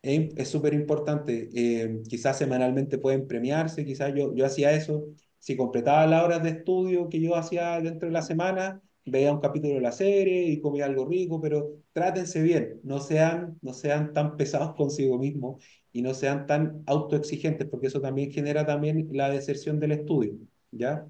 es 0.03 0.49
súper 0.49 0.73
importante. 0.73 1.49
Eh, 1.53 2.01
quizás 2.09 2.37
semanalmente 2.37 2.97
pueden 2.97 3.27
premiarse, 3.27 3.85
quizás 3.85 4.13
yo, 4.15 4.33
yo 4.35 4.45
hacía 4.45 4.73
eso. 4.73 5.05
Si 5.39 5.55
completaba 5.57 6.07
las 6.07 6.23
horas 6.23 6.43
de 6.43 6.49
estudio 6.51 7.09
que 7.09 7.21
yo 7.21 7.35
hacía 7.35 7.79
dentro 7.81 8.07
de 8.07 8.13
la 8.13 8.21
semana, 8.21 8.81
veía 9.05 9.33
un 9.33 9.39
capítulo 9.41 9.75
de 9.75 9.81
la 9.81 9.91
serie 9.91 10.43
y 10.47 10.61
comía 10.61 10.85
algo 10.85 11.05
rico, 11.07 11.39
pero 11.41 11.69
trátense 11.93 12.41
bien, 12.41 12.79
no 12.83 12.99
sean, 12.99 13.57
no 13.61 13.73
sean 13.73 14.13
tan 14.13 14.37
pesados 14.37 14.75
consigo 14.75 15.17
mismos 15.17 15.63
y 15.93 16.01
no 16.01 16.13
sean 16.13 16.47
tan 16.47 16.83
autoexigentes, 16.87 17.67
porque 17.69 17.87
eso 17.87 18.01
también 18.01 18.31
genera 18.31 18.65
también 18.65 19.07
la 19.11 19.29
deserción 19.29 19.79
del 19.79 19.93
estudio, 19.93 20.33
¿ya? 20.71 21.07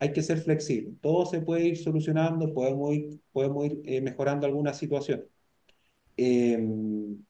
Hay 0.00 0.12
que 0.12 0.22
ser 0.22 0.38
flexible. 0.40 0.94
Todo 1.00 1.26
se 1.26 1.40
puede 1.40 1.66
ir 1.66 1.76
solucionando, 1.78 2.52
podemos 2.54 2.94
ir, 2.94 3.20
podemos 3.32 3.66
ir 3.66 3.80
eh, 3.84 4.00
mejorando 4.00 4.46
alguna 4.46 4.72
situación. 4.74 5.24
Em, 6.16 7.24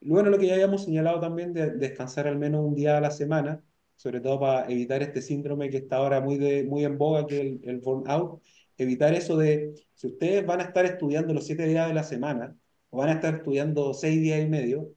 bueno, 0.00 0.30
lo 0.30 0.38
que 0.38 0.46
ya 0.46 0.54
habíamos 0.54 0.84
señalado 0.84 1.20
también 1.20 1.52
de 1.52 1.70
descansar 1.72 2.26
al 2.26 2.38
menos 2.38 2.64
un 2.64 2.74
día 2.74 2.96
a 2.98 3.00
la 3.00 3.10
semana, 3.10 3.62
sobre 3.96 4.20
todo 4.20 4.40
para 4.40 4.70
evitar 4.70 5.02
este 5.02 5.20
síndrome 5.22 5.70
que 5.70 5.78
está 5.78 5.96
ahora 5.96 6.20
muy, 6.20 6.38
de, 6.38 6.64
muy 6.64 6.84
en 6.84 6.96
boga, 6.98 7.26
que 7.26 7.36
es 7.36 7.40
el, 7.42 7.60
el 7.64 7.78
burnout, 7.80 8.42
evitar 8.78 9.12
eso 9.14 9.36
de, 9.36 9.74
si 9.94 10.06
ustedes 10.08 10.46
van 10.46 10.60
a 10.60 10.64
estar 10.64 10.84
estudiando 10.86 11.34
los 11.34 11.46
siete 11.46 11.66
días 11.66 11.88
de 11.88 11.94
la 11.94 12.04
semana, 12.04 12.56
o 12.90 12.98
van 12.98 13.10
a 13.10 13.12
estar 13.14 13.34
estudiando 13.36 13.92
seis 13.94 14.20
días 14.20 14.42
y 14.42 14.48
medio, 14.48 14.94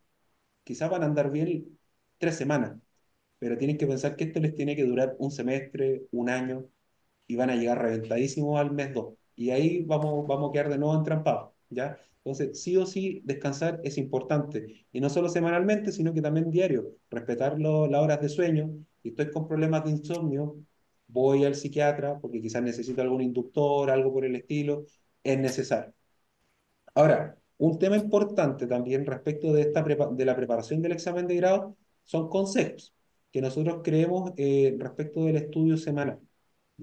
quizás 0.64 0.90
van 0.90 1.04
a 1.04 1.06
andar 1.08 1.32
bien 1.32 1.78
tres 2.18 2.36
semanas, 2.36 2.78
pero 3.40 3.58
tienen 3.58 3.78
que 3.78 3.88
pensar 3.88 4.16
que 4.16 4.26
esto 4.26 4.40
les 4.40 4.56
tiene 4.56 4.76
que 4.76 4.86
durar 4.86 5.16
un 5.20 5.32
semestre, 5.32 6.04
un 6.12 6.30
año, 6.30 6.68
y 7.28 7.36
van 7.36 7.50
a 7.50 7.56
llegar 7.56 7.82
reventadísimos 7.82 8.60
al 8.60 8.72
mes 8.72 8.94
2. 8.94 9.16
Y 9.36 9.50
ahí 9.52 9.84
vamos, 9.84 10.28
vamos 10.28 10.50
a 10.50 10.54
quedar 10.54 10.70
de 10.70 10.78
nuevo 10.78 10.96
entrampados, 10.96 11.52
¿ya? 11.70 11.98
Entonces, 12.24 12.62
sí 12.62 12.78
o 12.78 12.86
sí, 12.86 13.22
descansar 13.26 13.82
es 13.84 13.98
importante. 13.98 14.86
Y 14.92 15.02
no 15.02 15.10
solo 15.10 15.28
semanalmente, 15.30 15.92
sino 15.92 16.14
que 16.14 16.22
también 16.22 16.50
diario. 16.52 16.96
Respetar 17.10 17.60
las 17.60 18.02
horas 18.02 18.22
de 18.22 18.30
sueño. 18.30 18.72
Si 19.02 19.10
estoy 19.10 19.30
con 19.32 19.48
problemas 19.48 19.84
de 19.84 19.92
insomnio, 19.92 20.56
voy 21.08 21.44
al 21.46 21.56
psiquiatra 21.56 22.20
porque 22.20 22.42
quizás 22.42 22.64
necesito 22.64 23.02
algún 23.02 23.22
inductor, 23.22 23.90
algo 23.92 24.14
por 24.14 24.26
el 24.26 24.36
estilo. 24.36 24.86
Es 25.24 25.38
necesario. 25.40 25.94
Ahora, 26.96 27.38
un 27.58 27.80
tema 27.80 27.98
importante 27.98 28.68
también 28.68 29.06
respecto 29.06 29.54
de, 29.54 29.62
esta 29.62 29.84
de 29.84 30.26
la 30.26 30.36
preparación 30.36 30.82
del 30.82 30.94
examen 30.94 31.28
de 31.28 31.36
grado 31.36 31.78
son 32.04 32.30
conceptos 32.30 32.94
que 33.32 33.42
nosotros 33.42 33.82
creemos 33.84 34.32
eh, 34.38 34.76
respecto 34.80 35.26
del 35.26 35.38
estudio 35.38 35.78
semanal. 35.78 36.20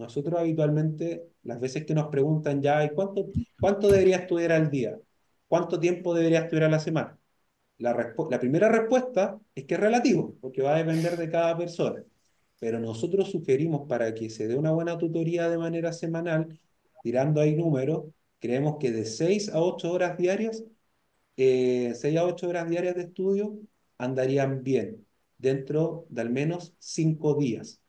Nosotros 0.01 0.41
habitualmente, 0.41 1.29
las 1.43 1.61
veces 1.61 1.85
que 1.85 1.95
nos 1.95 2.09
preguntan 2.09 2.63
ya, 2.63 2.83
¿y 2.85 2.91
cuánto, 2.91 3.27
cuánto 3.61 3.89
debería 3.89 4.17
estudiar 4.17 4.53
al 4.53 4.71
día? 4.71 4.99
¿Cuánto 5.47 5.79
tiempo 5.79 6.15
debería 6.15 6.41
estudiar 6.41 6.65
a 6.65 6.71
la 6.71 6.81
semana? 6.81 7.19
La, 7.79 8.15
la 8.31 8.41
primera 8.41 8.69
respuesta 8.71 9.39
es 9.55 9.65
que 9.67 9.75
es 9.75 9.81
relativo, 9.81 10.37
porque 10.41 10.63
va 10.63 10.75
a 10.75 10.79
depender 10.79 11.17
de 11.19 11.29
cada 11.31 11.57
persona. 11.57 12.03
Pero 12.59 12.81
nosotros 12.81 13.31
sugerimos 13.31 13.87
para 13.89 14.15
que 14.15 14.31
se 14.31 14.49
dé 14.49 14.57
una 14.57 14.73
buena 14.73 14.97
tutoría 14.97 15.51
de 15.51 15.59
manera 15.59 15.93
semanal, 15.93 16.59
tirando 17.03 17.41
ahí 17.43 17.55
números, 17.55 18.07
creemos 18.39 18.77
que 18.81 18.93
de 18.93 19.05
6 19.05 19.51
a 19.51 19.61
8 19.61 19.93
horas 19.93 20.17
diarias, 20.17 20.65
eh, 21.37 21.93
6 21.95 22.17
a 22.19 22.25
8 22.25 22.49
horas 22.49 22.71
diarias 22.71 22.95
de 22.97 23.03
estudio 23.03 23.59
andarían 23.99 24.63
bien, 24.63 25.07
dentro 25.39 26.07
de 26.09 26.23
al 26.23 26.31
menos 26.31 26.75
5 26.79 27.35
días. 27.35 27.81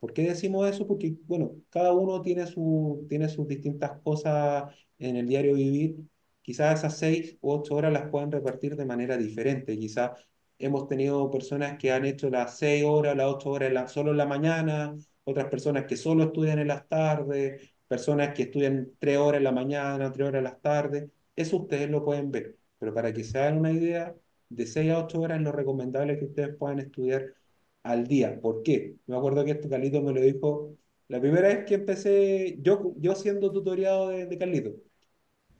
¿Por 0.00 0.12
qué 0.12 0.22
decimos 0.22 0.68
eso? 0.68 0.86
Porque, 0.86 1.16
bueno, 1.26 1.52
cada 1.70 1.92
uno 1.92 2.22
tiene, 2.22 2.46
su, 2.46 3.06
tiene 3.08 3.28
sus 3.28 3.48
distintas 3.48 4.00
cosas 4.02 4.72
en 4.98 5.16
el 5.16 5.26
diario 5.26 5.54
vivir. 5.54 5.96
Quizás 6.42 6.78
esas 6.78 6.96
seis 6.98 7.36
u 7.40 7.50
ocho 7.52 7.74
horas 7.74 7.92
las 7.92 8.08
pueden 8.10 8.30
repartir 8.32 8.76
de 8.76 8.86
manera 8.86 9.16
diferente. 9.16 9.76
Quizás 9.78 10.12
hemos 10.58 10.86
tenido 10.88 11.30
personas 11.30 11.78
que 11.78 11.92
han 11.92 12.04
hecho 12.04 12.30
las 12.30 12.58
seis 12.58 12.84
horas, 12.84 13.16
las 13.16 13.26
ocho 13.26 13.50
horas 13.50 13.72
la, 13.72 13.88
solo 13.88 14.12
en 14.12 14.16
la 14.18 14.26
mañana, 14.26 14.96
otras 15.24 15.46
personas 15.48 15.84
que 15.86 15.96
solo 15.96 16.24
estudian 16.24 16.58
en 16.58 16.68
las 16.68 16.88
tardes, 16.88 17.74
personas 17.86 18.34
que 18.34 18.44
estudian 18.44 18.92
tres 18.98 19.18
horas 19.18 19.38
en 19.38 19.44
la 19.44 19.52
mañana, 19.52 20.12
tres 20.12 20.28
horas 20.28 20.38
en 20.38 20.44
las 20.44 20.60
tardes. 20.60 21.10
Eso 21.36 21.56
ustedes 21.58 21.90
lo 21.90 22.04
pueden 22.04 22.30
ver. 22.30 22.56
Pero 22.78 22.94
para 22.94 23.12
que 23.12 23.24
se 23.24 23.38
hagan 23.38 23.58
una 23.58 23.72
idea, 23.72 24.14
de 24.48 24.66
seis 24.66 24.90
a 24.92 24.98
ocho 25.04 25.20
horas 25.20 25.38
es 25.38 25.44
lo 25.44 25.52
recomendable 25.52 26.18
que 26.18 26.24
ustedes 26.26 26.56
puedan 26.56 26.78
estudiar 26.80 27.34
al 27.82 28.06
día. 28.06 28.40
¿Por 28.40 28.62
qué? 28.62 28.96
Me 29.06 29.16
acuerdo 29.16 29.44
que 29.44 29.52
esto 29.52 29.68
Carlito 29.68 30.02
me 30.02 30.12
lo 30.12 30.20
dijo 30.20 30.76
la 31.08 31.20
primera 31.20 31.48
vez 31.48 31.64
que 31.64 31.74
empecé, 31.74 32.58
yo, 32.60 32.94
yo 32.98 33.14
siendo 33.14 33.50
tutoriado 33.52 34.08
de, 34.10 34.26
de 34.26 34.38
Carlito. 34.38 34.74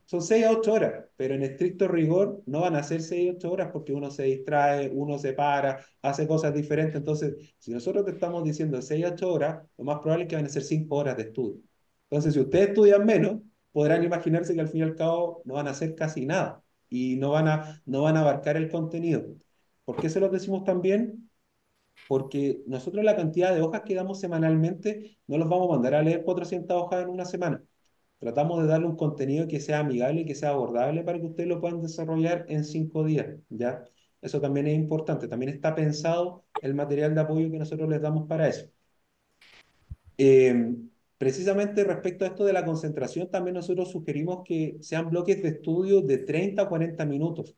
Son 0.06 0.22
6 0.22 0.46
a 0.46 0.52
8 0.52 0.72
horas, 0.72 1.04
pero 1.16 1.34
en 1.34 1.42
estricto 1.42 1.86
rigor 1.86 2.42
no 2.46 2.62
van 2.62 2.76
a 2.76 2.82
ser 2.82 3.02
6 3.02 3.30
a 3.30 3.32
8 3.36 3.52
horas 3.52 3.70
porque 3.72 3.92
uno 3.92 4.10
se 4.10 4.22
distrae, 4.24 4.90
uno 4.90 5.18
se 5.18 5.34
para, 5.34 5.84
hace 6.02 6.26
cosas 6.26 6.54
diferentes. 6.54 6.96
Entonces, 6.96 7.54
si 7.58 7.70
nosotros 7.72 8.06
te 8.06 8.12
estamos 8.12 8.42
diciendo 8.44 8.80
6 8.80 9.04
a 9.04 9.08
8 9.10 9.32
horas, 9.32 9.66
lo 9.76 9.84
más 9.84 9.98
probable 9.98 10.24
es 10.24 10.30
que 10.30 10.36
van 10.36 10.46
a 10.46 10.48
ser 10.48 10.62
5 10.62 10.96
horas 10.96 11.16
de 11.16 11.24
estudio. 11.24 11.60
Entonces, 12.10 12.32
si 12.34 12.40
ustedes 12.40 12.68
estudian 12.70 13.04
menos, 13.04 13.40
podrán 13.72 14.02
imaginarse 14.02 14.54
que 14.54 14.60
al 14.62 14.68
fin 14.68 14.80
y 14.80 14.84
al 14.84 14.94
cabo 14.96 15.42
no 15.44 15.54
van 15.54 15.68
a 15.68 15.70
hacer 15.72 15.94
casi 15.94 16.24
nada 16.26 16.62
y 16.88 17.16
no 17.16 17.30
van 17.30 17.48
a, 17.48 17.82
no 17.84 18.02
van 18.02 18.16
a 18.16 18.20
abarcar 18.20 18.56
el 18.56 18.70
contenido. 18.70 19.26
¿Por 19.84 19.96
qué 20.00 20.08
se 20.08 20.20
los 20.20 20.32
decimos 20.32 20.64
también? 20.64 21.27
Porque 22.08 22.62
nosotros 22.66 23.04
la 23.04 23.16
cantidad 23.16 23.54
de 23.54 23.62
hojas 23.62 23.82
que 23.82 23.94
damos 23.94 24.20
semanalmente 24.20 25.18
no 25.28 25.38
los 25.38 25.48
vamos 25.48 25.68
a 25.70 25.72
mandar 25.74 25.94
a 25.94 26.02
leer 26.02 26.24
400 26.24 26.76
hojas 26.82 27.04
en 27.04 27.10
una 27.10 27.26
semana. 27.26 27.62
Tratamos 28.18 28.62
de 28.62 28.68
darle 28.68 28.86
un 28.88 28.96
contenido 28.96 29.46
que 29.48 29.60
sea 29.60 29.80
amigable 29.80 30.22
y 30.22 30.26
que 30.26 30.34
sea 30.34 30.50
abordable 30.50 31.04
para 31.04 31.20
que 31.20 31.26
ustedes 31.26 31.48
lo 31.48 31.60
puedan 31.60 31.82
desarrollar 31.82 32.46
en 32.48 32.64
cinco 32.64 33.04
días, 33.04 33.36
¿ya? 33.50 33.84
Eso 34.22 34.40
también 34.40 34.66
es 34.68 34.74
importante. 34.76 35.28
También 35.28 35.52
está 35.52 35.74
pensado 35.74 36.44
el 36.62 36.74
material 36.74 37.14
de 37.14 37.20
apoyo 37.20 37.50
que 37.50 37.58
nosotros 37.58 37.88
les 37.88 38.00
damos 38.02 38.26
para 38.26 38.48
eso. 38.48 38.66
Eh, 40.16 40.74
precisamente 41.16 41.84
respecto 41.84 42.24
a 42.24 42.28
esto 42.28 42.44
de 42.44 42.52
la 42.52 42.64
concentración, 42.64 43.30
también 43.30 43.54
nosotros 43.54 43.90
sugerimos 43.90 44.42
que 44.44 44.78
sean 44.80 45.10
bloques 45.10 45.42
de 45.42 45.50
estudio 45.50 46.02
de 46.02 46.18
30 46.18 46.62
a 46.62 46.68
40 46.68 47.04
minutos. 47.06 47.56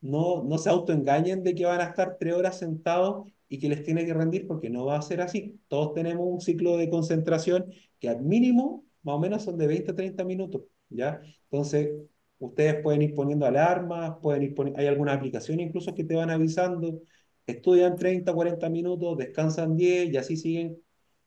No, 0.00 0.44
no 0.44 0.58
se 0.58 0.70
autoengañen 0.70 1.42
de 1.42 1.54
que 1.54 1.66
van 1.66 1.80
a 1.80 1.84
estar 1.84 2.16
tres 2.18 2.34
horas 2.34 2.58
sentados 2.58 3.26
y 3.48 3.58
que 3.58 3.68
les 3.68 3.82
tiene 3.82 4.04
que 4.04 4.14
rendir 4.14 4.46
porque 4.46 4.70
no 4.70 4.84
va 4.86 4.96
a 4.98 5.02
ser 5.02 5.20
así. 5.20 5.60
Todos 5.68 5.94
tenemos 5.94 6.26
un 6.26 6.40
ciclo 6.40 6.76
de 6.76 6.90
concentración 6.90 7.72
que 7.98 8.08
al 8.08 8.22
mínimo 8.22 8.84
más 9.02 9.16
o 9.16 9.18
menos 9.18 9.42
son 9.42 9.56
de 9.58 9.66
20 9.66 9.92
a 9.92 9.94
30 9.94 10.24
minutos, 10.24 10.62
¿ya? 10.90 11.20
Entonces, 11.50 11.90
ustedes 12.38 12.82
pueden 12.82 13.02
ir 13.02 13.14
poniendo 13.14 13.46
alarmas, 13.46 14.16
pueden 14.22 14.42
ir 14.42 14.54
hay 14.76 14.86
algunas 14.86 15.16
aplicaciones 15.16 15.66
incluso 15.66 15.94
que 15.94 16.04
te 16.04 16.14
van 16.14 16.30
avisando, 16.30 17.00
estudian 17.46 17.96
30, 17.96 18.32
40 18.32 18.68
minutos, 18.68 19.16
descansan 19.18 19.76
10 19.76 20.12
y 20.12 20.16
así 20.16 20.36
siguen 20.36 20.78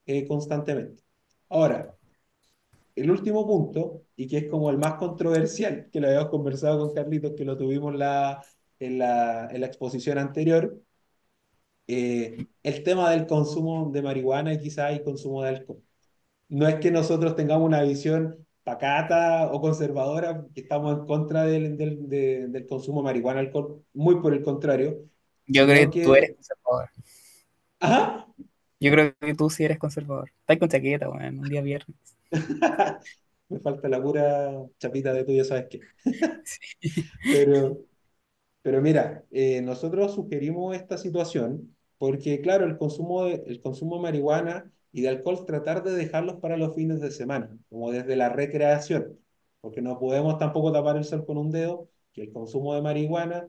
eh, 0.05 0.27
constantemente. 0.27 1.03
Ahora, 1.49 1.97
el 2.95 3.09
último 3.11 3.47
punto, 3.47 4.03
y 4.15 4.27
que 4.27 4.37
es 4.37 4.45
como 4.49 4.69
el 4.69 4.77
más 4.77 4.95
controversial, 4.95 5.89
que 5.91 5.99
lo 5.99 6.07
habíamos 6.07 6.29
conversado 6.29 6.79
con 6.79 6.93
Carlitos, 6.93 7.33
que 7.35 7.45
lo 7.45 7.57
tuvimos 7.57 7.95
la, 7.95 8.43
en, 8.79 8.99
la, 8.99 9.47
en 9.51 9.61
la 9.61 9.67
exposición 9.67 10.17
anterior, 10.17 10.81
eh, 11.93 12.47
el 12.63 12.83
tema 12.83 13.11
del 13.11 13.27
consumo 13.27 13.91
de 13.91 14.01
marihuana 14.01 14.53
y 14.53 14.59
quizás 14.59 14.91
el 14.93 15.03
consumo 15.03 15.43
de 15.43 15.49
alcohol. 15.49 15.83
No 16.47 16.67
es 16.67 16.75
que 16.75 16.89
nosotros 16.89 17.35
tengamos 17.35 17.65
una 17.65 17.81
visión 17.81 18.45
pacata 18.63 19.51
o 19.51 19.59
conservadora, 19.59 20.45
que 20.53 20.61
estamos 20.61 20.99
en 20.99 21.05
contra 21.05 21.43
del, 21.43 21.77
del, 21.77 22.07
del 22.07 22.67
consumo 22.67 23.01
de 23.01 23.05
marihuana, 23.05 23.41
alcohol, 23.41 23.83
muy 23.93 24.21
por 24.21 24.33
el 24.33 24.41
contrario. 24.41 25.03
Yo 25.47 25.65
creo 25.65 25.89
que, 25.89 26.03
tú 26.03 26.15
eres 26.15 26.33
conservador. 26.35 26.89
¿Ajá? 27.79 28.27
Yo 28.79 28.91
creo 28.91 29.13
que 29.19 29.33
tú 29.35 29.49
sí 29.49 29.63
eres 29.63 29.77
conservador. 29.77 30.31
Estás 30.39 30.57
con 30.59 30.69
chaqueta, 30.69 31.09
bueno, 31.09 31.41
un 31.41 31.49
día 31.49 31.61
viernes. 31.61 31.97
Me 33.49 33.59
falta 33.59 33.89
la 33.89 34.01
pura 34.01 34.63
chapita 34.79 35.13
de 35.13 35.25
tú, 35.25 35.33
ya 35.33 35.43
sabes 35.43 35.67
qué. 35.69 35.81
Pero, 37.23 37.79
pero 38.61 38.81
mira, 38.81 39.25
eh, 39.31 39.61
nosotros 39.61 40.13
sugerimos 40.13 40.75
esta 40.75 40.97
situación 40.97 41.75
porque, 42.01 42.41
claro, 42.41 42.65
el 42.65 42.79
consumo 42.79 43.25
de, 43.25 43.43
el 43.45 43.61
consumo 43.61 43.97
de 43.97 44.01
marihuana 44.01 44.71
y 44.91 45.01
de 45.01 45.09
alcohol 45.09 45.45
tratar 45.45 45.83
de 45.83 45.91
dejarlos 45.91 46.37
para 46.37 46.57
los 46.57 46.73
fines 46.73 46.99
de 46.99 47.11
semana, 47.11 47.55
como 47.69 47.91
desde 47.91 48.15
la 48.15 48.29
recreación, 48.29 49.19
porque 49.61 49.83
no 49.83 49.99
podemos 49.99 50.39
tampoco 50.39 50.71
tapar 50.71 50.97
el 50.97 51.03
sol 51.03 51.27
con 51.27 51.37
un 51.37 51.51
dedo, 51.51 51.89
que 52.11 52.23
el 52.23 52.31
consumo 52.33 52.73
de 52.73 52.81
marihuana 52.81 53.47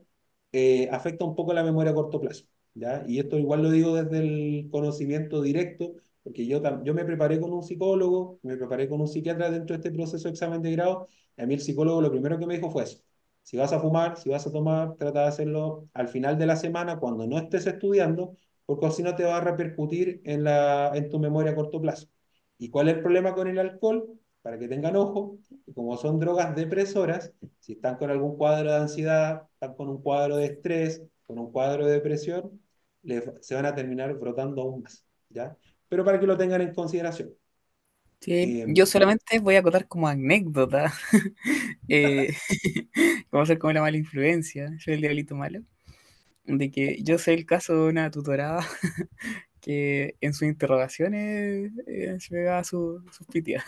eh, 0.51 0.87
afecta 0.91 1.25
un 1.25 1.33
poco 1.35 1.51
la 1.53 1.63
memoria 1.63 1.93
a 1.93 1.95
corto 1.95 2.21
plazo, 2.21 2.45
¿ya? 2.75 3.03
Y 3.07 3.17
esto 3.19 3.39
igual 3.39 3.63
lo 3.63 3.71
digo 3.71 3.95
desde 3.95 4.19
el 4.19 4.69
conocimiento 4.69 5.41
directo, 5.41 5.95
porque 6.21 6.45
yo, 6.45 6.61
yo 6.83 6.93
me 6.93 7.05
preparé 7.05 7.39
con 7.39 7.51
un 7.53 7.63
psicólogo, 7.63 8.37
me 8.43 8.55
preparé 8.55 8.87
con 8.87 9.01
un 9.01 9.07
psiquiatra 9.07 9.49
dentro 9.49 9.75
de 9.75 9.77
este 9.81 9.91
proceso 9.91 10.25
de 10.25 10.29
examen 10.31 10.61
de 10.61 10.73
grado, 10.73 11.07
y 11.35 11.41
a 11.41 11.47
mí 11.47 11.55
el 11.55 11.61
psicólogo 11.61 12.01
lo 12.01 12.11
primero 12.11 12.37
que 12.37 12.45
me 12.45 12.57
dijo 12.57 12.69
fue 12.69 12.83
eso, 12.83 12.99
si 13.43 13.57
vas 13.57 13.73
a 13.73 13.79
fumar, 13.79 14.17
si 14.17 14.29
vas 14.29 14.47
a 14.47 14.51
tomar, 14.51 14.95
trata 14.95 15.21
de 15.21 15.27
hacerlo 15.27 15.89
al 15.93 16.07
final 16.07 16.37
de 16.37 16.45
la 16.45 16.55
semana 16.55 16.99
cuando 16.99 17.27
no 17.27 17.37
estés 17.37 17.67
estudiando, 17.67 18.37
porque 18.65 18.89
si 18.91 19.03
no 19.03 19.15
te 19.15 19.25
va 19.25 19.37
a 19.37 19.41
repercutir 19.41 20.21
en, 20.23 20.43
la, 20.43 20.91
en 20.95 21.09
tu 21.09 21.19
memoria 21.19 21.51
a 21.51 21.55
corto 21.55 21.81
plazo. 21.81 22.07
¿Y 22.57 22.69
cuál 22.69 22.89
es 22.89 22.95
el 22.95 23.01
problema 23.01 23.33
con 23.35 23.47
el 23.47 23.59
alcohol? 23.59 24.19
Para 24.41 24.57
que 24.59 24.67
tengan 24.67 24.95
ojo, 24.95 25.37
como 25.73 25.97
son 25.97 26.19
drogas 26.19 26.55
depresoras, 26.55 27.33
si 27.59 27.73
están 27.73 27.97
con 27.97 28.09
algún 28.11 28.37
cuadro 28.37 28.71
de 28.71 28.77
ansiedad, 28.77 29.43
están 29.53 29.75
con 29.75 29.89
un 29.89 30.01
cuadro 30.01 30.37
de 30.37 30.45
estrés, 30.45 31.01
con 31.25 31.39
un 31.39 31.51
cuadro 31.51 31.85
de 31.85 31.93
depresión, 31.93 32.61
se 33.41 33.55
van 33.55 33.65
a 33.65 33.75
terminar 33.75 34.13
brotando 34.17 34.61
aún 34.61 34.83
más, 34.83 35.05
¿ya? 35.29 35.55
Pero 35.89 36.03
para 36.03 36.19
que 36.19 36.27
lo 36.27 36.37
tengan 36.37 36.61
en 36.61 36.73
consideración. 36.73 37.33
Sí, 38.23 38.61
eh, 38.61 38.65
yo 38.69 38.85
solamente 38.85 39.39
voy 39.39 39.55
a 39.55 39.63
contar 39.63 39.85
como 39.87 40.07
anécdota, 40.07 40.93
eh, 41.89 42.33
a 43.31 43.45
ser 43.45 43.59
como 43.59 43.73
la 43.73 43.81
mala 43.81 43.97
influencia, 43.97 44.71
soy 44.79 44.93
el 44.93 45.01
diablito 45.01 45.35
malo 45.35 45.61
de 46.45 46.71
que 46.71 47.01
yo 47.03 47.17
sé 47.17 47.33
el 47.33 47.45
caso 47.45 47.73
de 47.73 47.89
una 47.89 48.11
tutorada 48.11 48.65
que 49.61 50.15
en 50.21 50.33
sus 50.33 50.47
interrogaciones 50.47 51.71
eh, 51.87 52.17
se 52.19 52.29
pegaba 52.29 52.63
sus 52.63 53.03
su 53.13 53.25
pitias. 53.25 53.63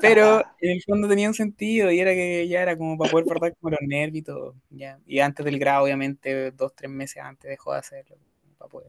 Pero 0.00 0.40
en 0.60 0.70
el 0.72 0.82
fondo 0.82 1.08
tenía 1.08 1.28
un 1.28 1.34
sentido 1.34 1.90
y 1.90 2.00
era 2.00 2.12
que 2.12 2.46
ya 2.48 2.62
era 2.62 2.76
como 2.76 2.96
para 2.96 3.10
poder 3.10 3.26
perder 3.26 3.56
como 3.60 3.70
los 3.70 3.80
nervios 3.82 4.20
y 4.20 4.22
todo. 4.22 4.56
Ya. 4.70 4.98
Y 5.06 5.18
antes 5.20 5.44
del 5.44 5.58
grado, 5.58 5.84
obviamente, 5.84 6.52
dos, 6.52 6.74
tres 6.74 6.90
meses 6.90 7.22
antes 7.22 7.50
dejó 7.50 7.72
de 7.72 7.78
hacerlo. 7.80 8.16
Para 8.58 8.70
poder 8.70 8.88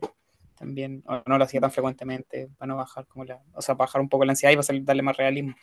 también, 0.55 1.03
no 1.25 1.37
lo 1.37 1.43
hacía 1.43 1.61
tan 1.61 1.71
frecuentemente, 1.71 2.49
para 2.57 2.67
no 2.67 2.77
bajar 2.77 3.05
como 3.07 3.25
la, 3.25 3.41
o 3.53 3.61
sea, 3.61 3.75
bajar 3.75 4.01
un 4.01 4.09
poco 4.09 4.25
la 4.25 4.31
ansiedad 4.31 4.53
y 4.53 4.57
para 4.57 4.79
darle 4.81 5.01
más 5.01 5.17
realismo. 5.17 5.55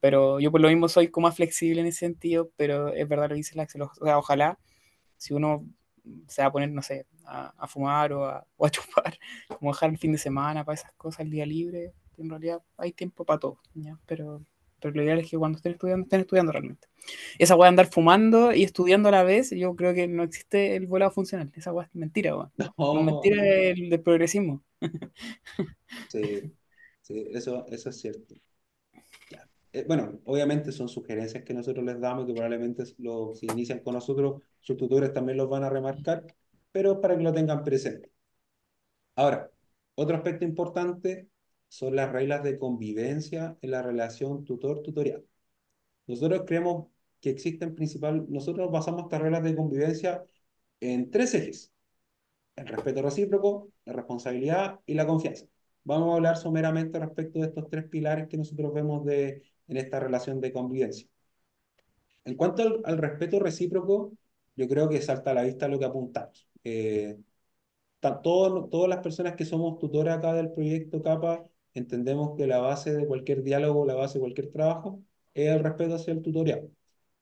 pero 0.00 0.40
yo 0.40 0.50
por 0.50 0.60
lo 0.60 0.68
mismo 0.68 0.88
soy 0.88 1.08
como 1.08 1.28
más 1.28 1.36
flexible 1.36 1.80
en 1.80 1.86
ese 1.86 2.00
sentido, 2.00 2.50
pero 2.56 2.88
es 2.92 3.08
verdad 3.08 3.30
lo 3.30 3.34
dice 3.36 3.56
la 3.56 3.64
o 3.64 4.04
sea, 4.04 4.18
ojalá 4.18 4.58
si 5.16 5.34
uno 5.34 5.64
se 6.26 6.42
va 6.42 6.48
a 6.48 6.52
poner, 6.52 6.70
no 6.70 6.82
sé, 6.82 7.06
a, 7.26 7.66
fumar 7.66 8.12
o 8.12 8.26
a, 8.26 8.46
o 8.56 8.66
a, 8.66 8.70
chupar, 8.70 9.18
como 9.58 9.72
dejar 9.72 9.90
el 9.90 9.98
fin 9.98 10.12
de 10.12 10.18
semana 10.18 10.64
para 10.64 10.74
esas 10.74 10.92
cosas, 10.92 11.20
el 11.20 11.30
día 11.30 11.46
libre, 11.46 11.94
en 12.18 12.30
realidad 12.30 12.62
hay 12.76 12.92
tiempo 12.92 13.24
para 13.24 13.38
todo, 13.38 13.58
¿ya? 13.74 13.98
Pero, 14.06 14.42
pero 14.84 14.96
lo 14.96 15.02
ideal 15.02 15.18
es 15.20 15.30
que 15.30 15.38
cuando 15.38 15.56
estén 15.56 15.72
estudiando, 15.72 16.04
estén 16.04 16.20
estudiando 16.20 16.52
realmente. 16.52 16.88
Esa 17.38 17.56
weá 17.56 17.64
de 17.64 17.68
andar 17.70 17.86
fumando 17.86 18.52
y 18.52 18.64
estudiando 18.64 19.08
a 19.08 19.12
la 19.12 19.22
vez, 19.22 19.48
yo 19.48 19.74
creo 19.74 19.94
que 19.94 20.06
no 20.06 20.24
existe 20.24 20.76
el 20.76 20.86
volado 20.86 21.10
funcional. 21.10 21.50
Esa 21.54 21.72
weá 21.72 21.86
es 21.86 21.94
mentira, 21.94 22.36
weá. 22.36 22.52
No. 22.76 23.02
mentira 23.02 23.42
del, 23.42 23.88
del 23.88 24.02
progresismo. 24.02 24.62
sí, 26.10 26.52
sí, 27.00 27.28
eso, 27.32 27.64
eso 27.68 27.88
es 27.88 27.98
cierto. 27.98 28.34
Eh, 29.72 29.86
bueno, 29.88 30.20
obviamente 30.26 30.70
son 30.70 30.90
sugerencias 30.90 31.44
que 31.44 31.54
nosotros 31.54 31.82
les 31.82 31.98
damos 31.98 32.24
y 32.24 32.26
que 32.26 32.34
probablemente 32.34 32.84
lo, 32.98 33.34
si 33.34 33.46
inician 33.46 33.78
con 33.78 33.94
nosotros, 33.94 34.42
sus 34.60 34.76
tutores 34.76 35.14
también 35.14 35.38
los 35.38 35.48
van 35.48 35.64
a 35.64 35.70
remarcar, 35.70 36.26
pero 36.72 37.00
para 37.00 37.16
que 37.16 37.22
lo 37.22 37.32
tengan 37.32 37.64
presente. 37.64 38.12
Ahora, 39.16 39.50
otro 39.94 40.14
aspecto 40.14 40.44
importante 40.44 41.30
son 41.74 41.96
las 41.96 42.12
reglas 42.12 42.44
de 42.44 42.56
convivencia 42.58 43.58
en 43.60 43.72
la 43.72 43.82
relación 43.82 44.44
tutor-tutorial. 44.44 45.24
Nosotros 46.06 46.44
creemos 46.46 46.86
que 47.20 47.30
existen 47.30 47.74
principal, 47.74 48.26
nosotros 48.28 48.70
basamos 48.70 49.04
estas 49.04 49.22
reglas 49.22 49.42
de 49.42 49.56
convivencia 49.56 50.24
en 50.80 51.10
tres 51.10 51.34
ejes. 51.34 51.72
El 52.56 52.68
respeto 52.68 53.02
recíproco, 53.02 53.70
la 53.86 53.94
responsabilidad 53.94 54.80
y 54.86 54.94
la 54.94 55.06
confianza. 55.06 55.46
Vamos 55.84 56.12
a 56.12 56.16
hablar 56.16 56.36
someramente 56.36 57.00
respecto 57.00 57.40
de 57.40 57.46
estos 57.46 57.68
tres 57.68 57.84
pilares 57.88 58.28
que 58.28 58.36
nosotros 58.36 58.72
vemos 58.72 59.04
de, 59.04 59.42
en 59.66 59.76
esta 59.76 59.98
relación 59.98 60.40
de 60.40 60.52
convivencia. 60.52 61.08
En 62.24 62.36
cuanto 62.36 62.62
al, 62.84 62.98
respeto 62.98 63.40
recíproco, 63.40 64.12
yo 64.56 64.68
creo 64.68 64.88
que 64.88 65.02
salta 65.02 65.32
a 65.32 65.34
la 65.34 65.42
vista 65.42 65.66
lo 65.68 65.78
que 65.80 65.86
apuntamos. 65.86 66.48
Eh, 66.62 67.18
todas 68.22 68.88
las 68.88 68.98
personas 69.00 69.34
que 69.34 69.44
somos 69.44 69.78
tutores 69.78 70.14
acá 70.14 70.34
del 70.34 70.52
proyecto 70.52 71.02
CAPA 71.02 71.42
entendemos 71.74 72.36
que 72.36 72.46
la 72.46 72.58
base 72.58 72.94
de 72.94 73.06
cualquier 73.06 73.42
diálogo, 73.42 73.86
la 73.86 73.94
base 73.94 74.14
de 74.14 74.20
cualquier 74.20 74.50
trabajo, 74.50 75.02
es 75.34 75.48
el 75.50 75.60
respeto 75.64 75.94
hacia 75.96 76.12
el 76.12 76.22
tutorial. 76.22 76.70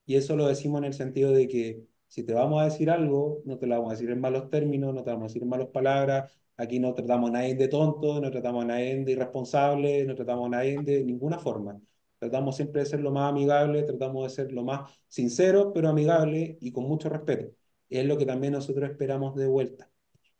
Y 0.05 0.15
eso 0.15 0.35
lo 0.35 0.47
decimos 0.47 0.79
en 0.79 0.85
el 0.85 0.93
sentido 0.93 1.31
de 1.31 1.47
que 1.47 1.83
si 2.07 2.23
te 2.23 2.33
vamos 2.33 2.61
a 2.61 2.65
decir 2.65 2.89
algo, 2.89 3.41
no 3.45 3.57
te 3.57 3.67
lo 3.67 3.75
vamos 3.75 3.91
a 3.91 3.95
decir 3.95 4.09
en 4.11 4.21
malos 4.21 4.49
términos, 4.49 4.93
no 4.93 5.03
te 5.03 5.09
vamos 5.11 5.23
a 5.25 5.27
decir 5.27 5.43
en 5.43 5.49
malas 5.49 5.67
palabras, 5.69 6.31
aquí 6.57 6.79
no 6.79 6.93
tratamos 6.93 7.29
a 7.31 7.33
nadie 7.33 7.55
de 7.55 7.67
tonto, 7.67 8.21
no 8.21 8.29
tratamos 8.31 8.63
a 8.65 8.67
nadie 8.67 9.03
de 9.03 9.11
irresponsable, 9.13 10.05
no 10.05 10.15
tratamos 10.15 10.47
a 10.47 10.49
nadie 10.49 10.81
de 10.83 11.03
ninguna 11.03 11.39
forma. 11.39 11.79
Tratamos 12.19 12.55
siempre 12.55 12.81
de 12.81 12.87
ser 12.87 13.01
lo 13.01 13.11
más 13.11 13.29
amigable, 13.31 13.83
tratamos 13.83 14.23
de 14.23 14.29
ser 14.29 14.51
lo 14.51 14.63
más 14.63 14.91
sincero, 15.07 15.73
pero 15.73 15.89
amigable 15.89 16.57
y 16.61 16.71
con 16.71 16.85
mucho 16.85 17.09
respeto. 17.09 17.53
Es 17.89 18.05
lo 18.05 18.17
que 18.17 18.25
también 18.25 18.53
nosotros 18.53 18.89
esperamos 18.89 19.35
de 19.35 19.47
vuelta. 19.47 19.92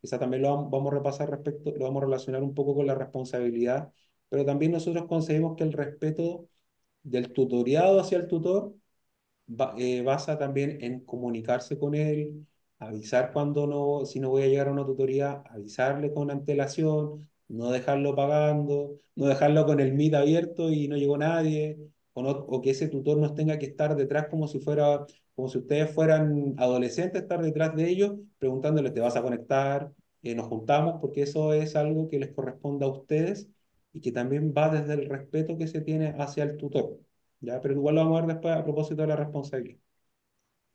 Quizá 0.04 0.20
también 0.20 0.44
lo 0.44 0.70
vamos 0.70 0.92
a 0.94 0.96
repasar 0.98 1.32
respecto, 1.32 1.72
lo 1.72 1.86
vamos 1.86 2.04
a 2.04 2.06
relacionar 2.08 2.44
un 2.44 2.54
poco 2.54 2.76
con 2.76 2.88
la 2.88 2.96
responsabilidad, 2.96 3.94
pero 4.30 4.46
también 4.46 4.74
nosotros 4.74 5.06
conseguimos 5.08 5.56
que 5.58 5.64
el 5.64 5.74
respeto 5.74 6.50
del 7.04 7.34
tutoriado 7.34 8.00
hacia 8.02 8.18
el 8.20 8.28
tutor 8.28 8.76
eh, 9.78 10.02
basa 10.04 10.38
también 10.38 10.78
en 10.82 11.02
comunicarse 11.02 11.78
con 11.78 11.96
él, 11.96 12.48
avisar 12.80 13.32
cuando 13.34 13.68
no, 13.68 14.06
si 14.06 14.20
no 14.20 14.30
voy 14.30 14.44
a 14.44 14.48
llegar 14.48 14.68
a 14.68 14.72
una 14.72 14.86
tutoría, 14.86 15.44
avisarle 15.50 16.14
con 16.14 16.32
antelación, 16.32 17.30
no 17.48 17.72
dejarlo 17.72 18.16
pagando, 18.16 19.00
no 19.16 19.26
dejarlo 19.28 19.66
con 19.66 19.80
el 19.80 19.94
Meet 19.94 20.16
abierto 20.16 20.72
y 20.72 20.88
no 20.88 20.98
llegó 20.98 21.18
nadie, 21.18 21.78
o, 22.14 22.62
que 22.62 22.72
ese 22.72 22.88
tutor 22.88 23.18
nos 23.18 23.36
tenga 23.36 23.60
que 23.60 23.68
estar 23.68 23.96
detrás 23.96 24.28
como 24.30 24.48
si 24.48 24.60
fuera, 24.60 25.06
como 25.36 25.48
si 25.50 25.58
ustedes 25.60 25.92
fueran 25.94 26.56
adolescentes, 26.58 27.22
estar 27.24 27.42
detrás 27.42 27.76
de 27.76 27.90
ellos, 27.90 28.14
preguntándole, 28.40 28.92
¿te 28.92 29.00
vas 29.02 29.16
a 29.16 29.22
conectar? 29.22 29.92
eh, 30.24 30.36
nos 30.36 30.48
juntamos 30.48 31.00
porque 31.02 31.22
eso 31.24 31.54
es 31.54 31.76
algo 31.76 32.08
que 32.10 32.20
les 32.20 32.32
corresponde 32.34 32.86
a 32.86 32.90
ustedes 32.90 33.50
y 33.92 34.02
que 34.02 34.12
también 34.12 34.54
va 34.58 34.70
desde 34.70 34.94
el 34.94 35.10
respeto 35.10 35.58
que 35.58 35.68
se 35.68 35.82
tiene 35.82 36.16
hacia 36.18 36.44
el 36.46 36.58
tutor, 36.58 37.00
¿ya? 37.42 37.62
Pero 37.62 37.76
igual 37.76 37.96
lo 37.96 38.02
vamos 38.04 38.18
a 38.20 38.26
ver 38.26 38.36
después 38.36 38.56
a 38.56 38.64
propósito 38.64 39.02
de 39.04 39.08
la 39.10 39.16
responsabilidad. 39.18 39.80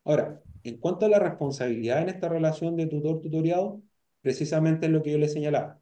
Ahora, 0.05 0.43
en 0.65 0.79
cuanto 0.79 1.07
a 1.07 1.09
la 1.09 1.19
responsabilidad 1.19 2.03
en 2.03 2.09
esta 2.09 2.29
relación 2.29 2.77
de 2.77 2.87
tutor-tutoriado, 2.87 3.83
precisamente 4.23 4.87
es 4.87 4.93
lo 4.93 5.03
que 5.03 5.13
yo 5.13 5.19
les 5.19 5.33
señalaba. 5.33 5.81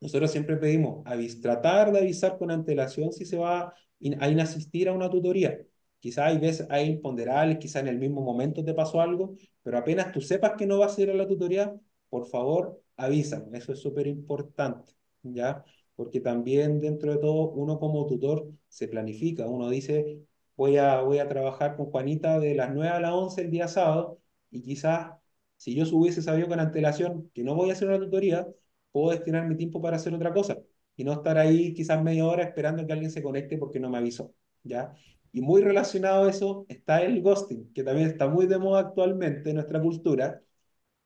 Nosotros 0.00 0.30
siempre 0.32 0.56
pedimos 0.56 1.04
tratar 1.40 1.92
de 1.92 2.00
avisar 2.00 2.38
con 2.38 2.50
antelación 2.50 3.12
si 3.12 3.24
se 3.24 3.38
va 3.38 3.74
a 4.20 4.28
inasistir 4.28 4.88
a 4.88 4.92
una 4.92 5.10
tutoría. 5.10 5.60
Quizá 6.02 6.26
hay 6.26 6.38
veces, 6.38 6.66
hay 6.70 6.88
imponderables, 6.90 7.58
quizá 7.58 7.78
en 7.80 7.86
el 7.88 7.98
mismo 7.98 8.22
momento 8.22 8.64
te 8.64 8.74
pasó 8.74 9.00
algo, 9.00 9.36
pero 9.62 9.78
apenas 9.78 10.10
tú 10.12 10.20
sepas 10.20 10.54
que 10.58 10.66
no 10.66 10.78
vas 10.80 10.98
a 10.98 11.02
ir 11.02 11.10
a 11.10 11.14
la 11.14 11.28
tutoría, 11.28 11.74
por 12.10 12.26
favor, 12.26 12.82
avísame. 12.96 13.56
Eso 13.56 13.72
es 13.72 13.80
súper 13.80 14.08
importante, 14.08 14.94
¿ya? 15.22 15.64
Porque 15.94 16.20
también 16.20 16.80
dentro 16.80 17.12
de 17.12 17.18
todo, 17.18 17.50
uno 17.52 17.78
como 17.78 18.06
tutor 18.06 18.50
se 18.68 18.88
planifica. 18.88 19.46
Uno 19.46 19.70
dice, 19.70 20.18
voy 20.56 20.76
a, 20.76 21.00
voy 21.02 21.18
a 21.18 21.28
trabajar 21.28 21.76
con 21.76 21.86
Juanita 21.86 22.40
de 22.40 22.54
las 22.56 22.74
9 22.74 22.88
a 22.90 23.00
las 23.00 23.12
11 23.12 23.42
el 23.42 23.50
día 23.50 23.68
sábado, 23.68 24.20
y 24.50 24.62
quizás 24.62 25.12
si 25.56 25.74
yo 25.74 25.84
hubiese 25.96 26.22
sabido 26.22 26.48
con 26.48 26.58
antelación 26.60 27.30
que 27.32 27.44
no 27.44 27.54
voy 27.54 27.70
a 27.70 27.74
hacer 27.74 27.86
una 27.88 28.00
tutoría, 28.00 28.46
puedo 28.90 29.10
destinar 29.12 29.46
mi 29.48 29.56
tiempo 29.56 29.80
para 29.80 29.96
hacer 29.96 30.12
otra 30.14 30.32
cosa 30.32 30.58
y 30.96 31.04
no 31.04 31.12
estar 31.12 31.38
ahí 31.38 31.72
quizás 31.74 32.02
media 32.02 32.26
hora 32.26 32.42
esperando 32.44 32.84
que 32.86 32.92
alguien 32.92 33.10
se 33.10 33.22
conecte 33.22 33.56
porque 33.58 33.80
no 33.80 33.88
me 33.88 33.98
avisó, 33.98 34.34
¿ya? 34.64 34.92
Y 35.32 35.40
muy 35.40 35.62
relacionado 35.62 36.24
a 36.24 36.30
eso 36.30 36.66
está 36.68 37.02
el 37.02 37.22
ghosting, 37.22 37.72
que 37.72 37.82
también 37.84 38.08
está 38.08 38.28
muy 38.28 38.46
de 38.46 38.58
moda 38.58 38.80
actualmente 38.80 39.50
en 39.50 39.56
nuestra 39.56 39.80
cultura, 39.80 40.42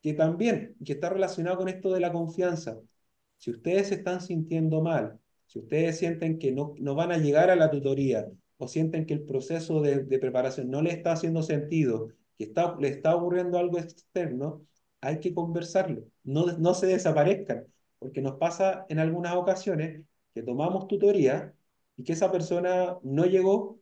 que 0.03 0.15
también, 0.15 0.77
que 0.85 0.95
está 0.95 1.11
relacionado 1.11 1.59
con 1.59 1.69
esto 1.69 1.93
de 1.93 2.01
la 2.01 2.13
confianza. 2.13 2.79
Si 3.39 3.51
ustedes 3.51 3.89
se 3.89 3.97
están 3.97 4.21
sintiendo 4.21 4.83
mal, 4.83 5.21
si 5.47 5.61
ustedes 5.61 5.99
sienten 5.99 6.39
que 6.39 6.53
no, 6.53 6.75
no 6.79 6.95
van 6.95 7.13
a 7.13 7.19
llegar 7.19 7.51
a 7.51 7.57
la 7.57 7.71
tutoría 7.71 8.29
o 8.59 8.69
sienten 8.69 9.07
que 9.07 9.15
el 9.15 9.23
proceso 9.25 9.81
de, 9.83 10.05
de 10.05 10.19
preparación 10.19 10.71
no 10.71 10.83
les 10.83 10.95
está 10.95 11.13
haciendo 11.13 11.43
sentido, 11.43 12.09
que 12.39 12.45
está, 12.45 12.77
le 12.81 12.89
está 12.89 13.15
ocurriendo 13.15 13.59
algo 13.59 13.79
externo, 13.79 14.67
hay 15.01 15.21
que 15.21 15.35
conversarlo, 15.35 16.05
no, 16.25 16.47
no 16.59 16.75
se 16.75 16.87
desaparezcan 16.87 17.67
porque 17.99 18.21
nos 18.21 18.37
pasa 18.37 18.87
en 18.89 18.99
algunas 18.99 19.35
ocasiones 19.35 20.03
que 20.35 20.43
tomamos 20.43 20.87
tutoría 20.89 21.55
y 21.97 22.05
que 22.05 22.13
esa 22.13 22.31
persona 22.31 22.99
no 23.03 23.25
llegó, 23.25 23.79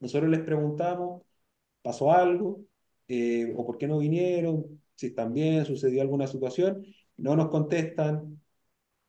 nosotros 0.00 0.30
les 0.30 0.40
preguntamos, 0.40 1.22
¿pasó 1.82 2.12
algo? 2.12 2.62
Eh, 3.08 3.52
¿O 3.56 3.66
por 3.66 3.78
qué 3.78 3.88
no 3.88 3.98
vinieron? 3.98 4.82
Si 4.96 5.08
están 5.08 5.32
bien, 5.34 5.64
sucedió 5.64 6.02
alguna 6.02 6.26
situación, 6.26 6.84
no 7.16 7.36
nos 7.36 7.48
contestan, 7.50 8.40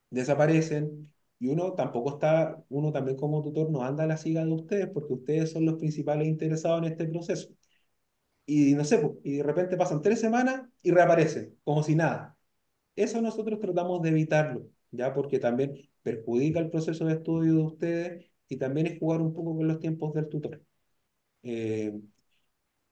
desaparecen, 0.09 1.11
y 1.39 1.47
uno 1.49 1.73
tampoco 1.73 2.11
está, 2.15 2.63
uno 2.69 2.91
también 2.91 3.17
como 3.17 3.41
tutor 3.43 3.71
no 3.71 3.83
anda 3.83 4.03
a 4.05 4.07
la 4.07 4.17
siga 4.17 4.45
de 4.45 4.51
ustedes, 4.53 4.87
porque 4.89 5.13
ustedes 5.13 5.51
son 5.51 5.65
los 5.65 5.77
principales 5.79 6.27
interesados 6.27 6.79
en 6.85 6.91
este 6.93 7.05
proceso. 7.07 7.49
Y 8.45 8.73
no 8.75 8.83
sé, 8.83 9.01
y 9.23 9.37
de 9.37 9.43
repente 9.43 9.77
pasan 9.77 10.01
tres 10.01 10.19
semanas 10.19 10.63
y 10.81 10.91
reaparecen, 10.91 11.57
como 11.63 11.83
si 11.83 11.95
nada. 11.95 12.37
Eso 12.95 13.21
nosotros 13.21 13.59
tratamos 13.59 14.01
de 14.03 14.09
evitarlo, 14.09 14.67
¿ya? 14.91 15.13
Porque 15.13 15.39
también 15.39 15.75
perjudica 16.03 16.59
el 16.59 16.69
proceso 16.71 17.05
de 17.05 17.15
estudio 17.15 17.55
de 17.55 17.63
ustedes 17.63 18.31
y 18.49 18.57
también 18.57 18.87
es 18.87 18.99
jugar 18.99 19.21
un 19.21 19.33
poco 19.33 19.55
con 19.57 19.67
los 19.67 19.79
tiempos 19.79 20.13
del 20.13 20.29
tutor. 20.29 20.61
Eh, 21.43 21.93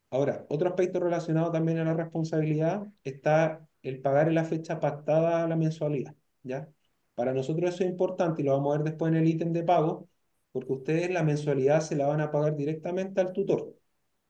ahora, 0.10 0.46
otro 0.50 0.70
aspecto 0.70 1.00
relacionado 1.00 1.52
también 1.52 1.78
a 1.80 1.86
la 1.86 1.94
responsabilidad 1.94 2.88
está 3.04 3.68
el 3.82 4.02
pagar 4.02 4.28
en 4.28 4.36
la 4.36 4.44
fecha 4.46 4.80
pactada 4.80 5.48
la 5.48 5.56
mensualidad, 5.56 6.16
¿ya? 6.44 6.70
Para 7.16 7.34
nosotros 7.34 7.74
eso 7.74 7.84
es 7.84 7.90
importante 7.90 8.42
y 8.42 8.46
lo 8.46 8.54
vamos 8.54 8.76
a 8.76 8.78
ver 8.80 8.88
después 8.90 9.12
en 9.12 9.18
el 9.18 9.28
ítem 9.28 9.54
de 9.54 9.64
pago, 9.64 10.10
porque 10.52 10.74
ustedes 10.74 11.12
la 11.12 11.24
mensualidad 11.24 11.82
se 11.82 11.96
la 11.96 12.08
van 12.08 12.22
a 12.22 12.32
pagar 12.32 12.56
directamente 12.56 13.22
al 13.22 13.34
tutor, 13.34 13.76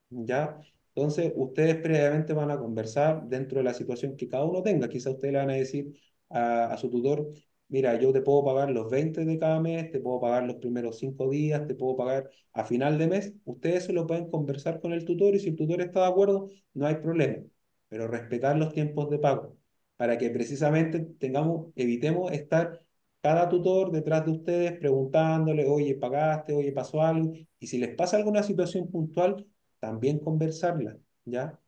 ¿ya? 0.09 0.59
Entonces, 0.95 1.31
ustedes 1.35 1.77
previamente 1.77 2.33
van 2.33 2.51
a 2.51 2.57
conversar 2.59 3.27
dentro 3.27 3.59
de 3.59 3.65
la 3.65 3.73
situación 3.73 4.17
que 4.17 4.27
cada 4.27 4.45
uno 4.45 4.63
tenga. 4.63 4.89
Quizá 4.89 5.11
ustedes 5.11 5.33
le 5.33 5.39
van 5.39 5.51
a 5.51 5.53
decir 5.53 5.93
a, 6.29 6.75
su 6.77 6.89
tutor, 6.89 7.31
mira, 7.69 7.99
yo 7.99 8.11
te 8.13 8.21
puedo 8.21 8.43
pagar 8.43 8.71
los 8.71 8.89
20 8.89 9.25
de 9.25 9.39
cada 9.39 9.59
mes, 9.59 9.91
te 9.91 9.99
puedo 9.99 10.19
pagar 10.21 10.43
los 10.45 10.57
primeros 10.57 10.97
5 10.99 11.29
días, 11.29 11.67
te 11.67 11.75
puedo 11.75 11.95
pagar 11.97 12.29
a 12.53 12.65
final 12.65 12.97
de 12.97 13.07
mes. 13.07 13.33
Ustedes 13.45 13.85
se 13.85 13.93
lo 13.93 14.07
pueden 14.07 14.29
conversar 14.29 14.79
con 14.81 14.93
el 14.93 15.05
tutor 15.05 15.35
y 15.35 15.39
si 15.39 15.49
el 15.49 15.55
tutor 15.55 15.81
está 15.81 16.01
de 16.01 16.07
acuerdo, 16.07 16.49
no 16.73 16.87
hay 16.87 16.95
problema. 16.95 17.43
Pero 17.89 18.07
respetar 18.07 18.57
los 18.57 18.73
tiempos 18.73 19.09
de 19.09 19.19
pago 19.19 19.57
para 19.97 20.17
que 20.17 20.29
precisamente 20.29 20.99
tengamos, 21.19 21.71
evitemos 21.75 22.31
estar 22.31 22.81
cada 23.21 23.49
tutor 23.49 23.91
detrás 23.91 24.25
de 24.25 24.31
ustedes 24.31 24.79
preguntándole, 24.79 25.67
oye, 25.67 25.95
pagaste, 25.95 26.53
oye, 26.53 26.71
pasó 26.71 27.01
algo. 27.01 27.33
Y 27.59 27.67
si 27.67 27.77
les 27.77 27.95
pasa 27.95 28.17
alguna 28.17 28.43
situación 28.43 28.89
puntual, 28.89 29.45
también 29.79 30.19
conversarla, 30.19 30.97
¿ya? 31.25 31.59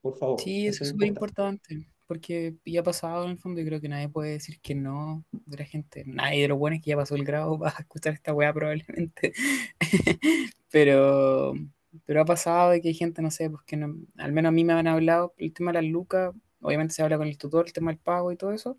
Por 0.00 0.16
favor. 0.16 0.40
Sí, 0.40 0.66
eso, 0.66 0.84
es 0.84 0.90
súper 0.90 1.08
importante. 1.08 1.86
Porque 2.08 2.56
ya 2.64 2.80
ha 2.80 2.82
pasado 2.82 3.24
en 3.24 3.32
el 3.32 3.38
fondo 3.38 3.60
y 3.60 3.66
creo 3.66 3.80
que 3.80 3.88
nadie 3.88 4.08
puede 4.08 4.32
decir 4.32 4.60
que 4.60 4.74
no 4.74 5.24
de 5.30 5.58
la 5.58 5.64
gente. 5.64 6.04
Nadie 6.06 6.42
de 6.42 6.48
los 6.48 6.58
buenos 6.58 6.80
que 6.82 6.90
ya 6.90 6.96
pasó 6.96 7.14
el 7.14 7.24
grado 7.24 7.58
va 7.58 7.68
a 7.68 7.82
escuchar 7.82 8.14
esta 8.14 8.32
weá 8.32 8.52
probablemente. 8.52 9.34
pero, 10.70 11.52
pero 12.06 12.22
ha 12.22 12.24
pasado 12.24 12.70
de 12.70 12.80
que 12.80 12.88
hay 12.88 12.94
gente, 12.94 13.20
no 13.22 13.30
sé, 13.30 13.50
pues 13.50 13.62
que 13.64 13.76
no, 13.76 13.94
al 14.16 14.32
menos 14.32 14.48
a 14.48 14.52
mí 14.52 14.64
me 14.64 14.72
han 14.72 14.86
hablado 14.88 15.34
el 15.36 15.52
tema 15.52 15.70
de 15.70 15.82
las 15.82 15.90
lucas, 15.90 16.34
obviamente 16.62 16.94
se 16.94 17.02
habla 17.02 17.18
con 17.18 17.28
el 17.28 17.36
tutor, 17.36 17.66
el 17.66 17.72
tema 17.74 17.90
del 17.90 18.00
pago 18.00 18.32
y 18.32 18.36
todo 18.36 18.52
eso, 18.52 18.78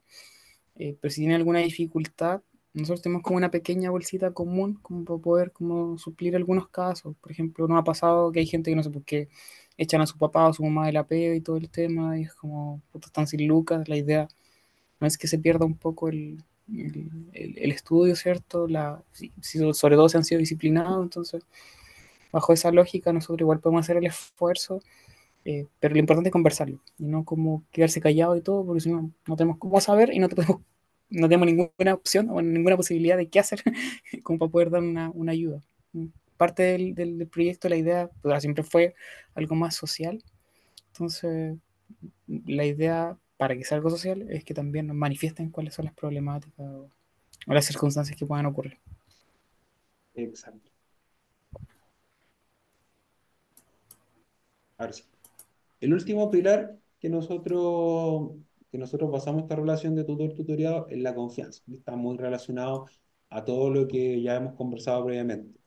eh, 0.75 0.97
pero 0.99 1.11
si 1.11 1.21
tiene 1.21 1.35
alguna 1.35 1.59
dificultad, 1.59 2.41
nosotros 2.73 3.01
tenemos 3.01 3.23
como 3.23 3.37
una 3.37 3.51
pequeña 3.51 3.91
bolsita 3.91 4.31
común 4.33 4.75
como 4.81 5.05
para 5.05 5.19
poder 5.19 5.51
como 5.51 5.97
suplir 5.97 6.35
algunos 6.35 6.69
casos. 6.69 7.15
Por 7.17 7.31
ejemplo, 7.31 7.67
nos 7.67 7.79
ha 7.79 7.83
pasado 7.83 8.31
que 8.31 8.39
hay 8.39 8.47
gente 8.47 8.71
que 8.71 8.75
no 8.75 8.83
sé 8.83 8.91
por 8.91 9.03
qué 9.03 9.29
echan 9.79 10.01
a 10.01 10.07
su 10.07 10.17
papá 10.17 10.47
o 10.47 10.53
su 10.53 10.63
mamá 10.63 10.87
de 10.87 10.93
la 10.93 11.01
apeo 11.01 11.33
y 11.35 11.41
todo 11.41 11.57
el 11.57 11.69
tema, 11.69 12.19
y 12.19 12.23
es 12.23 12.35
como, 12.35 12.81
puto, 12.91 13.07
están 13.07 13.27
sin 13.27 13.47
lucas. 13.47 13.87
La 13.89 13.97
idea 13.97 14.27
no 14.99 15.07
es 15.07 15.17
que 15.17 15.27
se 15.27 15.39
pierda 15.39 15.65
un 15.65 15.77
poco 15.77 16.09
el, 16.09 16.43
el, 17.33 17.71
estudio, 17.71 18.15
¿cierto? 18.15 18.67
La, 18.67 19.03
si, 19.11 19.31
sobre 19.73 19.95
todo 19.95 20.09
se 20.09 20.17
han 20.17 20.25
sido 20.25 20.39
disciplinados, 20.39 21.03
entonces, 21.03 21.43
bajo 22.31 22.53
esa 22.53 22.71
lógica, 22.71 23.13
nosotros 23.13 23.41
igual 23.41 23.59
podemos 23.61 23.85
hacer 23.85 23.97
el 23.97 24.05
esfuerzo, 24.07 24.81
eh, 25.45 25.67
pero 25.79 25.93
lo 25.95 25.99
importante 25.99 26.29
es 26.29 26.33
conversarlo, 26.33 26.81
y 26.99 27.05
no 27.05 27.25
como 27.25 27.63
quedarse 27.71 28.01
callado 28.01 28.35
y 28.37 28.41
todo, 28.41 28.65
porque 28.65 28.81
si 28.81 28.91
no, 28.91 29.11
no 29.27 29.35
tenemos 29.35 29.57
cómo 29.59 29.81
saber 29.81 30.13
y 30.13 30.19
no 30.19 30.29
te 30.29 30.35
podemos 30.35 30.61
no 31.09 31.27
tenemos 31.27 31.47
ninguna 31.47 31.93
opción 31.93 32.29
o 32.29 32.41
ninguna 32.41 32.77
posibilidad 32.77 33.17
de 33.17 33.29
qué 33.29 33.39
hacer 33.39 33.63
como 34.23 34.39
para 34.39 34.51
poder 34.51 34.69
dar 34.69 34.81
una, 34.83 35.09
una 35.11 35.31
ayuda. 35.31 35.61
Parte 36.39 36.63
del, 36.63 36.95
del, 36.95 37.27
proyecto, 37.27 37.67
la 37.67 37.75
idea 37.75 38.09
siempre 38.39 38.63
fue 38.63 38.95
algo 39.35 39.55
más 39.55 39.75
social. 39.75 40.23
Entonces, 40.87 41.57
la 42.27 42.63
idea 42.63 43.17
para 43.35 43.57
que 43.57 43.65
sea 43.65 43.75
algo 43.75 43.89
social 43.89 44.25
es 44.29 44.45
que 44.45 44.53
también 44.53 44.87
nos 44.87 44.95
manifiesten 44.95 45.49
cuáles 45.49 45.73
son 45.73 45.83
las 45.83 45.93
problemáticas 45.93 46.65
o, 46.65 46.89
las 47.45 47.65
circunstancias 47.65 48.17
que 48.17 48.25
puedan 48.25 48.45
ocurrir. 48.45 48.77
Exacto. 50.13 50.71
El 55.81 55.93
último 55.93 56.31
pilar 56.31 56.79
que 57.01 57.09
nosotros 57.09 58.31
que 58.71 58.77
nosotros 58.77 59.11
basamos 59.11 59.43
esta 59.43 59.57
relación 59.57 59.93
de 59.95 60.05
tutor-tutoriado 60.05 60.87
en 60.89 61.03
la 61.03 61.13
confianza. 61.15 61.63
Está 61.73 61.97
muy 61.97 62.17
relacionado 62.17 62.85
a 63.29 63.43
todo 63.43 63.69
lo 63.69 63.87
que 63.87 64.21
ya 64.21 64.35
hemos 64.35 64.53
conversado 64.55 65.05
previamente. 65.05 65.59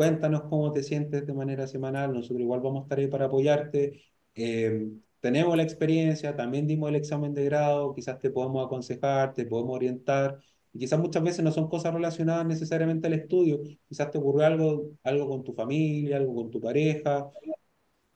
Cuéntanos 0.00 0.44
cómo 0.44 0.72
te 0.72 0.82
sientes 0.82 1.26
de 1.26 1.34
manera 1.34 1.66
semanal, 1.66 2.14
nosotros 2.14 2.40
igual 2.40 2.60
vamos 2.60 2.80
a 2.80 2.82
estar 2.84 2.98
ahí 2.98 3.06
para 3.08 3.26
apoyarte. 3.26 4.02
Eh, 4.34 4.88
tenemos 5.20 5.54
la 5.54 5.62
experiencia, 5.62 6.34
también 6.34 6.66
dimos 6.66 6.88
el 6.88 6.96
examen 6.96 7.34
de 7.34 7.44
grado, 7.44 7.94
quizás 7.94 8.18
te 8.18 8.30
podemos 8.30 8.64
aconsejar, 8.64 9.34
te 9.34 9.44
podemos 9.44 9.76
orientar, 9.76 10.38
y 10.72 10.78
quizás 10.78 10.98
muchas 10.98 11.22
veces 11.22 11.44
no 11.44 11.52
son 11.52 11.68
cosas 11.68 11.92
relacionadas 11.92 12.46
necesariamente 12.46 13.08
al 13.08 13.12
estudio, 13.12 13.60
quizás 13.86 14.10
te 14.10 14.16
ocurrió 14.16 14.46
algo, 14.46 14.90
algo 15.02 15.28
con 15.28 15.44
tu 15.44 15.52
familia, 15.52 16.16
algo 16.16 16.34
con 16.34 16.50
tu 16.50 16.62
pareja, 16.62 17.28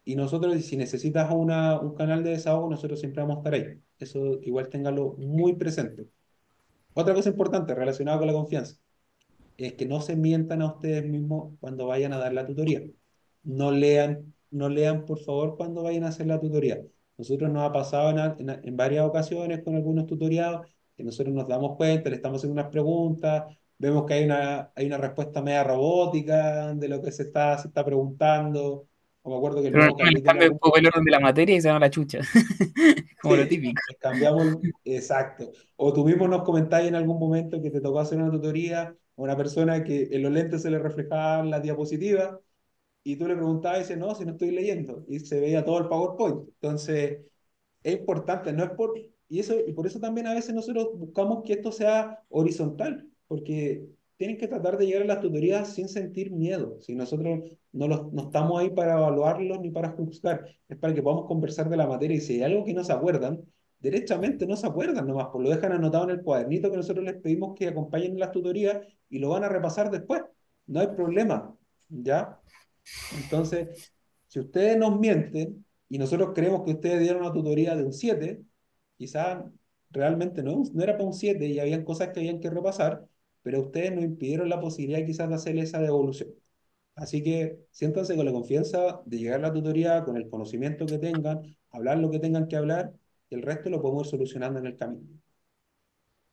y 0.05 0.16
nosotros, 0.16 0.64
si 0.64 0.78
necesitas 0.78 1.30
una, 1.32 1.78
un 1.80 1.95
canal 1.95 2.24
de 2.24 2.30
desahogo, 2.30 2.70
nosotros 2.70 2.99
siempre 3.01 3.22
vamos 3.22 3.37
a 3.37 3.41
estar 3.41 3.55
ahí. 3.55 3.80
Eso 3.99 4.41
igual 4.43 4.70
téngalo 4.70 5.16
muy 5.18 5.55
presente. 5.57 6.09
Otra 6.95 7.14
cosa 7.14 7.30
importante 7.30 7.74
relacionada 7.74 8.18
con 8.18 8.26
la 8.28 8.32
confianza 8.32 8.76
es 9.57 9.74
que 9.74 9.86
no 9.86 10.00
se 10.00 10.16
mientan 10.16 10.62
a 10.62 10.66
ustedes 10.66 11.05
mismos 11.07 11.55
cuando 11.61 11.86
vayan 11.86 12.12
a 12.12 12.18
dar 12.18 12.32
la 12.32 12.46
tutoría. 12.46 12.82
No 13.42 13.70
lean, 13.70 14.34
no 14.50 14.68
lean 14.68 15.05
por 15.07 15.18
favor 15.20 15.57
cuando 15.57 15.82
vayan 15.82 16.05
a 16.05 16.09
hacer 16.09 16.26
la 16.26 16.40
tutoría. 16.40 16.80
Nosotros 17.16 17.50
nos 17.50 17.62
ha 17.62 17.72
pasado 17.72 18.11
en, 18.38 18.50
en, 18.50 18.76
varias 18.76 19.05
ocasiones 19.07 19.62
con 19.62 19.76
algunos 19.76 20.07
tutoriados 20.07 20.66
que 20.96 21.05
nosotros 21.05 21.34
nos 21.34 21.46
damos 21.48 21.76
cuenta, 21.76 22.11
le 22.11 22.16
estamos 22.16 22.38
haciendo 22.40 22.61
unas 22.61 22.70
preguntas, 22.72 23.44
vemos 23.78 24.05
que 24.07 24.14
hay 24.14 24.24
una, 24.24 24.72
hay 24.74 24.86
una 24.86 24.98
respuesta 24.98 25.42
media 25.42 25.64
robótica 25.64 26.74
de 26.74 26.88
lo 26.88 27.02
que 27.02 27.12
se 27.12 27.24
está, 27.24 27.59
se 27.59 27.68
está 27.68 27.84
preguntando 27.84 28.88
o 29.26 29.30
me 29.30 29.36
acuerdo 29.38 29.62
que 29.62 29.68
el 29.68 29.74
mismo 29.74 29.96
en 30.00 30.22
cambia 30.22 30.50
un 30.50 30.59
poco 30.59 30.76
el 30.76 30.86
orden 30.86 31.02
de 31.02 31.11
la 31.11 31.18
materia 31.18 31.57
y 31.57 31.61
se 31.62 31.68
van 31.68 31.78
a 31.78 31.86
la 31.86 31.90
chucha. 31.90 32.18
Como 33.22 33.36
lo 33.36 33.42
Sí, 33.44 33.48
típico. 33.48 33.80
les 33.88 33.98
cambiamos, 33.98 34.59
exacto. 34.84 35.50
O 35.76 35.94
tú 35.94 36.05
mismo 36.05 36.28
nos 36.28 36.46
en 36.46 36.94
algún 36.94 37.18
momento 37.18 37.62
que 37.62 37.70
te 37.70 37.80
tocó 37.80 38.00
hacer 38.00 38.18
una 38.18 38.30
tutoría 38.30 38.94
una 39.16 39.36
persona 39.36 39.84
que 39.84 40.08
en 40.12 40.22
los 40.22 40.32
lentes 40.32 40.62
se 40.62 40.70
le 40.70 40.78
reflejaban 40.78 41.50
las 41.50 41.62
diapositivas 41.62 42.38
y 43.04 43.16
tú 43.16 43.28
le 43.28 43.36
preguntabas 43.36 43.78
y 43.78 43.82
dice, 43.82 43.96
no, 43.96 44.14
si 44.14 44.24
no 44.24 44.32
estoy 44.32 44.50
leyendo, 44.50 45.04
y 45.08 45.20
se 45.20 45.40
veía 45.40 45.64
todo 45.64 45.78
el 45.78 45.88
PowerPoint. 45.88 46.48
Entonces, 46.48 47.20
es 47.82 47.94
importante, 47.94 48.52
no 48.52 48.64
es 48.64 48.70
por, 48.70 48.98
y 49.28 49.38
eso, 49.40 49.54
y 49.66 49.72
por 49.72 49.86
eso 49.86 50.00
también 50.00 50.26
a 50.26 50.34
veces 50.34 50.54
nosotros 50.54 50.88
buscamos 50.96 51.42
que 51.44 51.54
esto 51.54 51.70
sea 51.72 52.22
horizontal, 52.30 53.08
porque 53.28 53.86
tienen 54.16 54.38
que 54.38 54.48
tratar 54.48 54.78
de 54.78 54.86
llegar 54.86 55.02
a 55.02 55.06
las 55.06 55.20
tutorías 55.20 55.74
sin 55.74 55.88
sentir 55.88 56.30
miedo. 56.30 56.78
Si 56.80 56.94
nosotros 56.94 57.40
no, 57.72 57.88
los, 57.88 58.12
no 58.12 58.22
estamos 58.22 58.60
ahí 58.60 58.70
para 58.70 58.94
evaluarlos 58.94 59.60
ni 59.60 59.70
para 59.70 59.90
juzgar, 59.90 60.46
es 60.68 60.78
para 60.78 60.94
que 60.94 61.02
podamos 61.02 61.26
conversar 61.26 61.68
de 61.68 61.76
la 61.76 61.86
materia 61.86 62.16
y 62.16 62.20
si 62.20 62.34
hay 62.34 62.52
algo 62.52 62.64
que 62.64 62.74
no 62.74 62.84
se 62.84 62.92
acuerdan, 62.92 63.42
derechamente 63.80 64.46
no 64.46 64.56
se 64.56 64.66
acuerdan 64.66 65.06
nomás, 65.06 65.28
pues 65.32 65.44
lo 65.44 65.50
dejan 65.50 65.72
anotado 65.72 66.04
en 66.04 66.10
el 66.10 66.22
cuadernito 66.22 66.70
que 66.70 66.76
nosotros 66.78 67.04
les 67.04 67.16
pedimos 67.16 67.54
que 67.54 67.68
acompañen 67.68 68.12
en 68.12 68.20
las 68.20 68.32
tutorías 68.32 68.78
y 69.14 69.20
lo 69.20 69.28
van 69.28 69.44
a 69.44 69.48
repasar 69.48 69.92
después. 69.92 70.22
No 70.66 70.80
hay 70.80 70.88
problema, 70.88 71.56
¿ya? 71.88 72.40
Entonces, 73.22 73.92
si 74.26 74.40
ustedes 74.40 74.76
nos 74.76 74.98
mienten 74.98 75.64
y 75.88 75.98
nosotros 75.98 76.32
creemos 76.34 76.64
que 76.64 76.72
ustedes 76.72 77.00
dieron 77.00 77.22
una 77.22 77.32
tutoría 77.32 77.76
de 77.76 77.84
un 77.84 77.92
7, 77.92 78.42
quizás 78.96 79.44
realmente 79.90 80.42
no, 80.42 80.64
no 80.72 80.82
era 80.82 80.94
para 80.94 81.04
un 81.04 81.14
7 81.14 81.46
y 81.46 81.60
habían 81.60 81.84
cosas 81.84 82.08
que 82.08 82.20
habían 82.20 82.40
que 82.40 82.50
repasar, 82.50 83.06
pero 83.42 83.60
ustedes 83.60 83.92
nos 83.94 84.02
impidieron 84.04 84.48
la 84.48 84.60
posibilidad 84.60 85.06
quizás 85.06 85.28
de 85.28 85.34
hacer 85.36 85.58
esa 85.58 85.80
devolución. 85.80 86.30
Así 86.96 87.22
que 87.22 87.60
siéntanse 87.70 88.16
con 88.16 88.26
la 88.26 88.32
confianza 88.32 89.00
de 89.04 89.18
llegar 89.18 89.38
a 89.40 89.48
la 89.48 89.52
tutoría 89.52 90.04
con 90.04 90.16
el 90.16 90.28
conocimiento 90.28 90.86
que 90.86 90.98
tengan, 90.98 91.56
hablar 91.70 91.98
lo 91.98 92.10
que 92.10 92.18
tengan 92.18 92.48
que 92.48 92.56
hablar, 92.56 92.92
y 93.30 93.36
el 93.36 93.42
resto 93.42 93.70
lo 93.70 93.80
podemos 93.80 94.08
ir 94.08 94.10
solucionando 94.10 94.58
en 94.58 94.66
el 94.66 94.76
camino. 94.76 95.06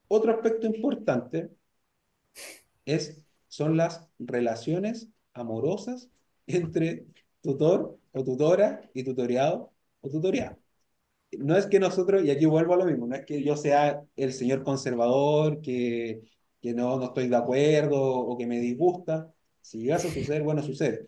Otro 0.08 0.32
aspecto 0.34 0.66
importante 0.66 1.52
es, 2.86 3.24
son 3.48 3.78
las 3.78 4.08
relaciones 4.20 5.10
amorosas 5.34 6.10
entre 6.48 7.06
tutor 7.42 8.00
o 8.12 8.24
tutora 8.24 8.90
y 8.94 9.04
tutoriado 9.04 9.72
o 10.02 10.10
tutoriado. 10.10 10.58
No 11.38 11.58
es 11.58 11.66
que 11.66 11.80
nosotros, 11.80 12.24
y 12.26 12.32
aquí 12.32 12.46
vuelvo 12.46 12.74
a 12.74 12.78
lo 12.78 12.86
mismo, 12.86 13.08
no 13.08 13.16
es 13.16 13.26
que 13.26 13.42
yo 13.44 13.56
sea 13.56 14.04
el 14.18 14.34
señor 14.34 14.64
conservador, 14.64 15.62
que, 15.62 16.22
que 16.62 16.74
no, 16.74 16.98
no 16.98 17.06
estoy 17.06 17.30
de 17.30 17.36
acuerdo 17.38 18.02
o 18.02 18.38
que 18.38 18.48
me 18.48 18.60
disgusta. 18.60 19.32
Si 19.62 19.80
llegase 19.80 20.10
a 20.10 20.12
suceder, 20.12 20.44
bueno, 20.44 20.62
sucede. 20.62 21.08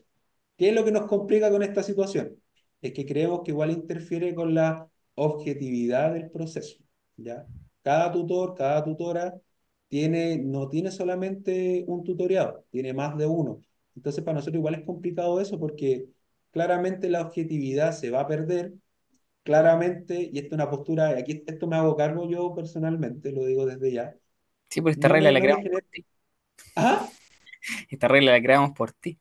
¿Qué 0.58 0.70
es 0.70 0.76
lo 0.76 0.86
que 0.86 0.92
nos 0.92 1.08
complica 1.08 1.52
con 1.52 1.64
esta 1.64 1.84
situación? 1.84 2.38
Es 2.82 2.94
que 2.94 3.06
creemos 3.06 3.42
que 3.44 3.52
igual 3.52 3.72
interfiere 3.72 4.34
con 4.36 4.54
la 4.54 4.88
objetividad 5.16 6.14
del 6.14 6.30
proceso. 6.32 6.78
¿ya? 7.18 7.46
Cada 7.82 8.12
tutor, 8.12 8.56
cada 8.56 8.84
tutora 8.84 9.34
tiene, 9.94 10.40
no 10.40 10.70
tiene 10.70 10.90
solamente 10.90 11.86
un 11.88 12.04
tutoriado, 12.04 12.66
tiene 12.72 12.96
más 12.96 13.16
de 13.16 13.28
uno. 13.28 13.62
Entonces 13.96 14.24
para 14.24 14.34
nosotros 14.38 14.56
igual 14.58 14.74
es 14.74 14.86
complicado 14.88 15.40
eso 15.40 15.60
porque 15.60 16.08
claramente 16.50 17.10
la 17.10 17.22
objetividad 17.22 17.92
se 17.92 18.10
va 18.10 18.22
a 18.22 18.28
perder, 18.28 18.74
claramente, 19.44 20.32
y 20.34 20.40
esto 20.40 20.48
es 20.48 20.54
una 20.54 20.72
postura, 20.72 21.10
aquí 21.10 21.44
esto 21.46 21.68
me 21.68 21.76
hago 21.76 21.96
cargo 21.96 22.28
yo 22.28 22.56
personalmente, 22.56 23.32
lo 23.32 23.46
digo 23.46 23.68
desde 23.68 23.92
ya, 23.92 24.16
Sí, 24.72 24.82
pues 24.82 24.96
esta 24.96 25.10
no 25.10 25.14
regla 25.14 25.32
la 25.32 25.42
creamos 25.42 25.70
por 25.70 25.84
ti. 25.84 26.06
¿Ah? 26.76 27.08
Esta 27.92 28.08
regla 28.08 28.32
la 28.32 28.42
creamos 28.42 28.72
por 28.72 28.94
ti. 28.94 29.20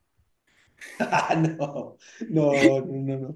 Ah, 1.01 1.35
no, 1.59 1.99
no, 2.31 2.53
no, 2.55 2.87
no, 2.87 3.18
no. 3.18 3.35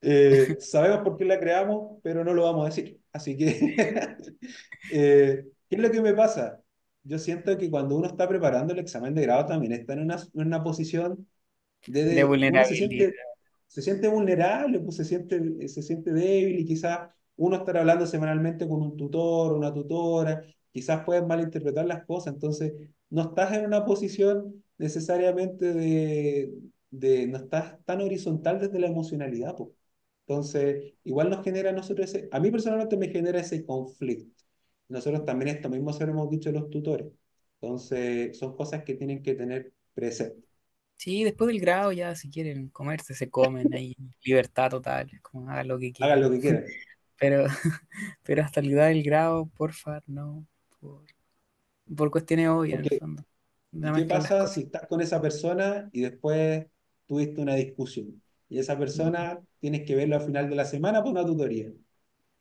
Eh, 0.00 0.56
sabemos 0.58 1.00
por 1.04 1.18
qué 1.18 1.26
la 1.26 1.38
creamos, 1.38 2.00
pero 2.02 2.24
no 2.24 2.32
lo 2.32 2.44
vamos 2.44 2.64
a 2.64 2.70
decir. 2.70 2.98
Así 3.12 3.36
que, 3.36 3.76
eh, 4.92 5.44
¿qué 5.68 5.76
es 5.76 5.82
lo 5.82 5.90
que 5.90 6.00
me 6.00 6.14
pasa? 6.14 6.61
Yo 7.04 7.18
siento 7.18 7.56
que 7.58 7.70
cuando 7.70 7.96
uno 7.96 8.06
está 8.08 8.28
preparando 8.28 8.72
el 8.72 8.78
examen 8.80 9.14
de 9.14 9.22
grado 9.22 9.46
también 9.46 9.72
está 9.72 9.94
en 9.94 10.00
una, 10.02 10.16
en 10.16 10.46
una 10.46 10.62
posición 10.62 11.28
de, 11.86 12.04
De 12.04 12.22
de- 12.24 12.38
uno 12.46 12.64
se 12.64 12.74
vulnerabilidad. 12.74 12.76
siente, 12.76 13.14
se 13.66 13.82
siente 13.82 14.08
vulnerable, 14.08 14.80
pues 14.80 14.96
se 14.96 15.04
siente, 15.04 15.68
se 15.68 15.82
siente 15.82 16.12
débil 16.12 16.60
y 16.60 16.64
quizás 16.66 17.10
uno 17.36 17.56
estará 17.56 17.80
hablando 17.80 18.06
semanalmente 18.06 18.68
con 18.68 18.82
un 18.82 18.96
tutor, 18.96 19.52
una 19.54 19.72
tutora, 19.74 20.42
quizás 20.72 21.04
puedes 21.04 21.26
malinterpretar 21.26 21.86
las 21.86 22.04
cosas, 22.06 22.34
entonces 22.34 22.72
no 23.10 23.22
estás 23.22 23.52
en 23.54 23.66
una 23.66 23.84
posición 23.84 24.64
necesariamente 24.78 25.72
de, 25.74 26.54
de 26.90 27.26
no 27.26 27.38
estás 27.38 27.84
tan 27.84 28.00
horizontal 28.00 28.60
desde 28.60 28.78
la 28.80 28.88
emocionalidad, 28.88 29.56
pues. 29.56 29.70
Entonces, 30.26 30.94
igual 31.04 31.30
nos 31.30 31.44
genera 31.44 31.70
a 31.70 31.72
nosotros 31.72 32.08
ese, 32.14 32.28
a 32.32 32.40
mí 32.40 32.50
personalmente 32.50 32.96
me 32.96 33.08
genera 33.08 33.40
ese 33.40 33.64
conflicto. 33.66 34.44
Nosotros 34.92 35.24
también 35.24 35.56
esto 35.56 35.68
mismo 35.70 35.92
se 35.92 36.06
lo 36.06 36.12
hemos 36.12 36.30
dicho 36.30 36.50
a 36.50 36.52
los 36.52 36.70
tutores. 36.70 37.06
Entonces, 37.60 38.38
son 38.38 38.56
cosas 38.56 38.84
que 38.84 38.94
tienen 38.94 39.22
que 39.22 39.34
tener 39.34 39.72
presente. 39.94 40.42
Sí, 40.96 41.24
después 41.24 41.48
del 41.48 41.60
grado 41.60 41.90
ya 41.92 42.14
si 42.14 42.30
quieren 42.30 42.68
comerse, 42.68 43.14
se 43.14 43.28
comen 43.30 43.74
ahí, 43.74 43.96
libertad 44.24 44.70
total, 44.70 45.10
como 45.22 45.50
hagan 45.50 45.68
lo 45.68 45.78
que 45.78 45.92
Hagan 46.00 46.20
quieran. 46.20 46.20
lo 46.20 46.30
que 46.30 46.40
quieran. 46.40 46.64
Pero, 47.18 47.46
pero 48.24 48.42
hasta 48.42 48.62
la 48.62 48.70
edad 48.72 48.88
del 48.88 49.02
grado, 49.04 49.46
porfa, 49.56 50.02
no, 50.06 50.46
por, 50.80 51.04
por 51.96 52.10
cuestiones 52.10 52.48
obvias 52.48 52.80
en 52.80 52.86
el 52.86 52.92
fondo. 52.92 53.24
¿Y 53.80 53.92
No 53.92 53.92
qué 53.92 54.04
pasa 54.06 54.46
si 54.46 54.62
estás 54.62 54.86
con 54.86 55.00
esa 55.00 55.20
persona 55.20 55.88
y 55.92 56.02
después 56.02 56.66
tuviste 57.06 57.40
una 57.40 57.54
discusión? 57.56 58.22
Y 58.48 58.58
esa 58.58 58.78
persona 58.78 59.40
tienes 59.60 59.84
que 59.86 59.94
verlo 59.96 60.16
al 60.16 60.22
final 60.22 60.48
de 60.48 60.56
la 60.56 60.64
semana 60.64 61.02
por 61.02 61.12
una 61.12 61.26
tutoría. 61.26 61.72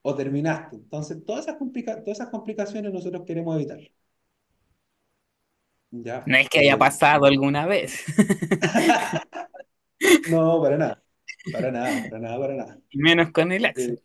O 0.04 0.16
terminaste. 0.16 0.76
Entonces, 0.78 1.24
todas 1.26 1.46
esas 1.48 1.58
complica- 1.58 2.04
todas 2.04 2.20
esas 2.20 2.30
complicaciones 2.30 2.94
nosotros 2.94 3.24
queremos 3.26 3.56
evitar. 3.56 3.80
¿Ya? 5.92 6.26
No 6.26 6.38
es 6.38 6.50
que 6.50 6.60
haya 6.60 6.74
Eh, 6.76 6.78
pasado 6.78 7.26
alguna 7.26 7.66
vez. 7.66 8.04
no, 10.26 10.62
para 10.62 10.78
nada. 10.78 11.04
Para 11.52 11.72
nada, 11.72 12.04
para 12.10 12.20
nada, 12.20 12.40
para 12.40 12.54
nada. 12.56 12.82
Y 12.90 12.98
menos 13.00 13.32
con 13.32 13.52
el 13.52 13.66
Axel. 13.66 13.96
Eh, 13.96 14.02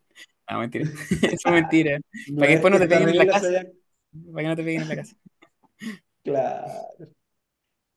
No, 0.51 0.61
mentira. 0.61 0.87
Eso 1.33 1.49
es 1.49 1.53
mentira. 1.53 1.99
no 2.27 2.37
Para 2.39 2.49
que 2.49 2.55
es 2.55 2.61
después 2.61 2.73
no 2.73 2.79
te 2.79 2.89
peguen 2.89 3.09
en 3.11 3.19
la 3.19 3.27
casa. 3.27 3.49
Para 4.33 4.43
que 4.43 4.49
no 4.49 4.57
te 4.57 4.65
peguen 4.65 4.83
en 4.83 4.89
la 4.89 4.97
casa. 4.97 5.17
Claro. 6.23 7.07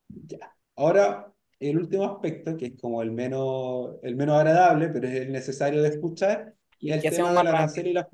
Ya. 0.07 0.55
Ahora, 0.75 1.33
el 1.59 1.77
último 1.77 2.05
aspecto, 2.05 2.55
que 2.57 2.67
es 2.67 2.81
como 2.81 3.01
el 3.01 3.11
menos, 3.11 3.95
el 4.03 4.15
menos 4.15 4.37
agradable, 4.37 4.89
pero 4.89 5.07
es 5.07 5.15
el 5.15 5.31
necesario 5.31 5.81
de 5.81 5.89
escuchar, 5.89 6.55
Y 6.79 6.91
el 6.91 7.01
que 7.01 7.11
tema 7.11 7.31
más 7.33 7.37
del 7.43 7.47
arancel 7.47 7.87
y 7.87 7.93
las... 7.93 8.07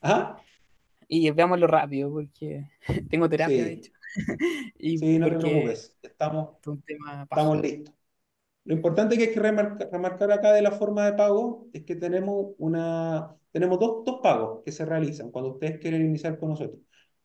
¿Ah? 0.00 0.36
Y 1.08 1.30
veámoslo 1.30 1.66
rápido, 1.66 2.10
porque 2.10 2.70
tengo 3.10 3.28
terapia, 3.28 3.64
de 3.64 3.72
hecho. 3.74 3.92
Y 4.78 4.98
sí, 4.98 5.18
no 5.18 5.28
te 5.30 5.38
preocupes, 5.38 5.96
estamos, 6.02 6.56
estamos 7.30 7.60
listos. 7.60 7.94
Lo 8.64 8.74
importante 8.74 9.16
que 9.18 9.24
hay 9.24 9.32
que 9.34 9.40
remarca- 9.40 9.88
remarcar 9.92 10.32
acá 10.32 10.52
de 10.52 10.62
la 10.62 10.72
forma 10.72 11.06
de 11.06 11.14
pago 11.14 11.68
es 11.72 11.84
que 11.84 11.96
tenemos, 11.96 12.54
una, 12.58 13.36
tenemos 13.52 13.78
dos, 13.80 14.04
dos 14.04 14.20
pagos 14.22 14.62
que 14.64 14.72
se 14.72 14.84
realizan 14.86 15.30
cuando 15.30 15.52
ustedes 15.52 15.78
quieren 15.80 16.02
iniciar 16.02 16.38
con 16.38 16.50
nosotros. 16.50 16.80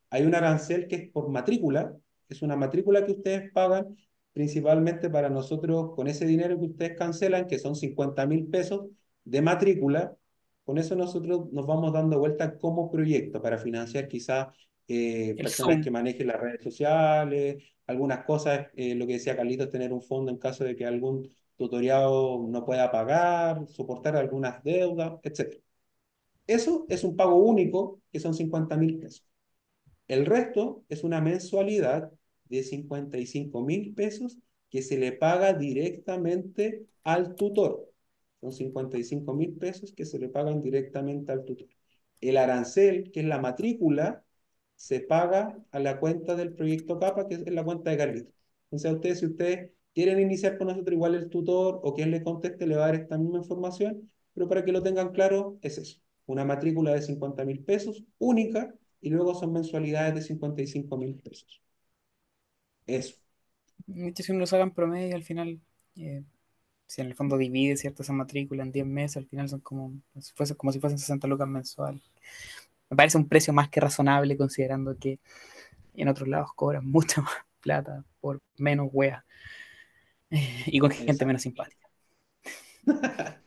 Hay 0.10 0.26
un 0.26 0.36
arancel 0.36 0.88
que 0.88 0.96
es 0.96 1.10
por 1.12 1.30
matrícula, 1.30 1.96
es 2.30 2.42
una 2.42 2.56
matrícula 2.56 3.06
que 3.06 3.14
ustedes 3.14 3.52
pagan 3.54 3.96
principalmente 4.34 5.10
para 5.10 5.30
nosotros, 5.30 5.94
con 5.96 6.08
ese 6.08 6.26
dinero 6.26 6.58
que 6.60 6.66
ustedes 6.68 6.98
cancelan, 6.98 7.48
que 7.48 7.60
son 7.60 7.76
50 7.76 8.26
mil 8.28 8.48
pesos 8.48 8.88
de 9.24 9.42
matrícula, 9.42 10.16
con 10.70 10.78
eso 10.78 10.96
nosotros 10.96 11.52
nos 11.52 11.66
vamos 11.66 11.92
dando 11.92 12.20
vuelta 12.20 12.56
como 12.60 12.92
proyecto 12.92 13.42
para 13.42 13.58
financiar 13.58 14.08
quizás 14.08 14.50
eh, 14.88 15.34
personas 15.36 15.78
Zoom. 15.78 15.84
que 15.84 15.90
manejen 15.90 16.28
las 16.28 16.40
redes 16.40 16.62
sociales, 16.64 17.64
algunas 17.88 18.24
cosas, 18.24 18.68
eh, 18.76 18.94
lo 18.94 19.08
que 19.08 19.14
decía 19.14 19.36
Carlitos, 19.36 19.72
tener 19.72 19.92
un 19.92 20.04
fondo 20.04 20.30
en 20.32 20.38
caso 20.38 20.64
de 20.64 20.76
que 20.76 20.86
algún 20.86 21.28
tutoriado 21.56 22.46
no 22.48 22.64
pueda 22.66 22.92
pagar, 22.92 23.68
soportar 23.68 24.16
algunas 24.16 24.64
deudas, 24.64 25.14
etc. 25.24 25.60
Eso 26.46 26.86
es 26.88 27.04
un 27.04 27.16
pago 27.16 27.38
único, 27.38 28.00
que 28.12 28.20
son 28.20 28.36
50 28.36 28.78
mil 28.78 29.00
pesos. 29.00 29.26
El 30.08 30.28
resto 30.28 30.84
es 30.88 31.04
una 31.04 31.20
mensualidad 31.20 32.12
de 32.44 32.62
55 32.62 33.60
mil 33.64 33.96
pesos 33.96 34.38
que 34.70 34.84
se 34.84 35.00
le 35.00 35.14
paga 35.14 35.54
directamente 35.54 36.86
al 37.04 37.34
tutor. 37.34 37.89
Son 38.42 38.52
55 38.52 39.34
mil 39.34 39.54
pesos 39.58 39.94
que 39.94 40.06
se 40.06 40.20
le 40.20 40.30
pagan 40.30 40.62
directamente 40.62 41.32
al 41.32 41.44
tutor. 41.46 41.68
El 42.22 42.38
arancel, 42.38 43.12
que 43.12 43.22
es 43.22 43.26
la 43.26 43.40
matrícula, 43.40 44.24
se 44.76 45.02
paga 45.02 45.58
a 45.72 45.80
la 45.80 46.00
cuenta 46.00 46.36
del 46.36 46.54
proyecto 46.54 47.00
CAPA, 47.00 47.28
que 47.28 47.36
es 47.36 47.52
la 47.52 47.64
cuenta 47.64 47.92
de 47.92 47.98
Carlitos. 47.98 48.34
Entonces, 48.66 48.92
a 48.92 48.94
ustedes, 48.94 49.20
si 49.20 49.26
ustedes 49.26 49.72
quieren 49.94 50.20
iniciar 50.20 50.58
con 50.58 50.68
nosotros, 50.68 50.94
igual 50.94 51.16
el 51.16 51.30
tutor 51.30 51.82
o 51.84 51.94
quien 51.94 52.12
le 52.12 52.24
conteste 52.24 52.66
le 52.68 52.76
va 52.76 52.84
a 52.86 52.88
dar 52.88 52.96
esta 52.96 53.18
misma 53.18 53.40
información, 53.40 54.10
pero 54.34 54.48
para 54.48 54.64
que 54.64 54.72
lo 54.72 54.82
tengan 54.84 55.12
claro, 55.12 55.60
es 55.62 55.78
eso. 55.78 56.00
Una 56.28 56.46
matrícula 56.46 56.94
de 56.94 57.02
50 57.02 57.44
mil 57.44 57.64
pesos, 57.64 58.04
única, 58.20 58.74
y 59.02 59.10
luego 59.10 59.34
son 59.36 59.54
mensualidades 59.54 60.16
de 60.16 60.22
55 60.22 60.98
mil 60.98 61.16
pesos. 61.16 61.62
Eso. 62.86 63.16
De 63.88 64.08
hecho, 64.10 64.24
si 64.24 64.32
uno 64.32 64.42
lo 64.42 64.46
saca 64.46 64.64
en 64.64 64.72
promedio, 64.74 65.16
al 65.16 65.24
final 65.24 65.60
eh, 65.96 66.24
si 66.90 67.02
en 67.02 67.08
el 67.08 67.14
fondo 67.14 67.38
divide, 67.38 67.78
¿cierto? 67.78 68.02
Esa 68.02 68.14
matrícula 68.14 68.64
en 68.64 68.72
10 68.72 68.86
meses, 68.88 69.18
al 69.18 69.28
final 69.28 69.48
son 69.48 69.60
como, 69.60 69.94
si 70.20 70.34
fuese, 70.34 70.56
como 70.56 70.72
si 70.72 70.80
fuesen 70.80 70.98
60 70.98 71.28
lucas 71.28 71.48
mensual. 71.48 72.02
Me 72.90 72.98
parece 72.98 73.20
un 73.20 73.28
precio 73.28 73.54
más 73.54 73.70
que 73.70 73.80
razonable 73.80 74.36
considerando 74.36 74.98
que 74.98 75.20
en 75.94 76.08
otros 76.08 76.28
lados 76.28 76.50
cobran 76.56 76.86
mucha 76.90 77.22
más 77.22 77.34
plata 77.62 78.04
por 78.20 78.42
menos 78.58 78.90
wea 78.92 79.24
y 80.32 80.80
con 80.80 80.90
gente 80.90 81.28
menos 81.28 81.44
simpática. 81.44 81.88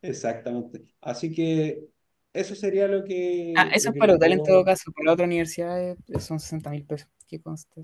Exactamente. 0.00 0.86
Así 1.02 1.34
que 1.34 1.90
eso 2.32 2.54
sería 2.54 2.88
lo 2.88 3.04
que... 3.04 3.52
Ah, 3.54 3.68
eso 3.74 3.90
es 3.90 3.98
para 3.98 4.14
hotel 4.14 4.32
en 4.32 4.42
todo 4.42 4.64
caso. 4.64 4.90
Para 4.92 5.12
otra 5.12 5.26
universidad 5.26 5.94
son 6.18 6.40
60 6.40 6.70
mil 6.70 6.86
pesos. 6.86 7.10
¿Qué 7.28 7.38
consta? 7.38 7.82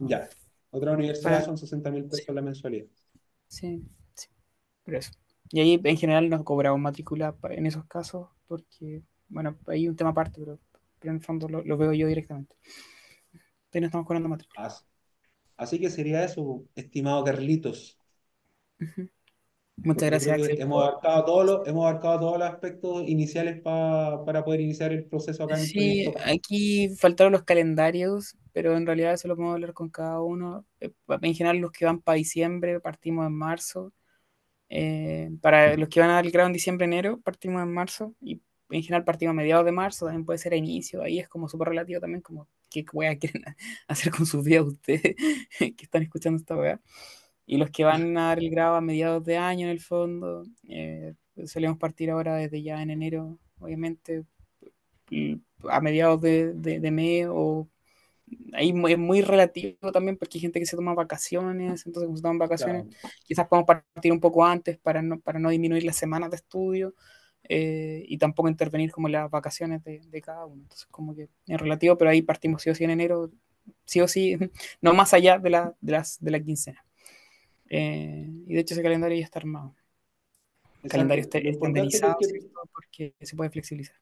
Ya. 0.00 0.28
Otra 0.72 0.90
universidad 0.90 1.44
son 1.44 1.56
60 1.56 1.88
mil 1.92 2.06
pesos 2.06 2.34
la 2.34 2.42
mensualidad. 2.42 2.86
Sí, 3.50 3.82
sí. 4.14 4.28
Por 4.84 4.94
eso. 4.94 5.10
Y 5.50 5.60
ahí 5.60 5.80
en 5.82 5.96
general 5.96 6.30
nos 6.30 6.44
cobramos 6.44 6.80
matrícula 6.80 7.36
en 7.50 7.66
esos 7.66 7.84
casos 7.86 8.28
porque, 8.46 9.02
bueno, 9.28 9.58
hay 9.66 9.88
un 9.88 9.96
tema 9.96 10.10
aparte, 10.10 10.40
pero, 10.40 10.60
pero 11.00 11.10
en 11.10 11.18
el 11.18 11.24
fondo 11.24 11.48
lo, 11.48 11.76
veo 11.76 11.92
yo 11.92 12.06
directamente. 12.06 12.54
Ahí 13.72 13.80
no 13.80 13.86
estamos 13.86 14.06
cobrando 14.06 14.28
matrícula. 14.28 14.72
Así, 15.56 15.78
que 15.78 15.90
sería 15.90 16.24
eso, 16.24 16.64
estimado 16.74 17.24
Carlitos. 17.24 17.98
Muchas 19.76 20.10
gracias. 20.10 20.48
Hemos 20.58 20.84
abarcado, 20.84 21.24
todos 21.24 21.46
los, 21.46 21.68
hemos 21.68 21.86
abarcado 21.86 22.20
todos 22.20 22.38
los 22.38 22.48
aspectos 22.48 23.08
iniciales 23.08 23.60
para 23.60 24.44
poder 24.44 24.60
iniciar 24.60 24.92
el 24.92 25.04
proceso 25.04 25.44
acá 25.44 25.58
en 25.58 25.66
Sí, 25.66 26.12
aquí 26.24 26.94
faltaron 26.96 27.32
los 27.32 27.42
calendarios, 27.42 28.36
pero 28.52 28.76
en 28.76 28.86
realidad 28.86 29.14
eso 29.14 29.28
lo 29.28 29.36
podemos 29.36 29.54
hablar 29.54 29.72
con 29.74 29.90
cada 29.90 30.20
uno. 30.22 30.66
Eh, 30.80 30.92
en 31.08 31.34
general, 31.34 31.58
los 31.58 31.72
que 31.72 31.84
van 31.84 32.00
para 32.00 32.16
diciembre, 32.16 32.80
partimos 32.80 33.26
en 33.26 33.34
marzo. 33.34 33.92
Eh, 34.68 35.30
para 35.40 35.76
los 35.76 35.88
que 35.88 36.00
van 36.00 36.10
al 36.10 36.30
grado 36.30 36.46
en 36.48 36.52
diciembre, 36.52 36.86
enero, 36.86 37.20
partimos 37.20 37.62
en 37.62 37.72
marzo. 37.72 38.14
Y 38.20 38.42
en 38.70 38.82
general 38.82 39.04
partimos 39.04 39.32
a 39.32 39.34
mediados 39.34 39.64
de 39.64 39.72
marzo, 39.72 40.06
también 40.06 40.24
puede 40.24 40.38
ser 40.38 40.52
a 40.52 40.56
inicio. 40.56 41.02
Ahí 41.02 41.18
es 41.18 41.28
como 41.28 41.48
súper 41.48 41.68
relativo 41.68 42.00
también, 42.00 42.22
como 42.22 42.48
qué 42.70 42.84
weá 42.92 43.16
quieren 43.18 43.44
hacer 43.88 44.12
con 44.12 44.26
sus 44.26 44.44
vidas 44.44 44.66
ustedes 44.66 45.16
que 45.58 45.84
están 45.84 46.02
escuchando 46.02 46.38
esta 46.38 46.56
weá. 46.56 46.80
Y 47.46 47.56
los 47.56 47.70
que 47.70 47.84
van 47.84 48.16
a 48.16 48.28
dar 48.28 48.38
el 48.38 48.50
grado 48.50 48.76
a 48.76 48.80
mediados 48.80 49.24
de 49.24 49.36
año, 49.36 49.66
en 49.66 49.72
el 49.72 49.80
fondo, 49.80 50.44
eh, 50.68 51.14
solemos 51.46 51.78
partir 51.78 52.10
ahora 52.10 52.36
desde 52.36 52.62
ya 52.62 52.80
en 52.82 52.90
enero, 52.90 53.38
obviamente, 53.58 54.24
a 55.68 55.80
mediados 55.80 56.20
de, 56.20 56.52
de, 56.54 56.90
mes 56.90 57.26
o 57.28 57.68
ahí 58.52 58.74
es 58.88 58.98
muy 58.98 59.22
relativo 59.22 59.92
también 59.92 60.16
porque 60.16 60.38
hay 60.38 60.42
gente 60.42 60.60
que 60.60 60.66
se 60.66 60.76
toma 60.76 60.94
vacaciones, 60.94 61.86
entonces 61.86 62.06
como 62.06 62.16
se 62.16 62.22
toman 62.22 62.38
vacaciones, 62.38 62.86
quizás 63.24 63.46
podemos 63.48 63.66
partir 63.66 64.12
un 64.12 64.20
poco 64.20 64.44
antes 64.44 64.78
para 64.78 65.02
no, 65.02 65.20
para 65.20 65.38
no 65.38 65.50
disminuir 65.50 65.84
las 65.84 65.96
semanas 65.96 66.30
de 66.30 66.36
estudio 66.36 66.94
eh, 67.48 68.04
y 68.06 68.18
tampoco 68.18 68.48
intervenir 68.48 68.92
como 68.92 69.08
en 69.08 69.12
las 69.12 69.30
vacaciones 69.30 69.82
de, 69.84 70.00
de, 70.00 70.20
cada 70.22 70.46
uno. 70.46 70.62
Entonces 70.62 70.86
como 70.86 71.14
que 71.14 71.28
es 71.46 71.60
relativo, 71.60 71.96
pero 71.96 72.10
ahí 72.10 72.22
partimos 72.22 72.62
sí 72.62 72.70
o 72.70 72.74
sí 72.74 72.84
en 72.84 72.90
enero, 72.90 73.30
sí 73.84 74.00
o 74.00 74.08
sí, 74.08 74.36
no 74.80 74.94
más 74.94 75.14
allá 75.14 75.38
de 75.38 75.50
la, 75.50 75.74
de 75.80 75.92
las, 75.92 76.18
de 76.20 76.30
la 76.30 76.40
quincena. 76.40 76.84
Eh, 77.68 78.28
y 78.46 78.54
de 78.54 78.60
hecho 78.60 78.74
ese 78.74 78.82
calendario 78.82 79.18
ya 79.18 79.24
está 79.24 79.38
armado. 79.38 79.74
El 80.82 80.90
calendario 80.90 81.22
está 81.22 81.38
estandarizado 81.38 82.16
porque 82.72 83.14
se 83.20 83.36
puede 83.36 83.50
flexibilizar. 83.50 83.96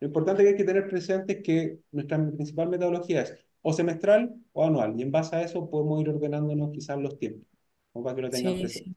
Lo 0.00 0.08
importante 0.08 0.42
que 0.42 0.50
hay 0.50 0.56
que 0.56 0.64
tener 0.64 0.88
presente 0.88 1.34
es 1.34 1.42
que 1.42 1.78
nuestra 1.92 2.18
principal 2.18 2.68
metodología 2.68 3.22
es 3.22 3.34
o 3.62 3.72
semestral 3.72 4.34
o 4.52 4.64
anual, 4.64 4.94
y 4.98 5.02
en 5.02 5.10
base 5.10 5.34
a 5.36 5.42
eso 5.42 5.68
podemos 5.68 6.00
ir 6.00 6.10
ordenándonos 6.10 6.70
quizás 6.70 6.98
los 6.98 7.18
tiempos, 7.18 7.46
como 7.92 8.04
para 8.04 8.16
que 8.16 8.22
lo 8.22 8.30
tengan 8.30 8.58
presente. 8.58 8.94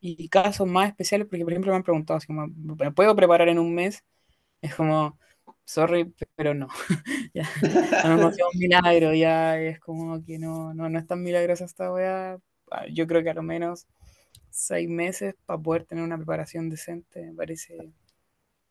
Y 0.00 0.28
casos 0.28 0.66
más 0.66 0.88
especiales, 0.88 1.26
porque 1.26 1.44
por 1.44 1.52
ejemplo 1.52 1.72
me 1.72 1.76
han 1.76 1.82
preguntado, 1.82 2.20
si 2.20 2.32
¿me 2.32 2.92
puedo 2.92 3.14
preparar 3.14 3.48
en 3.48 3.58
un 3.58 3.74
mes? 3.74 4.04
Es 4.62 4.74
como, 4.74 5.18
sorry, 5.64 6.14
pero 6.34 6.54
no. 6.54 6.68
ya, 7.34 7.48
no 8.04 8.28
es 8.30 8.36
un 8.36 8.58
milagro, 8.58 9.12
ya 9.12 9.60
es 9.60 9.80
como 9.80 10.24
que 10.24 10.38
no, 10.38 10.72
no, 10.72 10.88
no 10.88 10.98
es 10.98 11.06
tan 11.06 11.22
milagrosa 11.22 11.64
esta 11.64 11.92
weá, 11.92 12.38
Ah, 12.70 12.86
yo 12.92 13.06
creo 13.06 13.22
que 13.22 13.30
a 13.30 13.34
lo 13.34 13.42
menos 13.42 13.86
seis 14.50 14.88
meses 14.88 15.34
para 15.44 15.60
poder 15.60 15.84
tener 15.84 16.04
una 16.04 16.16
preparación 16.16 16.68
decente, 16.68 17.24
me 17.24 17.34
parece 17.34 17.92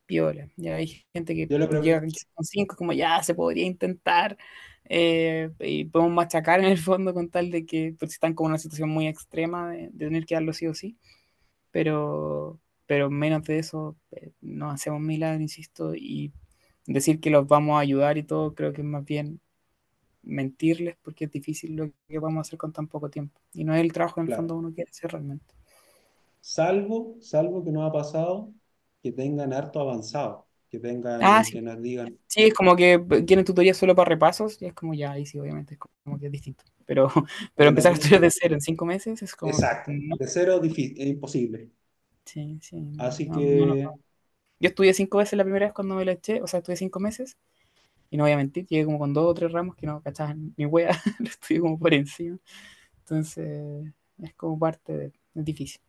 piola. 0.05 0.49
Ya 0.55 0.75
hay 0.75 1.05
gente 1.13 1.35
que 1.35 1.47
llega 1.47 2.01
con 2.33 2.45
cinco, 2.45 2.75
como 2.75 2.93
ya 2.93 3.21
se 3.23 3.35
podría 3.35 3.65
intentar, 3.65 4.37
eh, 4.85 5.51
y 5.59 5.85
podemos 5.85 6.13
machacar 6.13 6.59
en 6.59 6.67
el 6.67 6.77
fondo 6.77 7.13
con 7.13 7.29
tal 7.29 7.49
de 7.51 7.65
que 7.65 7.95
pues, 7.97 8.13
están 8.13 8.33
como 8.33 8.49
en 8.49 8.51
una 8.53 8.59
situación 8.59 8.89
muy 8.89 9.07
extrema 9.07 9.71
de, 9.71 9.89
tener 9.97 10.25
que 10.25 10.35
darlo 10.35 10.53
sí 10.53 10.67
o 10.67 10.73
sí, 10.73 10.97
pero, 11.71 12.59
pero 12.85 13.09
menos 13.09 13.43
de 13.43 13.59
eso 13.59 13.97
eh, 14.11 14.31
no 14.41 14.69
hacemos 14.71 15.01
milagro, 15.01 15.41
insisto, 15.41 15.95
y 15.95 16.31
decir 16.85 17.19
que 17.19 17.31
los 17.31 17.47
vamos 17.47 17.77
a 17.77 17.79
ayudar 17.79 18.17
y 18.17 18.23
todo, 18.23 18.53
creo 18.53 18.73
que 18.73 18.81
es 18.81 18.87
más 18.87 19.05
bien 19.05 19.41
mentirles 20.21 20.97
porque 21.01 21.25
es 21.25 21.31
difícil 21.31 21.75
lo 21.75 21.91
que 22.07 22.19
vamos 22.19 22.37
a 22.37 22.41
hacer 22.41 22.57
con 22.57 22.73
tan 22.73 22.87
poco 22.87 23.09
tiempo. 23.09 23.39
Y 23.53 23.63
no 23.63 23.73
es 23.75 23.81
el 23.81 23.93
trabajo 23.93 24.21
en 24.21 24.27
el 24.29 24.35
fondo 24.35 24.55
uno 24.55 24.73
quiere 24.73 24.89
hacer 24.89 25.11
realmente. 25.11 25.53
Salvo, 26.41 27.17
salvo 27.21 27.63
que 27.63 27.71
nos 27.71 27.89
ha 27.89 27.91
pasado 27.91 28.51
que 29.05 29.11
tengan 29.11 29.53
harto 29.53 29.79
avanzado, 29.79 30.47
que 30.67 30.79
tengan, 30.79 31.19
ah, 31.21 31.43
que 31.47 31.61
nos 31.61 31.79
digan. 31.79 32.17
Sí, 32.25 32.45
es 32.45 32.55
como 32.55 32.75
que 32.75 32.97
tienen 33.23 33.45
tutorías 33.45 33.77
solo 33.77 33.95
para 33.95 34.09
repasos 34.09 34.59
y 34.59 34.65
es 34.65 34.73
como 34.73 34.95
ya, 34.95 35.11
ahí 35.11 35.27
sí, 35.27 35.37
obviamente, 35.37 35.75
es 35.75 35.79
como 36.03 36.17
que 36.17 36.25
es 36.25 36.31
distinto. 36.31 36.63
Pero, 36.87 37.07
pero 37.55 37.69
empezar 37.69 37.91
a 37.91 37.95
estudiar 37.95 38.19
de 38.19 38.31
cero 38.31 38.55
en 38.55 38.61
cinco 38.61 38.83
meses 38.83 39.21
es 39.21 39.35
como. 39.35 39.51
Exacto, 39.51 39.91
de 39.91 40.27
cero 40.27 40.59
difícil, 40.59 40.99
es 40.99 41.05
imposible. 41.05 41.69
Sí, 42.25 42.57
sí. 42.63 42.93
Así 42.97 43.29
que. 43.29 43.87
Yo 44.59 44.69
estudié 44.69 44.95
cinco 44.95 45.19
veces 45.19 45.37
la 45.37 45.43
primera 45.43 45.67
vez 45.67 45.73
cuando 45.75 45.93
me 45.93 46.03
la 46.03 46.13
eché, 46.13 46.41
o 46.41 46.47
sea, 46.47 46.61
estudié 46.61 46.77
cinco 46.77 46.99
meses 46.99 47.37
y 48.09 48.17
no 48.17 48.23
voy 48.23 48.31
a 48.31 48.37
mentir, 48.37 48.65
llegué 48.65 48.85
como 48.85 48.97
con 48.97 49.13
dos 49.13 49.25
o 49.25 49.33
tres 49.35 49.51
ramos 49.51 49.75
que 49.75 49.85
no 49.85 50.01
cachaban 50.01 50.55
ni 50.57 50.65
wea, 50.65 50.89
lo 51.19 51.27
estudié 51.27 51.59
como 51.59 51.77
por 51.77 51.93
encima. 51.93 52.39
Entonces, 53.01 53.85
es 54.17 54.33
como 54.33 54.57
parte 54.57 54.97
de. 54.97 55.05
Es 55.35 55.45
difícil. 55.45 55.84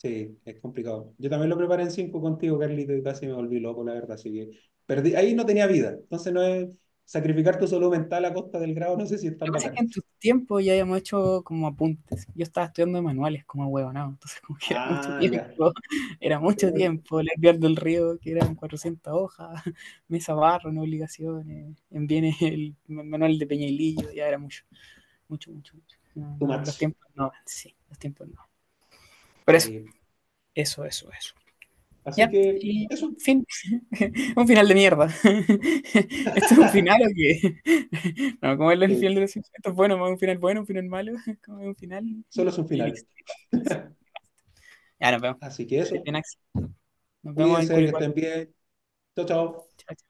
Sí, 0.00 0.38
es 0.46 0.60
complicado. 0.60 1.12
Yo 1.18 1.28
también 1.28 1.50
lo 1.50 1.58
preparé 1.58 1.82
en 1.82 1.90
cinco 1.90 2.22
contigo, 2.22 2.58
Carlito, 2.58 2.94
y 2.94 3.02
casi 3.02 3.26
me 3.26 3.34
volví 3.34 3.60
loco, 3.60 3.84
la 3.84 3.92
verdad. 3.92 4.12
Así 4.12 4.32
que 4.32 4.50
perdí. 4.86 5.14
Ahí 5.14 5.34
no 5.34 5.44
tenía 5.44 5.66
vida. 5.66 5.90
Entonces, 5.90 6.32
no 6.32 6.42
es 6.42 6.78
sacrificar 7.04 7.58
tu 7.58 7.66
salud 7.66 7.90
mental 7.90 8.24
a 8.24 8.32
costa 8.32 8.58
del 8.58 8.72
grado, 8.72 8.96
no 8.96 9.04
sé 9.04 9.18
si 9.18 9.26
es 9.26 9.36
tan 9.36 9.52
Lo 9.52 9.58
que 9.58 9.66
en 9.76 9.90
tu 9.90 10.00
tiempo 10.18 10.60
ya 10.60 10.72
habíamos 10.72 10.96
hecho 10.98 11.42
como 11.42 11.66
apuntes. 11.66 12.26
Yo 12.34 12.44
estaba 12.44 12.68
estudiando 12.68 13.02
manuales 13.02 13.44
como 13.44 13.66
huevonado, 13.66 14.10
entonces 14.10 14.40
como 14.40 14.58
que 14.58 14.72
era 14.72 14.86
mucho 14.86 15.08
ah, 15.10 15.18
tiempo, 15.18 15.72
era 16.20 16.40
mucho 16.40 16.72
tiempo, 16.72 17.20
el 17.20 17.28
enviar 17.34 17.58
del 17.58 17.74
río, 17.76 18.16
que 18.20 18.30
eran 18.30 18.54
400 18.54 19.12
hojas, 19.12 19.60
mesa 20.08 20.34
barro, 20.34 20.72
no 20.72 20.82
obligaciones, 20.82 21.76
envié 21.90 22.32
el 22.40 22.76
manual 22.86 23.38
de 23.38 23.46
Peñailillo, 23.46 24.12
ya 24.12 24.28
era 24.28 24.38
mucho, 24.38 24.62
mucho, 25.28 25.50
mucho, 25.50 25.74
mucho. 25.76 26.62
los 26.62 26.78
tiempos 26.78 27.06
no, 27.16 27.32
sí, 27.44 27.74
los 27.88 27.98
tiempos 27.98 28.28
no. 28.28 28.49
Pero 29.50 29.58
eso, 29.58 29.70
eso, 30.54 30.84
eso, 30.84 31.10
eso. 31.12 31.34
Así 32.04 32.28
que 32.28 32.86
es 32.88 33.02
un 33.02 33.16
fin, 33.16 33.44
un 34.36 34.46
final 34.46 34.68
de 34.68 34.74
mierda. 34.74 35.06
¿Esto 35.24 36.54
es 36.54 36.58
un 36.58 36.68
final 36.68 37.02
o 37.02 37.08
qué? 37.14 37.60
No, 38.42 38.56
como 38.56 38.72
es 38.72 38.80
el 38.80 38.96
final 38.96 39.14
de 39.16 39.20
los 39.22 39.36
¿Esto 39.36 39.70
es 39.70 39.74
bueno, 39.74 40.02
un 40.02 40.18
final 40.18 40.38
bueno, 40.38 40.60
un 40.60 40.66
final 40.66 40.84
malo? 40.84 41.12
¿Cómo 41.44 41.60
es 41.60 41.66
un 41.66 41.76
final? 41.76 42.04
Solo 42.28 42.50
es 42.50 42.58
un 42.58 42.68
final. 42.68 42.94
ya 44.98 45.12
nos 45.12 45.20
vemos. 45.20 45.38
Así 45.42 45.66
que 45.66 45.80
eso. 45.80 45.94
Nos 47.22 47.34
vemos 47.34 47.66
Cuídense, 47.66 47.74
que 47.74 47.84
estén 47.84 48.14
bien. 48.14 48.54
Chao, 49.16 49.26
chao. 49.26 49.66
Chao, 49.76 49.96
chao. 49.96 50.09